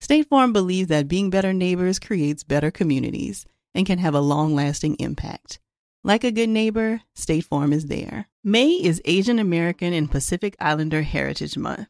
State 0.00 0.28
Farm 0.28 0.52
believes 0.52 0.88
that 0.88 1.08
being 1.08 1.28
better 1.28 1.52
neighbors 1.52 1.98
creates 1.98 2.42
better 2.42 2.70
communities 2.70 3.46
and 3.74 3.86
can 3.86 3.98
have 3.98 4.14
a 4.14 4.20
long 4.20 4.54
lasting 4.54 4.96
impact. 4.96 5.60
Like 6.02 6.24
a 6.24 6.32
good 6.32 6.48
neighbor, 6.48 7.02
State 7.14 7.44
Farm 7.44 7.72
is 7.72 7.86
there. 7.86 8.28
May 8.42 8.70
is 8.70 9.02
Asian 9.04 9.38
American 9.38 9.92
and 9.92 10.10
Pacific 10.10 10.56
Islander 10.58 11.02
Heritage 11.02 11.58
Month. 11.58 11.88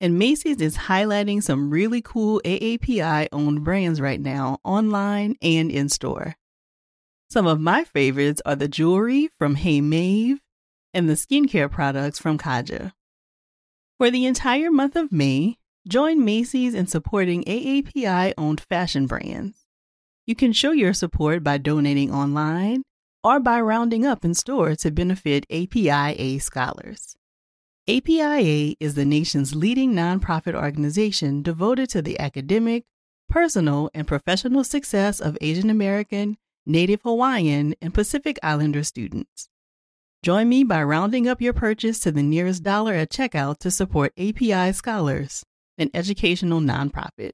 And 0.00 0.18
Macy's 0.18 0.60
is 0.60 0.76
highlighting 0.76 1.42
some 1.42 1.70
really 1.70 2.02
cool 2.02 2.40
AAPI 2.44 3.28
owned 3.32 3.64
brands 3.64 4.00
right 4.00 4.20
now, 4.20 4.58
online 4.62 5.34
and 5.40 5.70
in 5.70 5.88
store. 5.88 6.36
Some 7.30 7.46
of 7.46 7.60
my 7.60 7.84
favorites 7.84 8.40
are 8.44 8.54
the 8.54 8.68
jewelry 8.68 9.30
from 9.38 9.54
Hey 9.56 9.80
Maeve, 9.80 10.40
and 10.92 11.08
the 11.08 11.14
skincare 11.14 11.70
products 11.70 12.18
from 12.18 12.38
Kaja. 12.38 12.92
For 13.98 14.10
the 14.10 14.26
entire 14.26 14.70
month 14.70 14.96
of 14.96 15.12
May, 15.12 15.56
join 15.86 16.24
Macy's 16.24 16.74
in 16.74 16.86
supporting 16.86 17.44
AAPI 17.44 18.34
owned 18.38 18.60
fashion 18.60 19.06
brands. 19.06 19.66
You 20.26 20.34
can 20.34 20.52
show 20.52 20.72
your 20.72 20.92
support 20.92 21.42
by 21.42 21.58
donating 21.58 22.12
online 22.12 22.82
or 23.24 23.40
by 23.40 23.60
rounding 23.60 24.06
up 24.06 24.24
in 24.24 24.34
store 24.34 24.76
to 24.76 24.90
benefit 24.90 25.46
APIA 25.50 26.38
scholars. 26.40 27.16
APIA 27.88 28.74
is 28.78 28.94
the 28.94 29.06
nation's 29.06 29.54
leading 29.54 29.94
nonprofit 29.94 30.54
organization 30.54 31.42
devoted 31.42 31.88
to 31.88 32.02
the 32.02 32.20
academic, 32.20 32.84
personal, 33.28 33.90
and 33.94 34.06
professional 34.06 34.62
success 34.62 35.20
of 35.20 35.38
Asian 35.40 35.70
American, 35.70 36.36
Native 36.66 37.00
Hawaiian, 37.02 37.74
and 37.80 37.94
Pacific 37.94 38.38
Islander 38.42 38.82
students. 38.82 39.48
Join 40.24 40.48
me 40.48 40.64
by 40.64 40.82
rounding 40.82 41.28
up 41.28 41.40
your 41.40 41.52
purchase 41.52 42.00
to 42.00 42.10
the 42.10 42.24
nearest 42.24 42.64
dollar 42.64 42.94
at 42.94 43.10
checkout 43.10 43.58
to 43.58 43.70
support 43.70 44.12
APIA 44.18 44.72
Scholars, 44.74 45.44
an 45.78 45.90
educational 45.94 46.60
nonprofit. 46.60 47.30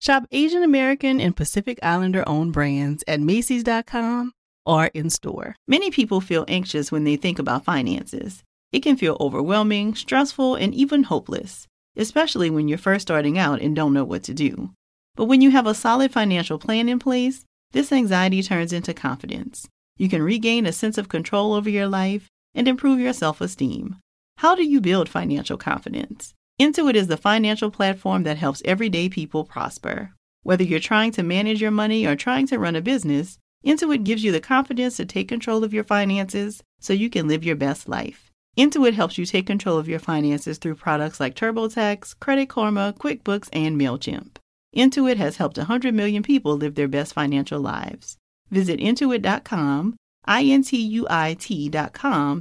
Shop 0.00 0.24
Asian 0.32 0.64
American 0.64 1.20
and 1.20 1.36
Pacific 1.36 1.78
Islander 1.84 2.24
owned 2.28 2.52
brands 2.52 3.04
at 3.06 3.20
Macy's.com 3.20 4.32
or 4.66 4.86
in 4.86 5.08
store. 5.08 5.54
Many 5.68 5.92
people 5.92 6.20
feel 6.20 6.44
anxious 6.48 6.90
when 6.90 7.04
they 7.04 7.14
think 7.14 7.38
about 7.38 7.64
finances. 7.64 8.42
It 8.72 8.80
can 8.80 8.96
feel 8.96 9.16
overwhelming, 9.20 9.94
stressful, 9.94 10.56
and 10.56 10.74
even 10.74 11.04
hopeless, 11.04 11.68
especially 11.96 12.50
when 12.50 12.66
you're 12.66 12.76
first 12.76 13.02
starting 13.02 13.38
out 13.38 13.60
and 13.60 13.76
don't 13.76 13.94
know 13.94 14.04
what 14.04 14.24
to 14.24 14.34
do. 14.34 14.72
But 15.14 15.26
when 15.26 15.40
you 15.40 15.52
have 15.52 15.68
a 15.68 15.74
solid 15.74 16.10
financial 16.10 16.58
plan 16.58 16.88
in 16.88 16.98
place, 16.98 17.44
this 17.70 17.92
anxiety 17.92 18.42
turns 18.42 18.72
into 18.72 18.92
confidence. 18.94 19.68
You 19.96 20.08
can 20.08 20.22
regain 20.22 20.66
a 20.66 20.72
sense 20.72 20.98
of 20.98 21.08
control 21.08 21.52
over 21.52 21.70
your 21.70 21.86
life 21.86 22.28
and 22.54 22.66
improve 22.66 22.98
your 22.98 23.12
self 23.12 23.40
esteem. 23.40 23.96
How 24.38 24.54
do 24.54 24.64
you 24.64 24.80
build 24.80 25.08
financial 25.08 25.56
confidence? 25.56 26.34
Intuit 26.60 26.94
is 26.94 27.06
the 27.06 27.16
financial 27.16 27.70
platform 27.70 28.22
that 28.24 28.38
helps 28.38 28.62
everyday 28.64 29.08
people 29.08 29.44
prosper. 29.44 30.12
Whether 30.42 30.64
you're 30.64 30.80
trying 30.80 31.12
to 31.12 31.22
manage 31.22 31.60
your 31.60 31.70
money 31.70 32.06
or 32.06 32.16
trying 32.16 32.46
to 32.48 32.58
run 32.58 32.76
a 32.76 32.80
business, 32.80 33.38
Intuit 33.64 34.04
gives 34.04 34.22
you 34.22 34.30
the 34.30 34.40
confidence 34.40 34.96
to 34.96 35.06
take 35.06 35.28
control 35.28 35.64
of 35.64 35.72
your 35.72 35.84
finances 35.84 36.62
so 36.80 36.92
you 36.92 37.08
can 37.08 37.26
live 37.26 37.44
your 37.44 37.56
best 37.56 37.88
life. 37.88 38.30
Intuit 38.56 38.92
helps 38.92 39.18
you 39.18 39.26
take 39.26 39.46
control 39.46 39.78
of 39.78 39.88
your 39.88 39.98
finances 39.98 40.58
through 40.58 40.76
products 40.76 41.18
like 41.18 41.34
TurboTax, 41.34 42.18
Credit 42.20 42.48
Karma, 42.48 42.94
QuickBooks, 42.98 43.48
and 43.52 43.80
MailChimp. 43.80 44.36
Intuit 44.76 45.16
has 45.16 45.38
helped 45.38 45.56
100 45.56 45.94
million 45.94 46.22
people 46.22 46.56
live 46.56 46.74
their 46.74 46.88
best 46.88 47.14
financial 47.14 47.60
lives. 47.60 48.16
Visit 48.54 48.78
intuit.com, 48.78 49.96
I-N-T-U-I-T.com 50.26 50.70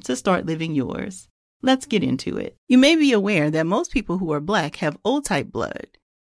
to 0.02 0.16
start 0.16 0.46
living 0.46 0.76
yours. 0.76 1.28
Let's 1.64 1.88
get 1.88 2.04
into 2.04 2.38
it. 2.38 2.56
You 2.68 2.78
may 2.78 2.96
be 2.96 3.12
aware 3.14 3.50
that 3.50 3.66
most 3.66 3.92
people 3.92 4.20
who 4.20 4.32
are 4.32 4.40
black 4.40 4.76
have 4.76 5.00
O 5.04 5.22
type 5.22 5.52
blood. 5.52 5.88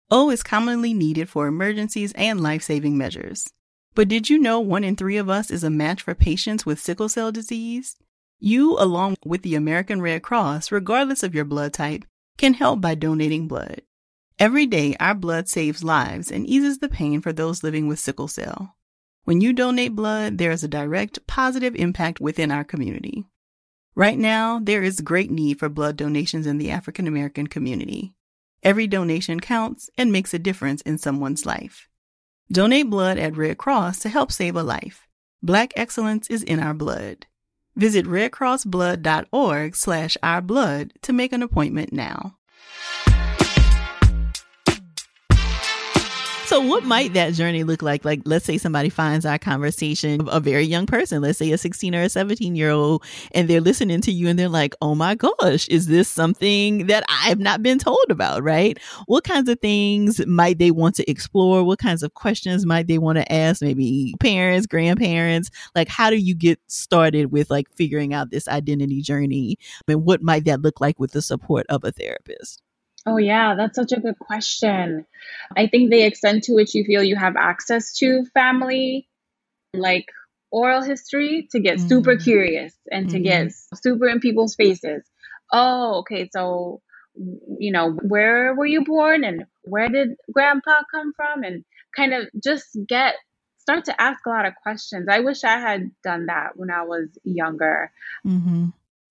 O 0.10 0.30
is 0.30 0.42
commonly 0.42 0.94
needed 0.94 1.28
for 1.28 1.48
emergencies 1.48 2.14
and 2.14 2.40
life-saving 2.40 2.98
measures. 2.98 3.50
But 3.94 4.08
did 4.08 4.30
you 4.30 4.40
know 4.40 4.62
one 4.62 4.86
in 4.86 4.96
three 4.96 5.18
of 5.18 5.30
us 5.30 5.52
is 5.52 5.66
a 5.66 5.70
match 5.70 6.02
for 6.02 6.16
patients 6.16 6.66
with 6.66 6.80
sickle 6.80 7.10
cell 7.10 7.34
disease? 7.34 7.98
You, 8.40 8.78
along 8.80 9.18
with 9.26 9.42
the 9.42 9.56
American 9.56 10.02
Red 10.02 10.24
Cross, 10.24 10.72
regardless 10.72 11.24
of 11.24 11.36
your 11.36 11.44
blood 11.44 11.74
type, 11.74 12.06
can 12.38 12.54
help 12.54 12.80
by 12.80 12.96
donating 12.96 13.50
blood. 13.50 13.82
Every 14.40 14.66
day, 14.66 14.96
our 15.02 15.14
blood 15.14 15.50
saves 15.50 15.84
lives 15.84 16.32
and 16.32 16.48
eases 16.48 16.78
the 16.78 16.88
pain 16.88 17.20
for 17.20 17.34
those 17.34 17.64
living 17.64 17.90
with 17.90 18.00
sickle 18.00 18.30
cell. 18.30 18.78
When 19.26 19.40
you 19.40 19.54
donate 19.54 19.96
blood, 19.96 20.38
there 20.38 20.52
is 20.52 20.64
a 20.64 20.68
direct 20.68 21.26
positive 21.28 21.76
impact 21.76 22.20
within 22.20 22.52
our 22.52 22.64
community. 22.64 23.26
Right 23.96 24.18
now, 24.18 24.60
there 24.62 24.84
is 24.84 25.00
great 25.00 25.32
need 25.32 25.60
for 25.60 25.70
blood 25.70 25.96
donations 25.96 26.46
in 26.46 26.58
the 26.58 26.72
African 26.72 27.08
American 27.08 27.48
community. 27.48 28.14
Every 28.64 28.88
donation 28.88 29.40
counts 29.40 29.90
and 29.98 30.12
makes 30.12 30.34
a 30.34 30.40
difference 30.40 30.82
in 30.82 30.98
someone's 30.98 31.46
life. 31.46 31.88
Donate 32.52 32.90
blood 32.90 33.18
at 33.18 33.38
Red 33.38 33.58
Cross 33.58 34.00
to 34.00 34.10
help 34.10 34.32
save 34.32 34.56
a 34.56 34.64
life. 34.64 35.08
Black 35.42 35.72
excellence 35.76 36.28
is 36.28 36.44
in 36.44 36.60
our 36.60 36.74
blood. 36.74 37.26
Visit 37.76 38.06
redcrossblood.org 38.06 39.76
slash 39.76 40.18
ourblood 40.22 40.92
to 41.02 41.14
make 41.14 41.34
an 41.34 41.44
appointment 41.44 41.94
now. 41.94 42.38
So, 46.54 46.62
what 46.62 46.84
might 46.84 47.14
that 47.14 47.34
journey 47.34 47.64
look 47.64 47.82
like? 47.82 48.06
Like, 48.06 48.22
let's 48.26 48.46
say 48.46 48.60
somebody 48.60 48.90
finds 48.90 49.26
our 49.26 49.40
conversation, 49.40 50.28
a 50.28 50.40
very 50.40 50.62
young 50.62 50.86
person, 50.86 51.20
let's 51.24 51.40
say 51.40 51.52
a 51.52 51.58
16 51.58 51.96
or 51.96 52.04
a 52.04 52.10
17 52.10 52.56
year 52.56 52.70
old, 52.70 53.04
and 53.32 53.50
they're 53.50 53.60
listening 53.60 54.02
to 54.02 54.12
you 54.12 54.28
and 54.28 54.38
they're 54.38 54.48
like, 54.48 54.76
oh 54.80 54.94
my 54.94 55.16
gosh, 55.16 55.68
is 55.70 55.88
this 55.88 56.08
something 56.08 56.86
that 56.86 57.06
I've 57.10 57.40
not 57.40 57.64
been 57.64 57.80
told 57.80 58.06
about, 58.12 58.44
right? 58.44 58.78
What 59.08 59.24
kinds 59.24 59.50
of 59.50 59.62
things 59.62 60.24
might 60.28 60.60
they 60.60 60.70
want 60.70 60.94
to 60.98 61.10
explore? 61.10 61.64
What 61.64 61.80
kinds 61.80 62.04
of 62.04 62.14
questions 62.14 62.68
might 62.68 62.86
they 62.86 63.00
want 63.00 63.18
to 63.18 63.34
ask? 63.34 63.64
Maybe 63.64 64.14
parents, 64.20 64.68
grandparents? 64.68 65.50
Like, 65.74 65.88
how 65.88 66.12
do 66.12 66.18
you 66.18 66.36
get 66.36 66.60
started 66.68 67.32
with 67.32 67.50
like 67.50 67.68
figuring 67.72 68.14
out 68.14 68.30
this 68.30 68.48
identity 68.48 69.02
journey? 69.02 69.58
And 69.88 70.06
what 70.06 70.22
might 70.22 70.46
that 70.46 70.62
look 70.62 70.80
like 70.80 71.00
with 71.00 71.14
the 71.14 71.24
support 71.24 71.66
of 71.70 71.84
a 71.84 71.92
therapist? 71.92 72.62
Oh, 73.06 73.18
yeah, 73.18 73.56
that's 73.56 73.76
such 73.76 73.92
a 73.92 74.00
good 74.00 74.18
question. 74.18 75.06
I 75.58 75.68
think 75.68 75.92
the 75.92 76.04
extent 76.04 76.46
to 76.46 76.54
which 76.54 76.74
you 76.74 76.86
feel 76.86 77.04
you 77.04 77.18
have 77.18 77.36
access 77.36 77.94
to 77.98 78.26
family, 78.34 79.10
like 79.74 80.06
oral 80.52 80.82
history, 80.82 81.50
to 81.52 81.60
get 81.60 81.80
mm-hmm. 81.80 81.88
super 81.90 82.16
curious 82.16 82.74
and 82.90 83.10
to 83.10 83.18
mm-hmm. 83.18 83.24
get 83.24 83.54
super 83.76 84.08
in 84.08 84.22
people's 84.22 84.56
faces. 84.56 85.04
Oh, 85.52 86.00
okay, 86.00 86.30
so, 86.32 86.82
you 87.60 87.74
know, 87.74 87.92
where 87.92 88.56
were 88.56 88.66
you 88.66 88.86
born 88.86 89.26
and 89.26 89.48
where 89.64 89.90
did 89.90 90.16
grandpa 90.32 90.84
come 90.90 91.12
from? 91.14 91.44
And 91.44 91.66
kind 91.96 92.14
of 92.14 92.30
just 92.42 92.78
get, 92.88 93.16
start 93.58 93.84
to 93.86 94.02
ask 94.02 94.26
a 94.26 94.30
lot 94.30 94.46
of 94.46 94.54
questions. 94.64 95.08
I 95.12 95.20
wish 95.20 95.44
I 95.44 95.60
had 95.60 95.92
done 96.04 96.28
that 96.28 96.56
when 96.56 96.72
I 96.72 96.84
was 96.84 97.10
younger. 97.26 97.92
Mm-hmm. 98.26 98.68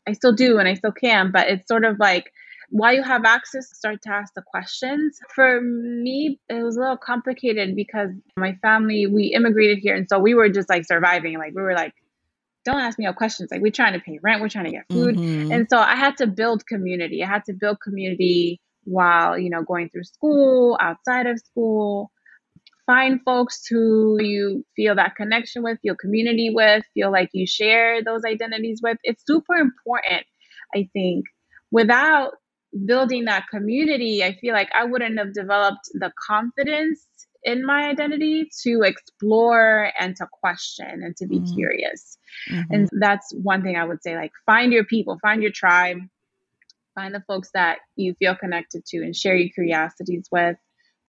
I 0.09 0.13
still 0.15 0.33
do 0.33 0.59
and 0.59 0.67
I 0.67 0.75
still 0.75 0.93
can, 0.93 1.31
but 1.31 1.49
it's 1.49 1.69
sort 1.69 1.85
of 1.85 1.99
like, 1.99 2.33
while 2.73 2.95
you 2.95 3.03
have 3.03 3.27
access, 3.27 3.69
start 3.77 4.01
to 4.01 4.09
ask 4.09 4.33
the 4.33 4.41
questions. 4.41 5.19
For 5.35 5.61
me, 5.61 6.41
it 6.49 6.63
was 6.63 6.79
a 6.79 6.81
little 6.81 6.97
complicated 6.97 7.77
because 7.77 8.09
my 8.39 8.55
family, 8.63 9.07
we 9.07 9.25
immigrated 9.25 9.79
here. 9.79 9.95
And 9.95 10.09
so 10.09 10.19
we 10.19 10.33
were 10.33 10.49
just 10.49 10.71
like 10.71 10.87
surviving. 10.87 11.39
Like, 11.39 11.53
we 11.55 11.61
were 11.61 11.75
like, 11.75 11.93
don't 12.65 12.81
ask 12.81 12.99
me 12.99 13.05
no 13.05 13.13
questions. 13.13 13.51
Like, 13.51 13.61
we're 13.61 13.73
trying 13.73 13.93
to 13.93 14.01
pay 14.01 14.19
rent, 14.23 14.41
we're 14.41 14.49
trying 14.49 14.65
to 14.65 14.71
get 14.71 14.87
food. 14.91 15.17
Mm-hmm. 15.17 15.53
And 15.53 15.67
so 15.69 15.77
I 15.77 15.97
had 15.97 16.17
to 16.17 16.27
build 16.27 16.67
community. 16.67 17.23
I 17.23 17.29
had 17.29 17.45
to 17.45 17.53
build 17.53 17.77
community 17.83 18.59
while, 18.85 19.39
you 19.39 19.51
know, 19.51 19.63
going 19.63 19.91
through 19.91 20.05
school, 20.05 20.79
outside 20.81 21.27
of 21.27 21.39
school. 21.41 22.11
Find 22.87 23.21
folks 23.23 23.67
who 23.67 24.17
you 24.19 24.65
feel 24.75 24.95
that 24.95 25.15
connection 25.15 25.63
with, 25.63 25.79
feel 25.83 25.95
community 25.95 26.51
with, 26.55 26.85
feel 26.95 27.13
like 27.13 27.29
you 27.35 27.47
share 27.47 28.03
those 28.03 28.25
identities 28.25 28.81
with. 28.83 28.97
It's 29.03 29.27
super 29.27 29.57
important, 29.57 30.25
I 30.75 30.89
think. 30.95 31.27
Without 31.71 32.33
building 32.87 33.25
that 33.27 33.49
community, 33.49 34.25
I 34.25 34.35
feel 34.37 34.55
like 34.55 34.71
I 34.75 34.85
wouldn't 34.85 35.19
have 35.19 35.35
developed 35.35 35.91
the 35.95 36.13
confidence 36.27 37.07
in 37.45 37.65
my 37.65 37.89
identity 37.89 38.49
to 38.63 38.83
explore 38.83 39.91
and 39.99 40.15
to 40.17 40.27
question 40.31 41.03
and 41.03 41.17
to 41.17 41.27
be 41.27 41.41
mm-hmm. 41.41 41.55
curious. 41.55 42.19
Mm-hmm. 42.51 42.75
And 42.75 42.89
that's 42.93 43.33
one 43.35 43.63
thing 43.63 43.77
I 43.77 43.85
would 43.85 44.03
say 44.03 44.17
like 44.17 44.33
find 44.47 44.73
your 44.73 44.85
people, 44.85 45.19
find 45.21 45.43
your 45.43 45.51
tribe, 45.51 45.99
find 46.95 47.15
the 47.15 47.25
folks 47.27 47.51
that 47.55 47.79
you 47.97 48.15
feel 48.15 48.37
connected 48.37 48.85
to 48.87 48.99
and 48.99 49.17
share 49.17 49.35
your 49.35 49.51
curiosities 49.51 50.29
with. 50.31 50.57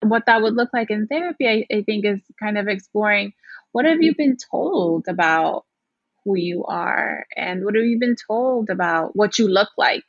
What 0.01 0.25
that 0.27 0.41
would 0.41 0.55
look 0.55 0.69
like 0.71 0.91
in 0.91 1.07
therapy, 1.07 1.47
I, 1.47 1.75
I 1.75 1.81
think, 1.81 2.05
is 2.05 2.21
kind 2.39 2.57
of 2.57 2.67
exploring 2.67 3.33
what 3.71 3.85
have 3.85 4.01
you 4.01 4.15
been 4.15 4.37
told 4.51 5.07
about 5.07 5.65
who 6.23 6.37
you 6.37 6.63
are 6.65 7.25
and 7.35 7.65
what 7.65 7.75
have 7.75 7.83
you 7.83 7.99
been 7.99 8.15
told 8.15 8.69
about 8.69 9.15
what 9.15 9.37
you 9.39 9.47
look 9.47 9.69
like 9.77 10.05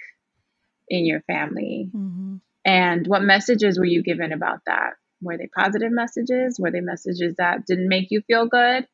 in 0.90 1.06
your 1.06 1.22
family? 1.22 1.88
Mm-hmm. 1.94 2.36
And 2.64 3.06
what 3.06 3.22
messages 3.22 3.78
were 3.78 3.86
you 3.86 4.02
given 4.02 4.32
about 4.32 4.60
that? 4.66 4.94
Were 5.22 5.38
they 5.38 5.46
positive 5.46 5.92
messages? 5.92 6.58
Were 6.58 6.70
they 6.70 6.80
messages 6.80 7.36
that 7.38 7.66
didn't 7.66 7.88
make 7.88 8.10
you 8.10 8.20
feel 8.22 8.46
good? 8.46 8.86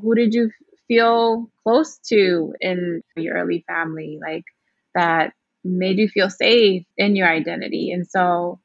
Who 0.00 0.14
did 0.14 0.34
you 0.34 0.50
feel 0.88 1.50
close 1.62 1.98
to 2.08 2.54
in 2.60 3.02
your 3.16 3.36
early 3.36 3.64
family? 3.68 4.18
Like 4.20 4.44
that 4.94 5.32
made 5.62 5.98
you 5.98 6.08
feel 6.08 6.30
safe 6.30 6.84
in 6.96 7.16
your 7.16 7.28
identity. 7.28 7.92
And 7.92 8.06
so, 8.06 8.60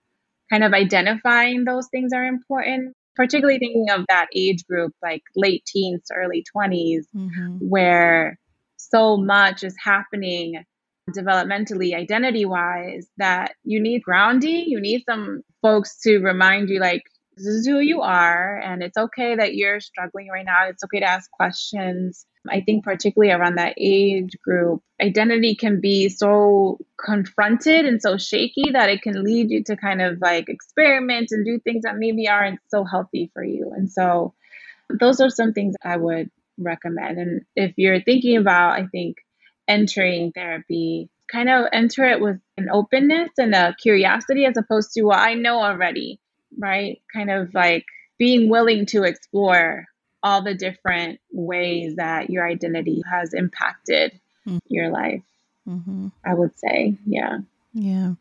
kind 0.52 0.64
of 0.64 0.74
identifying 0.74 1.64
those 1.64 1.88
things 1.90 2.12
are 2.12 2.24
important, 2.24 2.96
particularly 3.16 3.60
thinking 3.60 3.90
of 3.92 4.06
that 4.10 4.28
age 4.36 4.66
group, 4.66 4.94
like 5.02 5.22
late 5.36 5.64
teens 5.66 6.08
early 6.14 6.44
20s, 6.56 7.06
mm-hmm. 7.16 7.58
where 7.60 8.40
so 8.78 9.18
much 9.18 9.64
is 9.64 9.76
happening 9.84 10.64
developmentally, 11.12 11.96
identity 11.96 12.46
wise, 12.46 13.08
that 13.18 13.56
you 13.64 13.82
need 13.82 14.04
grounding. 14.04 14.66
You 14.68 14.80
need 14.80 15.04
some 15.08 15.42
folks 15.62 16.00
to 16.02 16.20
remind 16.20 16.70
you, 16.70 16.80
like, 16.80 17.04
this 17.38 17.46
is 17.46 17.66
who 17.66 17.80
you 17.80 18.02
are, 18.02 18.58
and 18.58 18.84
it's 18.84 18.98
okay 18.98 19.36
that 19.36 19.56
you're 19.56 19.80
struggling 19.80 20.28
right 20.28 20.46
now. 20.46 20.68
It's 20.68 20.84
okay 20.84 21.00
to 21.00 21.10
ask 21.10 21.32
questions. 21.32 22.26
I 22.50 22.62
think, 22.62 22.84
particularly 22.84 23.32
around 23.32 23.56
that 23.58 23.76
age 23.78 24.36
group, 24.44 24.82
identity 25.02 25.56
can 25.56 25.80
be 25.80 26.10
so 26.10 26.80
confronted 26.98 27.86
and 27.86 28.02
so 28.02 28.18
shaky 28.18 28.72
that 28.72 28.90
it 28.90 29.02
can 29.02 29.24
lead 29.24 29.52
you 29.52 29.64
to 29.66 29.78
kind 29.78 30.02
of 30.02 30.20
like 30.22 30.50
experiment 30.50 31.30
and 31.32 31.46
do 31.46 31.60
things 31.60 31.84
that 31.84 31.98
maybe 31.98 32.28
aren't 32.28 32.60
so 32.70 32.84
healthy 32.84 33.30
for 33.34 33.44
you. 33.44 33.72
And 33.76 33.92
so, 33.92 34.34
those 35.00 35.20
are 35.22 35.30
some 35.30 35.54
things 35.54 35.76
I 35.84 35.98
would 35.98 36.30
recommend. 36.58 37.18
And 37.20 37.42
if 37.56 37.74
you're 37.78 38.02
thinking 38.02 38.38
about, 38.38 38.74
I 38.74 38.88
think, 38.88 39.18
entering 39.70 40.34
therapy, 40.34 41.10
kind 41.32 41.50
of 41.50 41.68
enter 41.72 42.04
it 42.06 42.20
with 42.20 42.42
an 42.58 42.70
openness 42.70 43.30
and 43.38 43.54
a 43.56 43.76
curiosity 43.82 44.46
as 44.46 44.58
opposed 44.58 44.92
to, 44.94 45.04
well, 45.04 45.20
I 45.20 45.36
know 45.36 45.62
already, 45.62 46.20
right? 46.58 47.00
Kind 47.14 47.30
of 47.30 47.54
like 47.54 47.86
being 48.18 48.50
willing 48.50 48.86
to 48.88 49.04
explore 49.04 49.86
all 50.22 50.42
the 50.42 50.56
different 50.56 51.20
ways 51.32 51.96
that 51.96 52.30
your 52.30 52.46
identity 52.46 53.02
has 53.10 53.34
impacted 53.34 54.20
mm-hmm. 54.46 54.58
your 54.68 54.90
life. 54.90 55.24
Mm-hmm. 55.68 56.08
I 56.26 56.34
would 56.34 56.58
say, 56.60 56.96
yeah. 57.06 57.38
Yeah. 57.74 58.14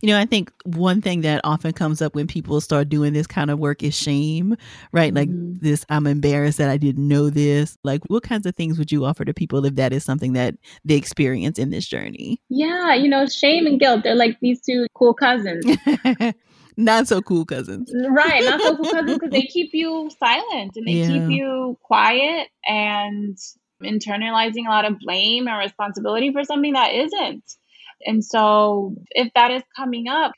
You 0.00 0.08
know, 0.08 0.18
I 0.18 0.26
think 0.26 0.52
one 0.64 1.00
thing 1.00 1.22
that 1.22 1.40
often 1.44 1.72
comes 1.72 2.02
up 2.02 2.14
when 2.14 2.26
people 2.26 2.60
start 2.60 2.88
doing 2.88 3.12
this 3.12 3.26
kind 3.26 3.50
of 3.50 3.58
work 3.58 3.82
is 3.82 3.94
shame, 3.94 4.56
right? 4.92 5.12
Like 5.14 5.28
mm-hmm. 5.28 5.58
this, 5.60 5.84
I'm 5.88 6.06
embarrassed 6.06 6.58
that 6.58 6.70
I 6.70 6.76
didn't 6.76 7.06
know 7.06 7.30
this. 7.30 7.76
Like, 7.84 8.02
what 8.06 8.22
kinds 8.22 8.46
of 8.46 8.54
things 8.54 8.78
would 8.78 8.92
you 8.92 9.04
offer 9.04 9.24
to 9.24 9.34
people 9.34 9.64
if 9.64 9.74
that 9.76 9.92
is 9.92 10.04
something 10.04 10.32
that 10.34 10.54
they 10.84 10.94
experience 10.94 11.58
in 11.58 11.70
this 11.70 11.86
journey? 11.86 12.40
Yeah, 12.48 12.94
you 12.94 13.08
know, 13.08 13.26
shame 13.26 13.66
and 13.66 13.78
guilt, 13.78 14.04
they're 14.04 14.14
like 14.14 14.38
these 14.40 14.60
two 14.60 14.86
cool 14.94 15.14
cousins. 15.14 15.64
not 16.76 17.08
so 17.08 17.20
cool 17.20 17.44
cousins. 17.44 17.92
Right, 18.08 18.44
not 18.44 18.60
so 18.60 18.76
cool 18.76 18.90
cousins 18.90 19.18
because 19.18 19.30
they 19.30 19.42
keep 19.52 19.70
you 19.72 20.10
silent 20.18 20.76
and 20.76 20.86
they 20.86 20.92
yeah. 20.92 21.08
keep 21.08 21.30
you 21.30 21.78
quiet 21.82 22.48
and 22.66 23.36
internalizing 23.82 24.66
a 24.66 24.70
lot 24.70 24.84
of 24.84 24.98
blame 24.98 25.48
and 25.48 25.58
responsibility 25.58 26.32
for 26.32 26.44
something 26.44 26.72
that 26.74 26.94
isn't. 26.94 27.44
And 28.06 28.24
so 28.24 28.94
if 29.10 29.32
that 29.34 29.50
is 29.50 29.62
coming 29.76 30.08
up, 30.08 30.32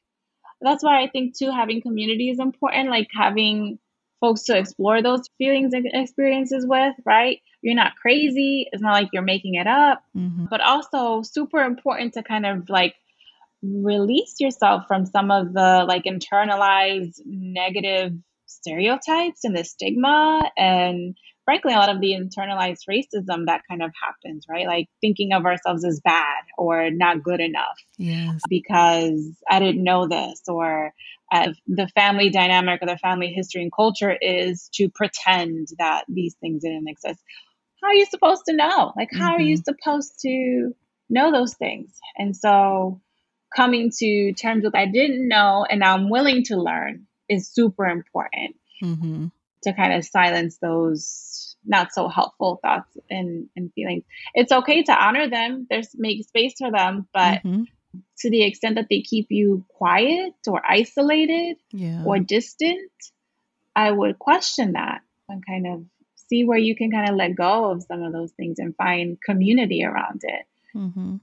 that's 0.61 0.83
why 0.83 1.03
I 1.03 1.09
think 1.09 1.37
too 1.37 1.51
having 1.51 1.83
community 1.83 2.31
is 2.31 2.39
important, 2.39 2.91
like 2.91 3.09
having 3.15 3.79
folks 4.21 4.45
to 4.45 4.57
explore 4.57 5.03
those 5.03 5.29
feelings 5.37 5.75
and 5.75 5.87
experiences 5.93 6.65
with, 6.67 6.95
right? 7.05 7.41
You're 7.61 7.75
not 7.75 7.97
crazy. 8.01 8.69
It's 8.73 8.83
not 8.83 8.93
like 8.93 9.11
you're 9.13 9.23
making 9.23 9.55
it 9.55 9.67
up, 9.67 10.03
mm-hmm. 10.17 10.47
but 10.51 10.61
also 10.61 11.23
super 11.23 11.61
important 11.61 12.15
to 12.15 12.23
kind 12.23 12.47
of 12.47 12.69
like 12.69 12.95
release 13.63 14.37
yourself 14.39 14.85
from 14.87 15.07
some 15.07 15.31
of 15.31 15.53
the 15.53 15.85
like 15.89 16.05
internalized 16.05 17.21
negative 17.25 18.13
stereotypes 18.47 19.45
and 19.45 19.57
the 19.57 19.65
stigma 19.65 20.51
and 20.57 21.17
frankly 21.45 21.73
a 21.73 21.77
lot 21.77 21.89
of 21.89 22.01
the 22.01 22.13
internalized 22.13 22.89
racism 22.89 23.47
that 23.47 23.63
kind 23.69 23.83
of 23.83 23.91
happens 24.03 24.47
right 24.49 24.67
like 24.67 24.89
thinking 25.01 25.33
of 25.33 25.45
ourselves 25.45 25.85
as 25.85 26.01
bad 26.01 26.45
or 26.57 26.91
not 26.91 27.23
good 27.23 27.41
enough 27.41 27.79
yes. 27.99 28.41
because 28.49 29.37
i 29.51 29.59
didn't 29.59 29.83
know 29.83 30.09
this 30.09 30.43
or 30.49 30.93
uh, 31.33 31.53
the 31.67 31.89
family 31.89 32.31
dynamic 32.31 32.81
or 32.83 32.87
the 32.87 32.99
family 32.99 33.29
history 33.29 33.63
and 33.63 33.73
culture 33.73 34.17
is 34.21 34.69
to 34.73 34.89
pretend 34.91 35.69
that 35.79 36.05
these 36.09 36.35
things 36.41 36.63
didn't 36.63 36.89
exist 36.89 37.21
how 37.83 37.89
are 37.89 37.95
you 37.95 38.07
supposed 38.07 38.43
to 38.47 38.55
know 38.55 38.93
like 38.97 39.09
how 39.13 39.33
mm-hmm. 39.33 39.37
are 39.37 39.41
you 39.41 39.57
mm-hmm. 39.57 39.63
supposed 39.63 40.19
to 40.21 40.75
know 41.11 41.31
those 41.31 41.55
things 41.55 41.99
and 42.17 42.37
so 42.37 43.01
coming 43.55 43.91
to 43.99 44.33
terms 44.33 44.65
with 44.65 44.75
i 44.75 44.87
didn't 44.87 45.29
know 45.29 45.67
and 45.69 45.85
i'm 45.85 46.09
willing 46.09 46.43
to 46.43 46.57
learn 46.57 47.07
is 47.29 47.49
super 47.49 47.87
important 47.87 48.57
mm-hmm. 48.83 49.27
To 49.65 49.73
kind 49.73 49.93
of 49.93 50.05
silence 50.05 50.59
those 50.59 51.57
not 51.67 51.93
so 51.93 52.09
helpful 52.09 52.59
thoughts 52.63 52.97
and, 53.11 53.49
and 53.57 53.73
feelings. 53.73 54.05
It's 54.35 54.53
okay 54.53 54.83
to 54.85 54.93
honor 54.93 55.29
them. 55.29 55.67
There's 55.69 55.89
make 55.95 56.27
space 56.27 56.55
for 56.59 56.71
them, 56.71 57.09
but 57.13 57.43
mm-hmm. 57.43 57.63
to 58.19 58.31
the 58.31 58.45
extent 58.45 58.77
that 58.77 58.87
they 58.91 59.01
keep 59.01 59.27
you 59.31 59.65
quiet 59.69 60.35
or 60.47 60.63
isolated 60.67 61.57
yeah. 61.71 62.05
or 62.05 62.19
distant, 62.19 62.91
I 63.75 63.91
would 63.91 64.19
question 64.19 64.73
that 64.73 65.01
and 65.29 65.45
kind 65.47 65.67
of 65.67 65.85
see 66.29 66.45
where 66.45 66.59
you 66.59 66.77
can 66.77 66.91
kind 66.91 67.09
of 67.09 67.17
let 67.17 67.35
go 67.35 67.71
of 67.71 67.83
some 67.83 68.03
of 68.03 68.13
those 68.13 68.33
things 68.33 68.59
and 68.59 68.77
find 68.77 69.21
community 69.21 69.85
around 69.85 70.21
it. 70.23 70.47
Mm-hmm. 70.77 71.17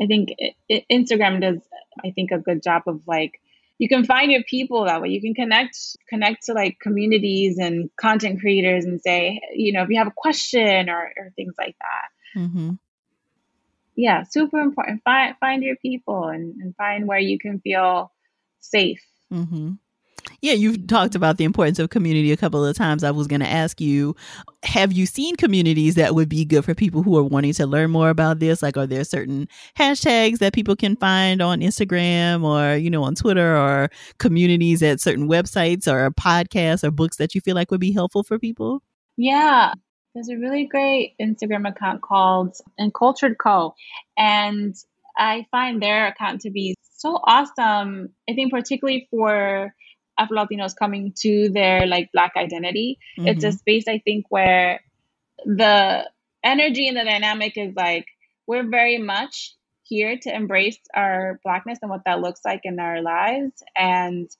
I 0.00 0.06
think 0.06 0.30
it, 0.38 0.54
it, 0.68 0.84
Instagram 0.90 1.40
does, 1.40 1.60
I 2.02 2.10
think, 2.10 2.30
a 2.30 2.38
good 2.38 2.62
job 2.62 2.82
of 2.86 3.02
like 3.06 3.40
you 3.82 3.88
can 3.88 4.04
find 4.04 4.30
your 4.30 4.44
people 4.44 4.84
that 4.84 5.02
way. 5.02 5.08
You 5.08 5.20
can 5.20 5.34
connect 5.34 5.76
connect 6.08 6.46
to 6.46 6.52
like 6.52 6.78
communities 6.78 7.58
and 7.58 7.90
content 7.96 8.38
creators 8.38 8.84
and 8.84 9.00
say, 9.00 9.40
you 9.56 9.72
know, 9.72 9.82
if 9.82 9.88
you 9.88 9.98
have 9.98 10.06
a 10.06 10.12
question 10.16 10.88
or, 10.88 11.12
or 11.18 11.32
things 11.34 11.54
like 11.58 11.74
that. 11.80 12.40
Mm-hmm. 12.40 12.70
Yeah, 13.96 14.22
super 14.22 14.60
important. 14.60 15.02
Find 15.02 15.34
find 15.40 15.64
your 15.64 15.74
people 15.74 16.28
and, 16.28 16.54
and 16.62 16.76
find 16.76 17.08
where 17.08 17.18
you 17.18 17.40
can 17.40 17.58
feel 17.58 18.12
safe. 18.60 19.02
Mm-hmm. 19.32 19.72
Yeah, 20.40 20.54
you've 20.54 20.86
talked 20.86 21.14
about 21.14 21.36
the 21.36 21.44
importance 21.44 21.78
of 21.78 21.90
community 21.90 22.32
a 22.32 22.36
couple 22.36 22.64
of 22.64 22.76
times. 22.76 23.04
I 23.04 23.10
was 23.10 23.26
going 23.26 23.40
to 23.40 23.48
ask 23.48 23.80
you, 23.80 24.16
have 24.64 24.92
you 24.92 25.06
seen 25.06 25.36
communities 25.36 25.94
that 25.94 26.14
would 26.14 26.28
be 26.28 26.44
good 26.44 26.64
for 26.64 26.74
people 26.74 27.02
who 27.02 27.16
are 27.16 27.22
wanting 27.22 27.52
to 27.54 27.66
learn 27.66 27.90
more 27.90 28.10
about 28.10 28.38
this? 28.40 28.62
Like, 28.62 28.76
are 28.76 28.86
there 28.86 29.04
certain 29.04 29.48
hashtags 29.78 30.38
that 30.38 30.52
people 30.52 30.74
can 30.76 30.96
find 30.96 31.40
on 31.40 31.60
Instagram 31.60 32.42
or, 32.44 32.76
you 32.76 32.90
know, 32.90 33.04
on 33.04 33.14
Twitter 33.14 33.56
or 33.56 33.88
communities 34.18 34.82
at 34.82 35.00
certain 35.00 35.28
websites 35.28 35.86
or 35.86 36.10
podcasts 36.10 36.82
or 36.82 36.90
books 36.90 37.16
that 37.16 37.34
you 37.34 37.40
feel 37.40 37.54
like 37.54 37.70
would 37.70 37.80
be 37.80 37.92
helpful 37.92 38.22
for 38.22 38.38
people? 38.38 38.82
Yeah. 39.16 39.72
There's 40.14 40.28
a 40.28 40.36
really 40.36 40.66
great 40.66 41.14
Instagram 41.20 41.68
account 41.68 42.02
called 42.02 42.54
Uncultured 42.78 43.36
Co. 43.38 43.74
And 44.18 44.74
I 45.16 45.46
find 45.50 45.82
their 45.82 46.06
account 46.08 46.40
to 46.42 46.50
be 46.50 46.74
so 46.96 47.18
awesome. 47.26 48.10
I 48.28 48.34
think 48.34 48.52
particularly 48.52 49.08
for 49.10 49.74
Afro 50.22 50.36
Latinos 50.36 50.76
coming 50.76 51.12
to 51.20 51.50
their 51.50 51.86
like 51.86 52.10
Black 52.12 52.32
identity. 52.36 52.98
Mm-hmm. 53.18 53.28
It's 53.28 53.44
a 53.44 53.52
space 53.52 53.84
I 53.88 53.98
think 53.98 54.26
where 54.28 54.80
the 55.44 56.08
energy 56.44 56.88
and 56.88 56.96
the 56.96 57.04
dynamic 57.04 57.56
is 57.56 57.74
like 57.74 58.06
we're 58.46 58.68
very 58.68 58.98
much 58.98 59.54
here 59.84 60.16
to 60.22 60.34
embrace 60.34 60.78
our 60.94 61.40
Blackness 61.44 61.78
and 61.82 61.90
what 61.90 62.02
that 62.06 62.20
looks 62.20 62.40
like 62.44 62.60
in 62.64 62.78
our 62.78 63.02
lives 63.02 63.62
and 63.76 64.30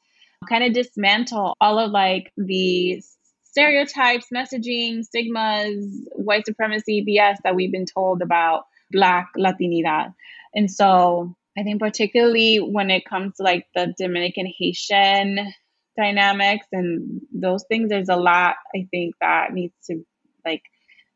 kind 0.49 0.65
of 0.65 0.73
dismantle 0.73 1.57
all 1.61 1.79
of 1.79 1.91
like 1.91 2.33
the 2.37 3.03
stereotypes, 3.43 4.27
messaging, 4.35 5.05
stigmas, 5.05 6.09
white 6.13 6.47
supremacy, 6.47 7.05
BS 7.07 7.37
that 7.45 7.55
we've 7.55 7.71
been 7.71 7.87
told 7.87 8.23
about 8.23 8.65
Black 8.91 9.29
Latinidad. 9.39 10.15
And 10.55 10.71
so 10.71 11.37
I 11.57 11.63
think 11.63 11.81
particularly 11.81 12.59
when 12.59 12.91
it 12.91 13.05
comes 13.05 13.37
to 13.37 13.43
like 13.43 13.67
the 13.75 13.95
Dominican 13.99 14.47
Haitian 14.47 15.53
dynamics 15.97 16.67
and 16.73 17.21
those 17.33 17.65
things 17.69 17.89
there's 17.91 18.09
a 18.09 18.17
lot 18.17 18.57
i 18.75 18.87
think 18.91 19.15
that 19.21 19.53
needs 19.53 19.75
to 19.85 20.05
like 20.45 20.63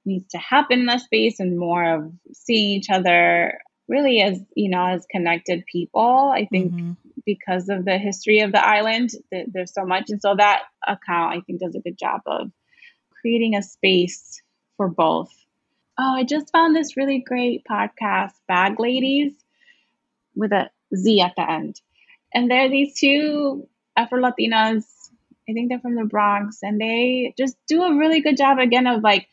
needs 0.04 0.28
to 0.30 0.38
happen 0.38 0.80
in 0.80 0.86
that 0.86 1.00
space 1.00 1.40
and 1.40 1.58
more 1.58 1.94
of 1.94 2.12
seeing 2.32 2.70
each 2.70 2.90
other 2.90 3.58
really 3.88 4.20
as 4.20 4.40
you 4.54 4.68
know 4.68 4.86
as 4.86 5.06
connected 5.10 5.64
people. 5.66 6.32
I 6.34 6.46
think 6.46 6.72
mm-hmm. 6.72 6.92
because 7.24 7.68
of 7.68 7.84
the 7.84 7.98
history 7.98 8.40
of 8.40 8.52
the 8.52 8.66
island 8.66 9.10
th- 9.30 9.48
there's 9.52 9.74
so 9.74 9.84
much. 9.84 10.10
And 10.10 10.20
so 10.20 10.34
that 10.36 10.62
account 10.86 11.36
i 11.36 11.40
think 11.40 11.60
does 11.60 11.74
a 11.74 11.80
good 11.80 11.98
job 11.98 12.20
of 12.26 12.50
creating 13.20 13.56
a 13.56 13.62
space 13.62 14.40
for 14.76 14.88
both. 14.88 15.32
Oh 15.98 16.14
i 16.14 16.24
just 16.24 16.52
found 16.52 16.74
this 16.74 16.96
really 16.96 17.18
great 17.18 17.64
podcast 17.70 18.32
bag 18.48 18.78
ladies 18.78 19.32
with 20.34 20.52
a 20.52 20.70
z 20.94 21.20
at 21.20 21.34
the 21.36 21.50
end. 21.50 21.80
And 22.34 22.50
there 22.50 22.66
are 22.66 22.70
these 22.70 22.98
two 22.98 23.68
Afro 23.96 24.20
Latinas. 24.20 24.84
I 25.48 25.52
think 25.52 25.68
they're 25.68 25.80
from 25.80 25.94
the 25.94 26.04
Bronx, 26.04 26.58
and 26.62 26.80
they 26.80 27.32
just 27.38 27.56
do 27.68 27.82
a 27.82 27.96
really 27.96 28.20
good 28.20 28.36
job 28.36 28.58
again 28.58 28.86
of 28.86 29.02
like 29.02 29.28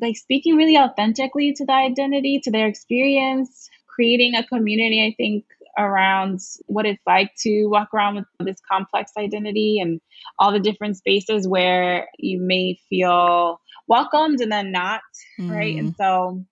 like 0.00 0.16
speaking 0.16 0.56
really 0.56 0.76
authentically 0.76 1.52
to 1.54 1.64
the 1.64 1.72
identity, 1.72 2.40
to 2.44 2.50
their 2.50 2.66
experience, 2.66 3.70
creating 3.86 4.34
a 4.34 4.44
community. 4.44 5.04
I 5.04 5.14
think 5.16 5.44
around 5.78 6.40
what 6.66 6.86
it's 6.86 7.02
like 7.06 7.30
to 7.38 7.66
walk 7.66 7.94
around 7.94 8.16
with 8.16 8.24
this 8.40 8.60
complex 8.70 9.12
identity 9.16 9.78
and 9.80 10.00
all 10.38 10.52
the 10.52 10.58
different 10.58 10.96
spaces 10.96 11.46
where 11.46 12.08
you 12.18 12.40
may 12.40 12.78
feel 12.90 13.60
welcomed 13.86 14.40
and 14.40 14.50
then 14.50 14.72
not, 14.72 15.00
mm. 15.40 15.50
right? 15.50 15.76
And 15.76 15.94
so 15.96 16.44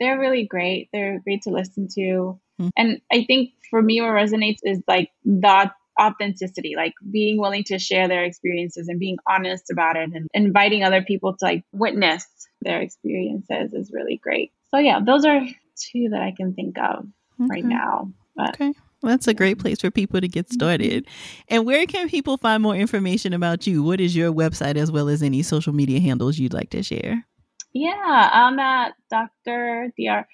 they're 0.00 0.18
really 0.18 0.46
great. 0.46 0.88
They're 0.92 1.20
great 1.20 1.42
to 1.42 1.50
listen 1.50 1.88
to. 1.94 2.40
Mm. 2.60 2.70
And 2.76 3.00
I 3.12 3.24
think 3.24 3.50
for 3.70 3.80
me, 3.80 4.00
what 4.00 4.10
resonates 4.10 4.58
is 4.64 4.80
like 4.88 5.10
the 5.24 5.70
authenticity, 6.00 6.74
like 6.76 6.94
being 7.10 7.38
willing 7.38 7.64
to 7.64 7.78
share 7.78 8.08
their 8.08 8.24
experiences 8.24 8.88
and 8.88 8.98
being 8.98 9.16
honest 9.28 9.70
about 9.70 9.96
it 9.96 10.10
and 10.12 10.28
inviting 10.34 10.82
other 10.82 11.02
people 11.02 11.36
to 11.36 11.44
like 11.44 11.64
witness 11.72 12.26
their 12.62 12.80
experiences 12.80 13.72
is 13.72 13.90
really 13.92 14.18
great. 14.22 14.52
So 14.70 14.78
yeah, 14.78 15.00
those 15.04 15.24
are 15.24 15.40
two 15.40 16.08
that 16.10 16.22
I 16.22 16.32
can 16.36 16.54
think 16.54 16.78
of 16.78 17.06
okay. 17.40 17.48
right 17.48 17.64
now. 17.64 18.12
But, 18.36 18.50
okay. 18.50 18.72
Well, 19.02 19.10
that's 19.10 19.28
a 19.28 19.34
great 19.34 19.58
place 19.58 19.80
for 19.80 19.90
people 19.90 20.20
to 20.20 20.28
get 20.28 20.46
mm-hmm. 20.46 20.54
started. 20.54 21.06
And 21.48 21.66
where 21.66 21.86
can 21.86 22.08
people 22.08 22.36
find 22.38 22.62
more 22.62 22.74
information 22.74 23.32
about 23.32 23.66
you? 23.66 23.82
What 23.82 24.00
is 24.00 24.16
your 24.16 24.32
website 24.32 24.76
as 24.76 24.90
well 24.90 25.08
as 25.08 25.22
any 25.22 25.42
social 25.42 25.72
media 25.72 26.00
handles 26.00 26.38
you'd 26.38 26.54
like 26.54 26.70
to 26.70 26.82
share? 26.82 27.26
Yeah, 27.72 28.30
I'm 28.32 28.58
at 28.58 28.94
Dr. 29.10 29.92
Dr. 29.98 30.26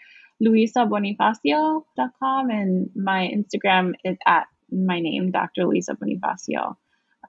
LuisaBonifacio.com 0.42 2.50
and 2.50 2.90
my 2.94 3.30
Instagram 3.34 3.92
is 4.04 4.16
at 4.26 4.46
my 4.72 5.00
name, 5.00 5.30
Dr. 5.30 5.66
Luisa 5.66 5.94
Bonifacio. 5.94 6.76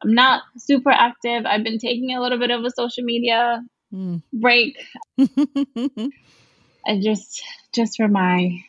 I'm 0.03 0.13
not 0.13 0.43
super 0.57 0.89
active. 0.89 1.45
I've 1.45 1.63
been 1.63 1.77
taking 1.77 2.15
a 2.15 2.21
little 2.21 2.39
bit 2.39 2.51
of 2.51 2.63
a 2.63 2.71
social 2.71 3.03
media 3.03 3.63
mm. 3.93 4.21
break. 4.33 4.77
I 6.87 6.99
just 6.99 7.43
just 7.73 7.97
for 7.97 8.07
my 8.07 8.63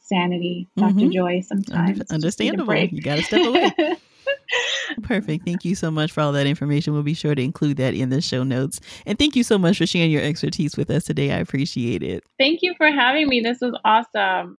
sanity, 0.00 0.68
Dr. 0.76 0.94
Mm-hmm. 0.94 1.10
Joy. 1.10 1.40
Sometimes 1.40 2.00
understandable. 2.10 2.74
You 2.74 3.02
got 3.02 3.16
to 3.16 3.22
step 3.22 3.46
away. 3.46 3.72
Perfect. 5.02 5.44
Thank 5.44 5.64
you 5.64 5.74
so 5.74 5.90
much 5.90 6.12
for 6.12 6.20
all 6.20 6.32
that 6.32 6.46
information. 6.46 6.92
We'll 6.92 7.02
be 7.02 7.14
sure 7.14 7.34
to 7.34 7.42
include 7.42 7.76
that 7.78 7.94
in 7.94 8.08
the 8.08 8.20
show 8.20 8.42
notes. 8.42 8.80
And 9.06 9.18
thank 9.18 9.36
you 9.36 9.42
so 9.42 9.58
much 9.58 9.78
for 9.78 9.86
sharing 9.86 10.10
your 10.10 10.22
expertise 10.22 10.76
with 10.76 10.90
us 10.90 11.04
today. 11.04 11.32
I 11.32 11.38
appreciate 11.38 12.02
it. 12.02 12.24
Thank 12.38 12.60
you 12.62 12.74
for 12.76 12.90
having 12.90 13.28
me. 13.28 13.40
This 13.40 13.58
was 13.60 13.78
awesome. 13.84 14.56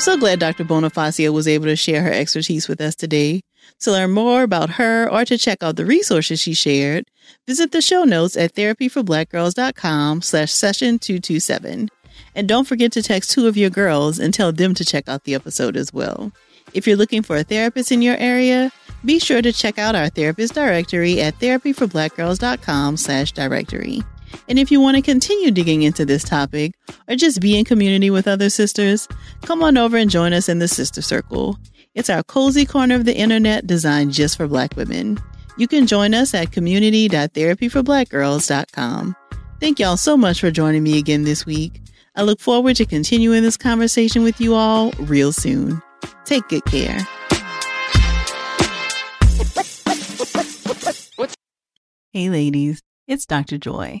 I'm 0.00 0.04
so 0.04 0.16
glad 0.16 0.40
Dr. 0.40 0.64
Bonifacio 0.64 1.30
was 1.30 1.46
able 1.46 1.66
to 1.66 1.76
share 1.76 2.02
her 2.02 2.10
expertise 2.10 2.68
with 2.68 2.80
us 2.80 2.94
today. 2.94 3.42
To 3.80 3.90
learn 3.90 4.12
more 4.12 4.42
about 4.42 4.70
her 4.70 5.06
or 5.06 5.26
to 5.26 5.36
check 5.36 5.62
out 5.62 5.76
the 5.76 5.84
resources 5.84 6.40
she 6.40 6.54
shared, 6.54 7.04
visit 7.46 7.72
the 7.72 7.82
show 7.82 8.04
notes 8.04 8.34
at 8.34 8.54
therapyforblackgirls.com 8.54 10.22
slash 10.22 10.52
session 10.52 10.98
227. 11.00 11.90
And 12.34 12.48
don't 12.48 12.66
forget 12.66 12.92
to 12.92 13.02
text 13.02 13.32
two 13.32 13.46
of 13.46 13.58
your 13.58 13.68
girls 13.68 14.18
and 14.18 14.32
tell 14.32 14.52
them 14.52 14.72
to 14.72 14.86
check 14.86 15.06
out 15.06 15.24
the 15.24 15.34
episode 15.34 15.76
as 15.76 15.92
well. 15.92 16.32
If 16.72 16.86
you're 16.86 16.96
looking 16.96 17.20
for 17.20 17.36
a 17.36 17.44
therapist 17.44 17.92
in 17.92 18.00
your 18.00 18.16
area, 18.16 18.72
be 19.04 19.18
sure 19.18 19.42
to 19.42 19.52
check 19.52 19.78
out 19.78 19.94
our 19.94 20.08
therapist 20.08 20.54
directory 20.54 21.20
at 21.20 21.38
therapyforblackgirls.com 21.40 22.96
slash 22.96 23.32
directory. 23.32 24.02
And 24.48 24.58
if 24.58 24.70
you 24.70 24.80
want 24.80 24.96
to 24.96 25.02
continue 25.02 25.50
digging 25.50 25.82
into 25.82 26.04
this 26.04 26.24
topic 26.24 26.72
or 27.08 27.16
just 27.16 27.40
be 27.40 27.58
in 27.58 27.64
community 27.64 28.10
with 28.10 28.28
other 28.28 28.50
sisters, 28.50 29.08
come 29.42 29.62
on 29.62 29.76
over 29.76 29.96
and 29.96 30.10
join 30.10 30.32
us 30.32 30.48
in 30.48 30.58
the 30.58 30.68
Sister 30.68 31.02
Circle. 31.02 31.58
It's 31.94 32.10
our 32.10 32.22
cozy 32.22 32.64
corner 32.64 32.94
of 32.94 33.04
the 33.04 33.16
internet 33.16 33.66
designed 33.66 34.12
just 34.12 34.36
for 34.36 34.46
Black 34.46 34.76
women. 34.76 35.18
You 35.56 35.68
can 35.68 35.86
join 35.86 36.14
us 36.14 36.34
at 36.34 36.52
community.therapyforblackgirls.com. 36.52 39.16
Thank 39.60 39.78
y'all 39.78 39.96
so 39.96 40.16
much 40.16 40.40
for 40.40 40.50
joining 40.50 40.82
me 40.82 40.98
again 40.98 41.24
this 41.24 41.44
week. 41.44 41.82
I 42.16 42.22
look 42.22 42.40
forward 42.40 42.76
to 42.76 42.86
continuing 42.86 43.42
this 43.42 43.56
conversation 43.56 44.22
with 44.22 44.40
you 44.40 44.54
all 44.54 44.92
real 44.92 45.32
soon. 45.32 45.82
Take 46.24 46.48
good 46.48 46.64
care. 46.64 47.06
Hey, 52.12 52.28
ladies, 52.28 52.80
it's 53.06 53.26
Dr. 53.26 53.58
Joy. 53.58 54.00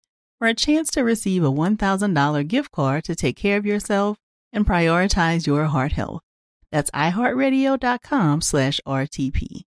for 0.41 0.47
a 0.47 0.55
chance 0.55 0.89
to 0.89 1.03
receive 1.03 1.43
a 1.43 1.51
$1,000 1.51 2.47
gift 2.47 2.71
card 2.71 3.03
to 3.03 3.13
take 3.13 3.35
care 3.35 3.57
of 3.57 3.65
yourself 3.65 4.17
and 4.51 4.65
prioritize 4.65 5.45
your 5.45 5.65
heart 5.65 5.91
health. 5.91 6.23
That's 6.71 6.89
iHeartRadio.com 6.89 8.41
slash 8.41 8.81
RTP. 8.87 9.61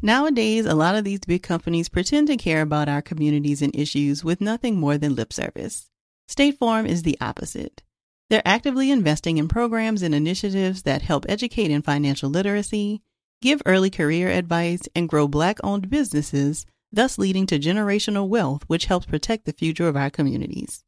Nowadays, 0.00 0.66
a 0.66 0.76
lot 0.76 0.94
of 0.94 1.02
these 1.02 1.18
big 1.26 1.42
companies 1.42 1.88
pretend 1.88 2.28
to 2.28 2.36
care 2.36 2.62
about 2.62 2.88
our 2.88 3.02
communities 3.02 3.60
and 3.60 3.74
issues 3.74 4.22
with 4.22 4.40
nothing 4.40 4.76
more 4.76 4.96
than 4.96 5.16
lip 5.16 5.32
service. 5.32 5.90
State 6.28 6.56
Farm 6.58 6.86
is 6.86 7.02
the 7.02 7.18
opposite. 7.20 7.82
They're 8.28 8.40
actively 8.44 8.92
investing 8.92 9.36
in 9.36 9.48
programs 9.48 10.00
and 10.00 10.14
initiatives 10.14 10.84
that 10.84 11.02
help 11.02 11.26
educate 11.28 11.72
in 11.72 11.82
financial 11.82 12.30
literacy, 12.30 13.02
give 13.42 13.62
early 13.66 13.90
career 13.90 14.28
advice, 14.28 14.82
and 14.94 15.08
grow 15.08 15.26
Black 15.26 15.58
owned 15.64 15.90
businesses, 15.90 16.66
thus 16.92 17.18
leading 17.18 17.46
to 17.46 17.58
generational 17.58 18.28
wealth, 18.28 18.64
which 18.66 18.86
helps 18.86 19.06
protect 19.06 19.44
the 19.44 19.52
future 19.52 19.88
of 19.88 19.96
our 19.96 20.10
communities. 20.10 20.84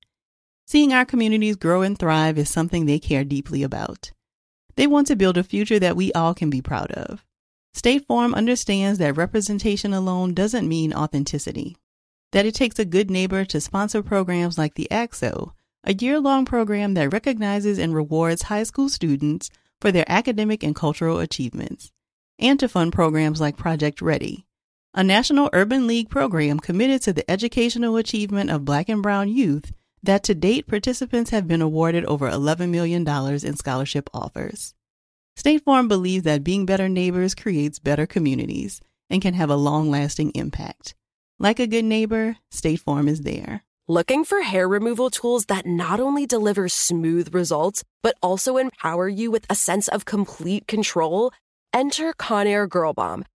Seeing 0.66 0.92
our 0.92 1.04
communities 1.04 1.56
grow 1.56 1.82
and 1.82 1.98
thrive 1.98 2.38
is 2.38 2.48
something 2.48 2.86
they 2.86 2.98
care 2.98 3.24
deeply 3.24 3.62
about. 3.62 4.12
They 4.76 4.86
want 4.86 5.06
to 5.08 5.16
build 5.16 5.36
a 5.36 5.44
future 5.44 5.78
that 5.78 5.96
we 5.96 6.12
all 6.12 6.34
can 6.34 6.50
be 6.50 6.62
proud 6.62 6.92
of. 6.92 7.24
State 7.74 8.06
Farm 8.06 8.34
understands 8.34 8.98
that 8.98 9.16
representation 9.16 9.92
alone 9.92 10.34
doesn't 10.34 10.68
mean 10.68 10.92
authenticity, 10.92 11.76
that 12.32 12.46
it 12.46 12.54
takes 12.54 12.78
a 12.78 12.84
good 12.84 13.10
neighbor 13.10 13.44
to 13.44 13.60
sponsor 13.60 14.02
programs 14.02 14.58
like 14.58 14.74
the 14.74 14.90
ACT-SO, 14.90 15.52
a 15.84 15.94
year 15.94 16.20
long 16.20 16.44
program 16.44 16.94
that 16.94 17.12
recognizes 17.12 17.78
and 17.78 17.94
rewards 17.94 18.42
high 18.42 18.62
school 18.62 18.88
students 18.88 19.50
for 19.80 19.90
their 19.90 20.04
academic 20.06 20.62
and 20.62 20.76
cultural 20.76 21.18
achievements, 21.18 21.92
and 22.38 22.60
to 22.60 22.68
fund 22.68 22.92
programs 22.92 23.40
like 23.40 23.56
Project 23.56 24.00
Ready, 24.00 24.46
a 24.94 25.02
National 25.02 25.48
Urban 25.54 25.86
League 25.86 26.10
program 26.10 26.60
committed 26.60 27.00
to 27.00 27.14
the 27.14 27.30
educational 27.30 27.96
achievement 27.96 28.50
of 28.50 28.66
Black 28.66 28.90
and 28.90 29.02
Brown 29.02 29.26
youth 29.26 29.72
that 30.02 30.22
to 30.24 30.34
date 30.34 30.66
participants 30.66 31.30
have 31.30 31.48
been 31.48 31.62
awarded 31.62 32.04
over 32.04 32.30
$11 32.30 32.68
million 32.68 33.08
in 33.08 33.56
scholarship 33.56 34.10
offers. 34.12 34.74
State 35.34 35.64
Farm 35.64 35.88
believes 35.88 36.24
that 36.24 36.44
being 36.44 36.66
better 36.66 36.90
neighbors 36.90 37.34
creates 37.34 37.78
better 37.78 38.04
communities 38.04 38.82
and 39.08 39.22
can 39.22 39.32
have 39.32 39.48
a 39.48 39.56
long 39.56 39.90
lasting 39.90 40.30
impact. 40.32 40.94
Like 41.38 41.58
a 41.58 41.66
good 41.66 41.86
neighbor, 41.86 42.36
State 42.50 42.80
Farm 42.80 43.08
is 43.08 43.22
there. 43.22 43.62
Looking 43.88 44.24
for 44.24 44.42
hair 44.42 44.68
removal 44.68 45.08
tools 45.08 45.46
that 45.46 45.64
not 45.64 46.00
only 46.00 46.26
deliver 46.26 46.68
smooth 46.68 47.34
results, 47.34 47.82
but 48.02 48.16
also 48.22 48.58
empower 48.58 49.08
you 49.08 49.30
with 49.30 49.46
a 49.48 49.54
sense 49.54 49.88
of 49.88 50.04
complete 50.04 50.66
control? 50.66 51.32
Enter 51.72 52.12
Conair 52.12 52.68
Girl 52.68 52.92
Bomb, 52.92 53.24